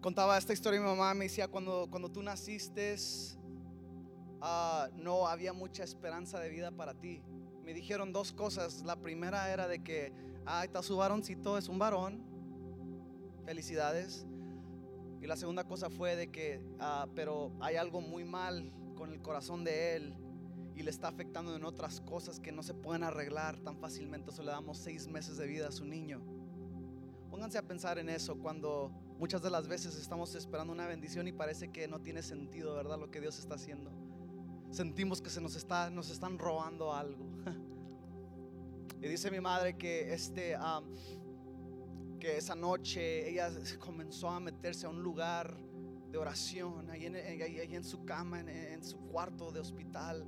Contaba 0.06 0.38
esta 0.38 0.52
historia 0.52 0.78
mi 0.78 0.86
mamá, 0.86 1.14
me 1.14 1.24
decía, 1.24 1.48
cuando, 1.48 1.88
cuando 1.90 2.08
tú 2.08 2.22
naciste, 2.22 2.94
ah, 4.40 4.88
no 4.94 5.26
había 5.26 5.52
mucha 5.52 5.82
esperanza 5.82 6.38
de 6.38 6.48
vida 6.48 6.70
para 6.70 6.94
ti. 6.94 7.24
Me 7.64 7.74
dijeron 7.74 8.12
dos 8.12 8.30
cosas. 8.32 8.84
La 8.84 8.94
primera 8.94 9.52
era 9.52 9.66
de 9.66 9.82
que, 9.82 10.12
ah, 10.44 10.64
está 10.64 10.80
su 10.84 10.96
varoncito, 10.96 11.58
es 11.58 11.68
un 11.68 11.80
varón. 11.80 12.22
Felicidades. 13.46 14.28
Y 15.20 15.26
la 15.26 15.34
segunda 15.34 15.64
cosa 15.64 15.90
fue 15.90 16.14
de 16.14 16.30
que, 16.30 16.62
ah, 16.78 17.08
pero 17.16 17.50
hay 17.58 17.74
algo 17.74 18.00
muy 18.00 18.22
mal 18.22 18.72
con 18.94 19.12
el 19.12 19.20
corazón 19.20 19.64
de 19.64 19.96
él 19.96 20.14
y 20.76 20.84
le 20.84 20.90
está 20.92 21.08
afectando 21.08 21.56
en 21.56 21.64
otras 21.64 22.00
cosas 22.00 22.38
que 22.38 22.52
no 22.52 22.62
se 22.62 22.74
pueden 22.74 23.02
arreglar 23.02 23.58
tan 23.58 23.76
fácilmente. 23.76 24.30
Solo 24.30 24.44
le 24.44 24.52
damos 24.52 24.78
seis 24.78 25.08
meses 25.08 25.36
de 25.36 25.48
vida 25.48 25.66
a 25.66 25.72
su 25.72 25.84
niño. 25.84 26.22
Pónganse 27.28 27.58
a 27.58 27.62
pensar 27.62 27.98
en 27.98 28.08
eso 28.08 28.38
cuando 28.38 28.92
muchas 29.18 29.42
de 29.42 29.50
las 29.50 29.66
veces 29.68 29.96
estamos 29.96 30.34
esperando 30.34 30.72
una 30.72 30.86
bendición 30.86 31.26
y 31.28 31.32
parece 31.32 31.68
que 31.68 31.88
no 31.88 32.00
tiene 32.00 32.22
sentido, 32.22 32.74
¿verdad? 32.74 32.98
Lo 32.98 33.10
que 33.10 33.20
Dios 33.20 33.38
está 33.38 33.54
haciendo. 33.54 33.90
Sentimos 34.70 35.22
que 35.22 35.30
se 35.30 35.40
nos 35.40 35.56
está, 35.56 35.90
nos 35.90 36.10
están 36.10 36.38
robando 36.38 36.92
algo. 36.92 37.24
Y 38.98 39.08
dice 39.08 39.30
mi 39.30 39.40
madre 39.40 39.76
que 39.76 40.14
este, 40.14 40.56
que 42.18 42.38
esa 42.38 42.54
noche 42.54 43.28
ella 43.28 43.50
comenzó 43.78 44.30
a 44.30 44.40
meterse 44.40 44.86
a 44.86 44.88
un 44.88 45.02
lugar 45.02 45.54
de 46.10 46.16
oración, 46.16 46.90
ahí 46.90 47.04
en, 47.04 47.14
en 47.14 47.84
su 47.84 48.06
cama, 48.06 48.40
en, 48.40 48.48
en 48.48 48.82
su 48.82 48.96
cuarto 48.96 49.52
de 49.52 49.60
hospital. 49.60 50.26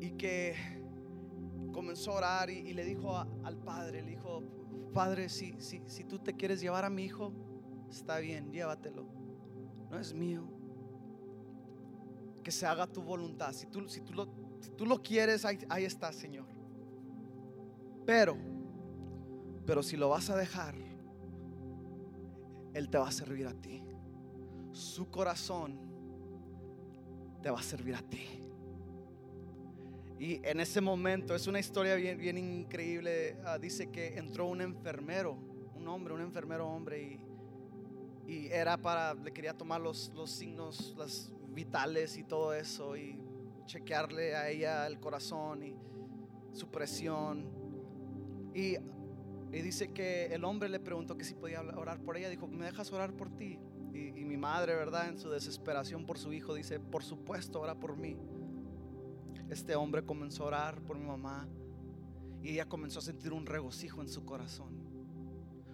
Y 0.00 0.12
que 0.12 0.54
comenzó 1.74 2.12
a 2.12 2.16
orar 2.16 2.50
y, 2.50 2.72
le 2.72 2.84
dijo 2.84 3.16
al 3.16 3.56
padre, 3.58 4.02
le 4.02 4.10
dijo, 4.10 4.42
padre, 4.94 5.28
si, 5.28 5.54
si, 5.60 5.82
si 5.86 6.04
tú 6.04 6.18
te 6.18 6.32
quieres 6.32 6.62
llevar 6.62 6.86
a 6.86 6.90
mi 6.90 7.04
hijo, 7.04 7.32
está 7.90 8.18
bien, 8.18 8.50
llévatelo. 8.50 9.04
No 9.90 9.98
es 9.98 10.14
mío. 10.14 10.44
Que 12.42 12.50
se 12.50 12.66
haga 12.66 12.86
tu 12.86 13.02
voluntad. 13.02 13.52
Si 13.52 13.66
tú, 13.66 13.86
si 13.88 14.00
tú, 14.00 14.14
lo, 14.14 14.28
si 14.60 14.70
tú 14.70 14.86
lo 14.86 15.02
quieres, 15.02 15.44
ahí, 15.44 15.58
ahí 15.68 15.84
está, 15.84 16.12
Señor. 16.12 16.46
Pero, 18.06 18.36
pero 19.66 19.82
si 19.82 19.96
lo 19.96 20.08
vas 20.08 20.30
a 20.30 20.36
dejar, 20.36 20.74
Él 22.72 22.88
te 22.88 22.96
va 22.96 23.08
a 23.08 23.12
servir 23.12 23.46
a 23.46 23.52
ti. 23.52 23.82
Su 24.72 25.10
corazón 25.10 25.78
te 27.42 27.50
va 27.50 27.60
a 27.60 27.62
servir 27.62 27.94
a 27.94 28.02
ti. 28.02 28.43
Y 30.18 30.40
en 30.44 30.60
ese 30.60 30.80
momento, 30.80 31.34
es 31.34 31.46
una 31.46 31.58
historia 31.58 31.96
bien, 31.96 32.18
bien 32.18 32.38
increíble. 32.38 33.36
ah, 33.44 33.58
dice 33.58 33.90
que 33.90 34.16
entró 34.16 34.46
un 34.46 34.60
enfermero, 34.60 35.36
un 35.74 35.88
hombre, 35.88 36.14
un 36.14 36.20
enfermero 36.20 36.68
hombre, 36.68 37.02
y, 38.26 38.32
y 38.32 38.46
era 38.46 38.76
para, 38.76 39.14
le 39.14 39.32
quería 39.32 39.54
tomar 39.54 39.80
los, 39.80 40.12
los 40.14 40.30
signos, 40.30 40.94
las 40.96 41.32
vitales 41.48 42.16
y 42.16 42.24
todo 42.24 42.54
eso, 42.54 42.96
y 42.96 43.20
chequearle 43.66 44.36
a 44.36 44.48
ella 44.50 44.86
el 44.86 45.00
corazón 45.00 45.62
y 45.62 45.76
su 46.52 46.68
presión. 46.68 47.50
Y, 48.54 48.76
y 49.52 49.62
dice 49.62 49.92
que 49.92 50.26
el 50.26 50.44
hombre 50.44 50.68
le 50.68 50.78
preguntó 50.78 51.16
que 51.16 51.24
si 51.24 51.34
podía 51.34 51.60
orar 51.60 52.00
por 52.00 52.16
ella. 52.16 52.28
Dijo, 52.28 52.46
¿me 52.46 52.66
dejas 52.66 52.92
orar 52.92 53.12
por 53.14 53.30
ti? 53.30 53.58
Y, 53.92 54.08
y 54.08 54.24
mi 54.24 54.36
madre, 54.36 54.74
¿verdad? 54.74 55.08
En 55.08 55.18
su 55.18 55.28
desesperación 55.28 56.06
por 56.06 56.18
su 56.18 56.32
hijo, 56.32 56.54
dice, 56.54 56.78
por 56.78 57.02
supuesto, 57.02 57.60
ora 57.60 57.74
por 57.74 57.96
mí. 57.96 58.16
Este 59.48 59.76
hombre 59.76 60.04
comenzó 60.04 60.44
a 60.44 60.46
orar 60.48 60.80
por 60.82 60.98
mi 60.98 61.06
mamá 61.06 61.46
y 62.42 62.50
ella 62.50 62.68
comenzó 62.68 62.98
a 62.98 63.02
sentir 63.02 63.32
un 63.32 63.46
regocijo 63.46 64.00
en 64.00 64.08
su 64.08 64.24
corazón. 64.24 64.74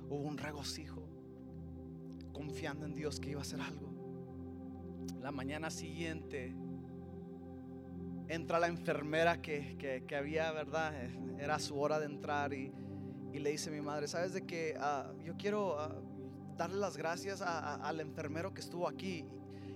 Hubo 0.08 0.22
un 0.22 0.38
regocijo, 0.38 1.02
confiando 2.32 2.86
en 2.86 2.94
Dios 2.94 3.20
que 3.20 3.30
iba 3.30 3.40
a 3.40 3.42
hacer 3.42 3.60
algo. 3.60 3.90
La 5.20 5.30
mañana 5.30 5.70
siguiente 5.70 6.54
entra 8.28 8.58
la 8.58 8.68
enfermera 8.68 9.40
que, 9.42 9.76
que- 9.78 10.04
que 10.06 10.16
había, 10.16 10.50
¿verdad? 10.52 10.94
Era 11.38 11.58
su 11.58 11.78
hora 11.80 11.98
de 11.98 12.06
entrar 12.06 12.52
y, 12.52 12.72
y 13.32 13.38
le 13.38 13.50
dice 13.50 13.70
a 13.70 13.72
mi 13.72 13.80
madre, 13.80 14.08
¿sabes 14.08 14.32
de 14.32 14.46
que 14.46 14.76
ah, 14.80 15.12
yo 15.24 15.36
quiero 15.36 15.78
ah, 15.78 15.94
darle 16.56 16.76
las 16.76 16.96
gracias 16.96 17.40
al 17.42 18.00
enfermero 18.00 18.52
que 18.52 18.60
estuvo 18.60 18.88
aquí? 18.88 19.24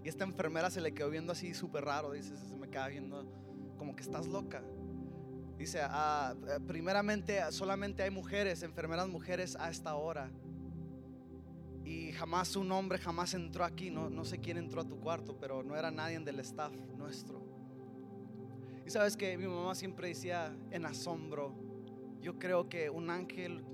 Y 0.04 0.08
esta 0.08 0.24
enfermera 0.24 0.70
se 0.70 0.80
le 0.80 0.92
quedó 0.92 1.10
viendo 1.10 1.32
así 1.32 1.54
súper 1.54 1.84
raro, 1.84 2.12
dice, 2.12 2.36
se 2.36 2.56
me 2.56 2.68
queda 2.68 2.88
viendo 2.88 3.24
que 3.94 4.02
estás 4.02 4.26
loca. 4.26 4.62
Dice, 5.58 5.80
ah, 5.82 6.34
eh, 6.48 6.58
primeramente 6.66 7.40
solamente 7.50 8.02
hay 8.02 8.10
mujeres, 8.10 8.62
enfermeras 8.62 9.08
mujeres 9.08 9.56
a 9.56 9.70
esta 9.70 9.94
hora. 9.94 10.30
Y 11.84 12.12
jamás 12.12 12.56
un 12.56 12.72
hombre 12.72 12.98
jamás 12.98 13.34
entró 13.34 13.64
aquí, 13.64 13.90
no, 13.90 14.10
no 14.10 14.24
sé 14.24 14.38
quién 14.38 14.56
entró 14.56 14.80
a 14.80 14.84
tu 14.84 14.98
cuarto, 14.98 15.38
pero 15.38 15.62
no 15.62 15.76
era 15.76 15.90
nadie 15.90 16.18
del 16.18 16.40
staff 16.40 16.72
nuestro. 16.96 17.42
Y 18.86 18.90
sabes 18.90 19.16
que 19.16 19.36
mi 19.38 19.46
mamá 19.46 19.74
siempre 19.74 20.08
decía 20.08 20.54
en 20.70 20.86
asombro, 20.86 21.54
yo 22.20 22.38
creo 22.38 22.68
que 22.68 22.90
un 22.90 23.10
ángel, 23.10 23.64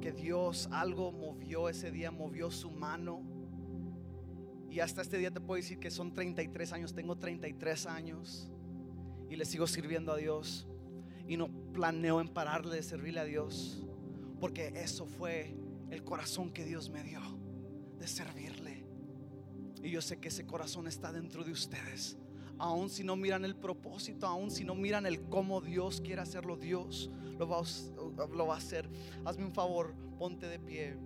que 0.00 0.12
Dios 0.12 0.68
algo 0.70 1.10
movió 1.12 1.68
ese 1.68 1.90
día, 1.90 2.10
movió 2.10 2.50
su 2.50 2.70
mano. 2.70 3.22
Y 4.70 4.80
hasta 4.80 5.00
este 5.00 5.16
día 5.16 5.30
te 5.30 5.40
puedo 5.40 5.56
decir 5.56 5.78
que 5.78 5.90
son 5.90 6.12
33 6.12 6.72
años, 6.72 6.94
tengo 6.94 7.16
33 7.16 7.86
años 7.86 8.52
y 9.28 9.36
le 9.36 9.44
sigo 9.44 9.66
sirviendo 9.66 10.12
a 10.12 10.16
Dios. 10.16 10.66
Y 11.26 11.36
no 11.36 11.48
planeo 11.72 12.20
en 12.20 12.28
pararle 12.28 12.76
de 12.76 12.82
servirle 12.82 13.20
a 13.20 13.24
Dios, 13.24 13.82
porque 14.40 14.68
eso 14.76 15.04
fue 15.06 15.54
el 15.90 16.02
corazón 16.02 16.50
que 16.50 16.64
Dios 16.64 16.88
me 16.90 17.02
dio 17.02 17.20
de 17.98 18.06
servirle. 18.06 18.84
Y 19.82 19.90
yo 19.90 20.00
sé 20.02 20.18
que 20.18 20.28
ese 20.28 20.46
corazón 20.46 20.86
está 20.88 21.12
dentro 21.12 21.44
de 21.44 21.52
ustedes. 21.52 22.16
Aun 22.58 22.88
si 22.90 23.04
no 23.04 23.14
miran 23.14 23.44
el 23.44 23.54
propósito, 23.54 24.26
aun 24.26 24.50
si 24.50 24.64
no 24.64 24.74
miran 24.74 25.06
el 25.06 25.20
cómo 25.28 25.60
Dios 25.60 26.00
quiere 26.00 26.20
hacerlo, 26.22 26.56
Dios 26.56 27.10
lo 27.38 27.46
va, 27.46 27.58
a- 27.60 28.26
lo 28.34 28.46
va 28.46 28.54
a 28.54 28.58
hacer. 28.58 28.88
Hazme 29.24 29.44
un 29.44 29.52
favor, 29.52 29.94
ponte 30.18 30.46
de 30.48 30.58
pie. 30.58 30.96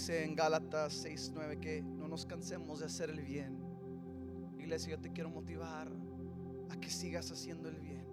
Dice 0.00 0.24
en 0.24 0.34
Gálatas 0.34 1.04
6:9 1.04 1.60
que 1.60 1.82
no 1.82 2.08
nos 2.08 2.24
cansemos 2.24 2.78
de 2.78 2.86
hacer 2.86 3.10
el 3.10 3.20
bien. 3.20 3.58
Iglesia, 4.58 4.92
yo 4.92 4.98
te 4.98 5.12
quiero 5.12 5.28
motivar 5.28 5.92
a 6.70 6.80
que 6.80 6.88
sigas 6.88 7.30
haciendo 7.30 7.68
el 7.68 7.78
bien. 7.78 8.06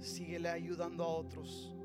Síguele 0.00 0.48
ayudando 0.48 1.04
a 1.04 1.08
otros. 1.08 1.76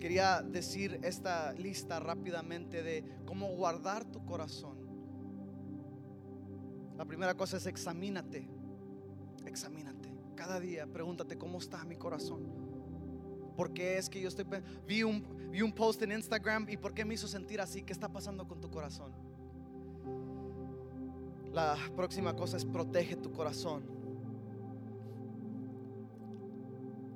Quería 0.00 0.42
decir 0.42 0.98
esta 1.04 1.52
lista 1.52 2.00
rápidamente 2.00 2.82
de 2.82 3.04
cómo 3.24 3.54
guardar 3.54 4.04
tu 4.04 4.26
corazón. 4.26 4.76
La 6.96 7.04
primera 7.04 7.36
cosa 7.36 7.58
es 7.58 7.66
examínate. 7.66 8.48
Examínate. 9.44 10.12
Cada 10.34 10.58
día 10.58 10.88
pregúntate 10.88 11.38
cómo 11.38 11.58
está 11.58 11.84
mi 11.84 11.94
corazón. 11.94 12.55
¿Por 13.56 13.72
qué 13.72 13.98
es 13.98 14.08
que 14.08 14.20
yo 14.20 14.28
estoy 14.28 14.44
vi 14.86 15.02
un 15.02 15.50
vi 15.50 15.62
un 15.62 15.72
post 15.72 16.02
en 16.02 16.12
Instagram 16.12 16.66
y 16.68 16.76
por 16.76 16.92
qué 16.92 17.04
me 17.04 17.14
hizo 17.14 17.26
sentir 17.26 17.60
así? 17.60 17.82
¿Qué 17.82 17.92
está 17.92 18.08
pasando 18.08 18.46
con 18.46 18.60
tu 18.60 18.70
corazón? 18.70 19.12
La 21.52 21.74
próxima 21.96 22.36
cosa 22.36 22.58
es 22.58 22.66
protege 22.66 23.16
tu 23.16 23.32
corazón. 23.32 23.82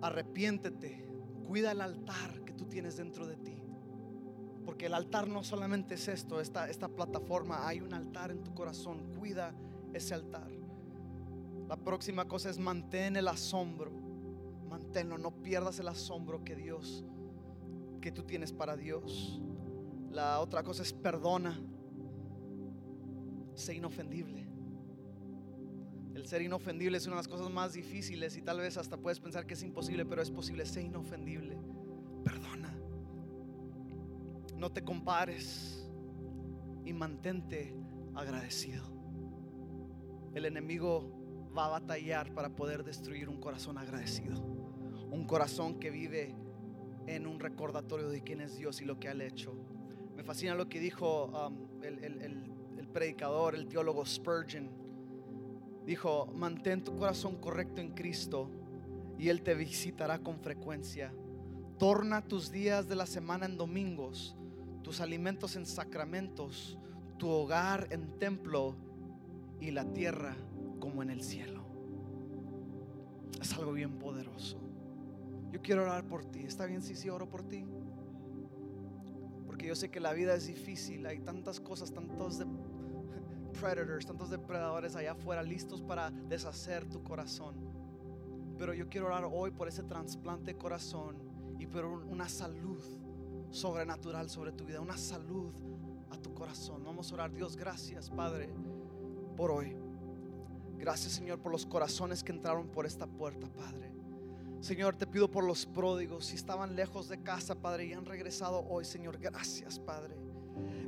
Arrepiéntete. 0.01 1.07
Cuida 1.47 1.73
el 1.73 1.83
altar 1.83 2.43
que 2.47 2.55
tú 2.55 2.65
tienes 2.65 2.97
dentro 2.97 3.27
de 3.27 3.37
ti. 3.37 3.63
Porque 4.65 4.87
el 4.87 4.95
altar 4.95 5.29
no 5.29 5.45
solamente 5.45 5.95
es 5.97 6.09
esto, 6.09 6.41
esta, 6.41 6.71
esta 6.71 6.89
plataforma, 6.89 7.67
hay 7.69 7.81
un 7.81 7.93
altar 7.93 8.31
en 8.31 8.43
tu 8.43 8.55
corazón. 8.55 9.13
Cuida 9.19 9.53
ese 9.93 10.15
altar. 10.15 10.51
La 11.69 11.77
próxima 11.77 12.27
cosa 12.27 12.49
es 12.49 12.59
mantén 12.59 13.17
el 13.17 13.29
asombro. 13.29 13.93
Manténlo, 14.71 15.19
no 15.19 15.43
pierdas 15.43 15.81
el 15.81 15.89
asombro 15.89 16.45
que 16.45 16.55
Dios, 16.55 17.05
que 18.01 18.13
tú 18.13 18.23
tienes 18.23 18.53
para 18.53 18.77
Dios. 18.77 19.43
La 20.11 20.41
otra 20.41 20.63
cosa 20.63 20.85
es 20.85 20.93
perdona. 20.93 21.61
Sé 23.55 23.75
inofendible. 23.75 24.47
El 26.15 26.27
ser 26.27 26.43
inofendible 26.43 26.99
es 26.99 27.07
una 27.07 27.17
de 27.17 27.21
las 27.21 27.29
cosas 27.29 27.51
más 27.51 27.73
difíciles 27.73 28.37
y 28.37 28.43
tal 28.43 28.59
vez 28.59 28.77
hasta 28.77 28.97
puedes 28.97 29.19
pensar 29.19 29.47
que 29.47 29.55
es 29.55 29.63
imposible, 29.63 30.05
pero 30.07 30.23
es 30.23 30.31
posible. 30.31 30.65
Sé 30.67 30.83
inofendible. 30.83 31.59
Perdona. 32.25 32.73
No 34.57 34.71
te 34.71 34.85
compares 34.85 35.91
y 36.85 36.93
mantente 36.93 37.75
agradecido. 38.15 38.85
El 40.35 40.45
enemigo 40.45 41.51
va 41.57 41.67
a 41.67 41.69
batallar 41.69 42.33
para 42.35 42.51
poder 42.51 42.85
destruir 42.85 43.29
un 43.29 43.41
corazón 43.41 43.79
agradecido. 43.79 44.60
Un 45.11 45.25
corazón 45.25 45.79
que 45.79 45.91
vive 45.91 46.35
en 47.07 47.27
un 47.27 47.41
recordatorio 47.41 48.09
de 48.09 48.23
quién 48.23 48.41
es 48.41 48.57
Dios 48.57 48.81
y 48.81 48.85
lo 48.85 48.99
que 48.99 49.09
ha 49.09 49.13
hecho. 49.13 49.55
Me 50.17 50.23
fascina 50.23 50.55
lo 50.55 50.69
que 50.69 50.81
dijo 50.81 51.27
um, 51.27 51.83
el, 51.83 52.03
el- 52.05 52.51
predicador, 52.93 53.55
el 53.55 53.69
teólogo 53.69 54.05
Spurgeon. 54.05 54.69
Dijo, 55.87 56.27
mantén 56.35 56.83
tu 56.83 56.97
corazón 56.97 57.37
correcto 57.37 57.81
en 57.81 57.93
Cristo 57.95 58.51
y 59.17 59.29
Él 59.29 59.43
te 59.43 59.55
visitará 59.55 60.19
con 60.19 60.41
frecuencia. 60.41 61.13
Torna 61.79 62.23
tus 62.23 62.51
días 62.51 62.89
de 62.89 62.97
la 62.97 63.07
semana 63.07 63.47
en 63.47 63.57
domingos, 63.57 64.37
tus 64.83 65.01
alimentos 65.01 65.55
en 65.55 65.67
sacramentos, 65.67 66.79
tu 67.17 67.29
hogar 67.29 67.87
en 67.91 68.19
templo 68.19 68.75
y 69.61 69.71
la 69.71 69.85
tierra 69.93 70.37
como 70.81 71.03
en 71.03 71.11
el 71.11 71.23
cielo. 71.23 71.63
Es 73.41 73.53
algo 73.55 73.73
bien 73.73 73.99
poderoso. 73.99 74.59
Yo 75.53 75.61
quiero 75.61 75.83
orar 75.83 76.05
por 76.07 76.25
ti. 76.25 76.41
¿Está 76.41 76.67
bien 76.67 76.83
si 76.83 77.09
oro 77.09 77.29
por 77.29 77.43
ti? 77.43 77.65
Porque 79.47 79.67
yo 79.67 79.75
sé 79.75 79.91
que 79.91 80.01
la 80.01 80.13
vida 80.13 80.35
es 80.35 80.47
difícil. 80.47 81.05
Hay 81.07 81.21
tantas 81.21 81.61
cosas, 81.61 81.93
tantos 81.93 82.39
predators, 83.61 84.07
tantos 84.07 84.31
depredadores 84.31 84.95
allá 84.97 85.13
afuera 85.13 85.43
listos 85.43 85.83
para 85.83 86.11
deshacer 86.11 86.87
tu 86.87 87.03
corazón. 87.03 87.57
Pero 88.59 88.75
yo 88.75 88.89
quiero 88.89 89.07
orar 89.07 89.25
hoy 89.31 89.51
por 89.51 89.69
ese 89.69 89.83
trasplante 89.83 90.53
de 90.53 90.59
corazón 90.59 91.17
y 91.59 91.67
por 91.67 91.85
un- 91.85 92.03
una 92.05 92.29
salud 92.29 92.83
sobrenatural 93.51 94.31
sobre 94.31 94.53
tu 94.53 94.65
vida, 94.65 94.81
una 94.81 94.97
salud 94.97 95.53
a 96.11 96.17
tu 96.17 96.33
corazón. 96.33 96.85
Vamos 96.85 97.11
a 97.11 97.15
orar, 97.15 97.33
Dios, 97.33 97.57
gracias, 97.57 98.11
Padre, 98.11 98.49
por 99.37 99.51
hoy. 99.51 99.77
Gracias, 100.79 101.13
Señor, 101.13 101.39
por 101.41 101.53
los 101.53 101.67
corazones 101.67 102.23
que 102.23 102.33
entraron 102.33 102.69
por 102.69 102.87
esta 102.87 103.07
puerta, 103.07 103.49
Padre. 103.49 103.90
Señor, 104.61 104.95
te 104.95 105.07
pido 105.07 105.31
por 105.31 105.45
los 105.45 105.65
pródigos, 105.65 106.27
si 106.27 106.37
estaban 106.37 106.77
lejos 106.77 107.09
de 107.09 107.23
casa, 107.23 107.55
Padre, 107.55 107.87
y 107.87 107.93
han 107.95 108.05
regresado 108.05 108.67
hoy, 108.69 108.85
Señor, 108.85 109.19
gracias, 109.19 109.79
Padre. 109.79 110.15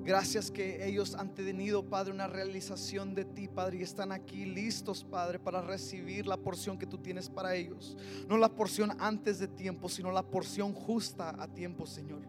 Gracias 0.04 0.50
que 0.50 0.86
ellos 0.86 1.14
han 1.14 1.32
tenido, 1.32 1.84
Padre, 1.88 2.12
una 2.12 2.26
realización 2.26 3.14
de 3.14 3.24
ti, 3.24 3.48
Padre, 3.48 3.78
y 3.78 3.82
están 3.82 4.10
aquí 4.10 4.44
listos, 4.44 5.04
Padre, 5.04 5.38
para 5.38 5.62
recibir 5.62 6.26
la 6.26 6.36
porción 6.36 6.76
que 6.76 6.86
tú 6.86 6.98
tienes 6.98 7.30
para 7.30 7.54
ellos. 7.54 7.96
No 8.28 8.36
la 8.36 8.48
porción 8.48 8.92
antes 8.98 9.38
de 9.38 9.48
tiempo, 9.48 9.88
sino 9.88 10.10
la 10.10 10.24
porción 10.24 10.74
justa 10.74 11.34
a 11.38 11.46
tiempo, 11.46 11.86
Señor. 11.86 12.20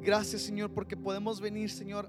Gracias, 0.00 0.42
Señor, 0.42 0.72
porque 0.72 0.96
podemos 0.96 1.40
venir, 1.40 1.70
Señor, 1.70 2.08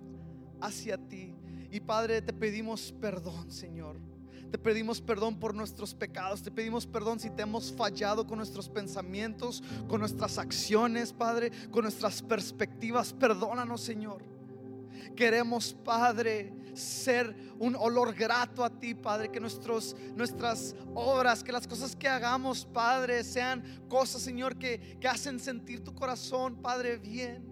hacia 0.62 0.98
ti. 0.98 1.36
Y 1.72 1.80
Padre, 1.80 2.22
te 2.22 2.32
pedimos 2.32 2.92
perdón, 2.94 3.52
Señor. 3.52 4.11
Te 4.52 4.58
pedimos 4.58 5.00
perdón 5.00 5.40
por 5.40 5.56
nuestros 5.56 5.94
pecados. 5.94 6.44
Te 6.44 6.52
pedimos 6.52 6.86
perdón 6.86 7.22
si 7.22 7.30
te 7.30 7.44
hemos 7.44 7.72
fallado 7.72 8.28
con 8.28 8.38
nuestros 8.38 8.68
pensamientos, 8.68 9.64
con 9.88 10.02
nuestras 10.02 10.38
acciones, 10.38 11.14
Padre, 11.14 11.52
con 11.72 11.84
nuestras 11.84 12.22
perspectivas. 12.22 13.14
Perdónanos, 13.14 13.80
Señor. 13.80 14.22
Queremos, 15.16 15.74
Padre, 15.86 16.54
ser 16.74 17.34
un 17.60 17.76
olor 17.76 18.14
grato 18.14 18.66
a 18.66 18.70
ti, 18.70 18.94
Padre. 18.94 19.32
Que 19.32 19.40
nuestros, 19.40 19.96
nuestras 20.16 20.76
obras, 20.94 21.44
que 21.44 21.54
las 21.54 21.66
cosas 21.66 21.96
que 21.96 22.10
hagamos, 22.10 22.66
Padre, 22.66 23.24
sean 23.24 23.64
cosas, 23.88 24.22
Señor, 24.22 24.58
que, 24.58 24.98
que 25.00 25.08
hacen 25.08 25.40
sentir 25.40 25.82
tu 25.82 25.96
corazón, 25.96 26.58
Padre, 26.58 26.98
bien. 26.98 27.51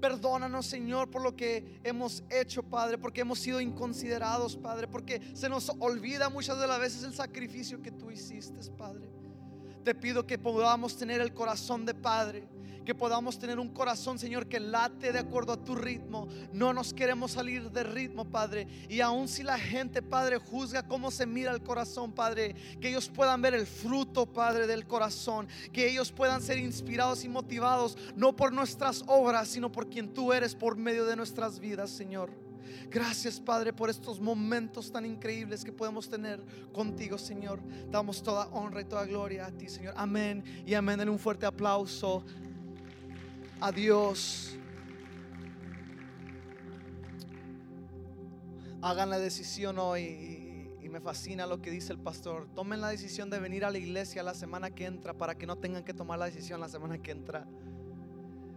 Perdónanos, 0.00 0.66
Señor, 0.66 1.10
por 1.10 1.22
lo 1.22 1.34
que 1.36 1.80
hemos 1.82 2.22
hecho, 2.30 2.62
Padre, 2.62 2.98
porque 2.98 3.22
hemos 3.22 3.38
sido 3.38 3.60
inconsiderados, 3.60 4.56
Padre, 4.56 4.88
porque 4.88 5.20
se 5.34 5.48
nos 5.48 5.70
olvida 5.78 6.28
muchas 6.28 6.60
de 6.60 6.66
las 6.66 6.78
veces 6.78 7.02
el 7.04 7.14
sacrificio 7.14 7.82
que 7.82 7.90
tú 7.90 8.10
hiciste, 8.10 8.60
Padre. 8.76 9.08
Te 9.86 9.94
pido 9.94 10.26
que 10.26 10.36
podamos 10.36 10.96
tener 10.96 11.20
el 11.20 11.32
corazón 11.32 11.86
de 11.86 11.94
Padre 11.94 12.48
que 12.84 12.94
podamos 12.94 13.36
tener 13.38 13.58
un 13.58 13.68
corazón, 13.70 14.16
Señor, 14.16 14.46
que 14.46 14.60
late 14.60 15.12
de 15.12 15.18
acuerdo 15.18 15.52
a 15.52 15.64
tu 15.64 15.74
ritmo. 15.74 16.28
No 16.52 16.72
nos 16.72 16.94
queremos 16.94 17.32
salir 17.32 17.68
de 17.72 17.82
ritmo, 17.82 18.24
Padre. 18.24 18.68
Y 18.88 19.00
aun 19.00 19.26
si 19.26 19.42
la 19.42 19.58
gente, 19.58 20.02
Padre, 20.02 20.38
juzga 20.38 20.86
cómo 20.86 21.10
se 21.10 21.26
mira 21.26 21.50
el 21.50 21.64
corazón, 21.64 22.12
Padre, 22.12 22.54
que 22.80 22.88
ellos 22.90 23.08
puedan 23.08 23.42
ver 23.42 23.54
el 23.54 23.66
fruto, 23.66 24.24
Padre, 24.24 24.68
del 24.68 24.86
corazón. 24.86 25.48
Que 25.72 25.90
ellos 25.90 26.12
puedan 26.12 26.40
ser 26.40 26.58
inspirados 26.58 27.24
y 27.24 27.28
motivados, 27.28 27.98
no 28.14 28.36
por 28.36 28.52
nuestras 28.52 29.02
obras, 29.08 29.48
sino 29.48 29.72
por 29.72 29.90
quien 29.90 30.14
tú 30.14 30.32
eres 30.32 30.54
por 30.54 30.76
medio 30.76 31.06
de 31.06 31.16
nuestras 31.16 31.58
vidas, 31.58 31.90
Señor. 31.90 32.45
Gracias, 32.90 33.40
Padre, 33.40 33.72
por 33.72 33.90
estos 33.90 34.20
momentos 34.20 34.90
tan 34.90 35.04
increíbles 35.04 35.64
que 35.64 35.72
podemos 35.72 36.08
tener 36.08 36.42
contigo, 36.72 37.18
Señor. 37.18 37.60
Damos 37.90 38.22
toda 38.22 38.46
honra 38.48 38.80
y 38.80 38.84
toda 38.84 39.04
gloria 39.04 39.46
a 39.46 39.50
ti, 39.50 39.68
Señor. 39.68 39.94
Amén 39.96 40.44
y 40.66 40.74
amén. 40.74 41.00
En 41.00 41.08
un 41.08 41.18
fuerte 41.18 41.46
aplauso 41.46 42.24
a 43.60 43.72
Dios. 43.72 44.56
Hagan 48.82 49.10
la 49.10 49.18
decisión 49.18 49.78
hoy 49.78 50.02
y, 50.82 50.88
me 50.88 51.00
fascina 51.00 51.46
lo 51.46 51.60
que 51.60 51.70
dice 51.70 51.92
el 51.92 51.98
pastor. 51.98 52.46
Tomen 52.54 52.80
la 52.80 52.88
decisión 52.88 53.28
de 53.28 53.38
venir 53.38 53.64
a 53.64 53.70
la 53.70 53.76
iglesia 53.76 54.22
la 54.22 54.32
semana 54.32 54.70
que 54.70 54.86
entra 54.86 55.12
para 55.12 55.34
que 55.34 55.46
no 55.46 55.56
tengan 55.56 55.82
que 55.82 55.92
tomar 55.92 56.18
la 56.18 56.26
decisión 56.26 56.60
la 56.60 56.68
semana 56.68 56.96
que 56.96 57.10
entra. 57.10 57.46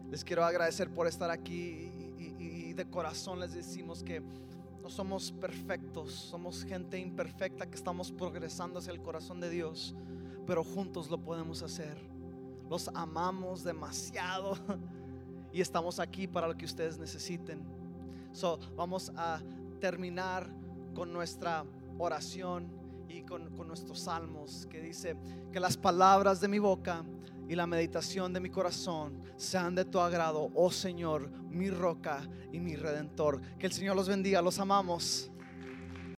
Les 0.09 0.23
quiero 0.23 0.45
agradecer 0.45 0.89
por 0.89 1.07
estar 1.07 1.31
aquí 1.31 1.91
de 2.79 2.89
corazón 2.89 3.39
les 3.39 3.53
decimos 3.53 4.03
que 4.03 4.21
no 4.81 4.89
somos 4.89 5.31
perfectos, 5.31 6.13
somos 6.13 6.63
gente 6.63 6.97
imperfecta 6.97 7.69
que 7.69 7.75
estamos 7.75 8.11
progresando 8.11 8.79
hacia 8.79 8.93
el 8.93 9.01
corazón 9.01 9.39
de 9.39 9.49
Dios, 9.49 9.93
pero 10.47 10.63
juntos 10.63 11.09
lo 11.09 11.17
podemos 11.19 11.61
hacer 11.61 11.97
los 12.69 12.87
amamos 12.89 13.63
demasiado 13.63 14.55
y 15.51 15.59
estamos 15.59 15.99
aquí 15.99 16.27
para 16.27 16.47
lo 16.47 16.55
que 16.55 16.65
ustedes 16.65 16.97
necesiten. 16.99 17.63
So, 18.31 18.59
vamos 18.77 19.11
a 19.15 19.41
terminar 19.79 20.47
con 20.93 21.11
nuestra 21.11 21.65
oración 21.97 22.67
y 23.09 23.23
con, 23.23 23.49
con 23.55 23.67
nuestros 23.67 24.01
salmos 24.01 24.67
que 24.69 24.81
dice 24.81 25.17
que 25.51 25.59
las 25.59 25.77
palabras 25.77 26.39
de 26.39 26.47
mi 26.47 26.59
boca 26.59 27.03
y 27.49 27.55
la 27.55 27.65
meditación 27.65 28.31
de 28.31 28.39
mi 28.39 28.51
corazón 28.51 29.23
sean 29.35 29.73
de 29.73 29.83
tu 29.83 29.99
agrado, 29.99 30.51
oh 30.53 30.69
Señor, 30.69 31.31
mi 31.49 31.71
roca 31.71 32.21
y 32.53 32.59
mi 32.59 32.75
redentor. 32.75 33.41
Que 33.57 33.65
el 33.65 33.73
Señor 33.73 33.95
los 33.95 34.07
bendiga, 34.07 34.39
los 34.43 34.59
amamos. 34.59 35.31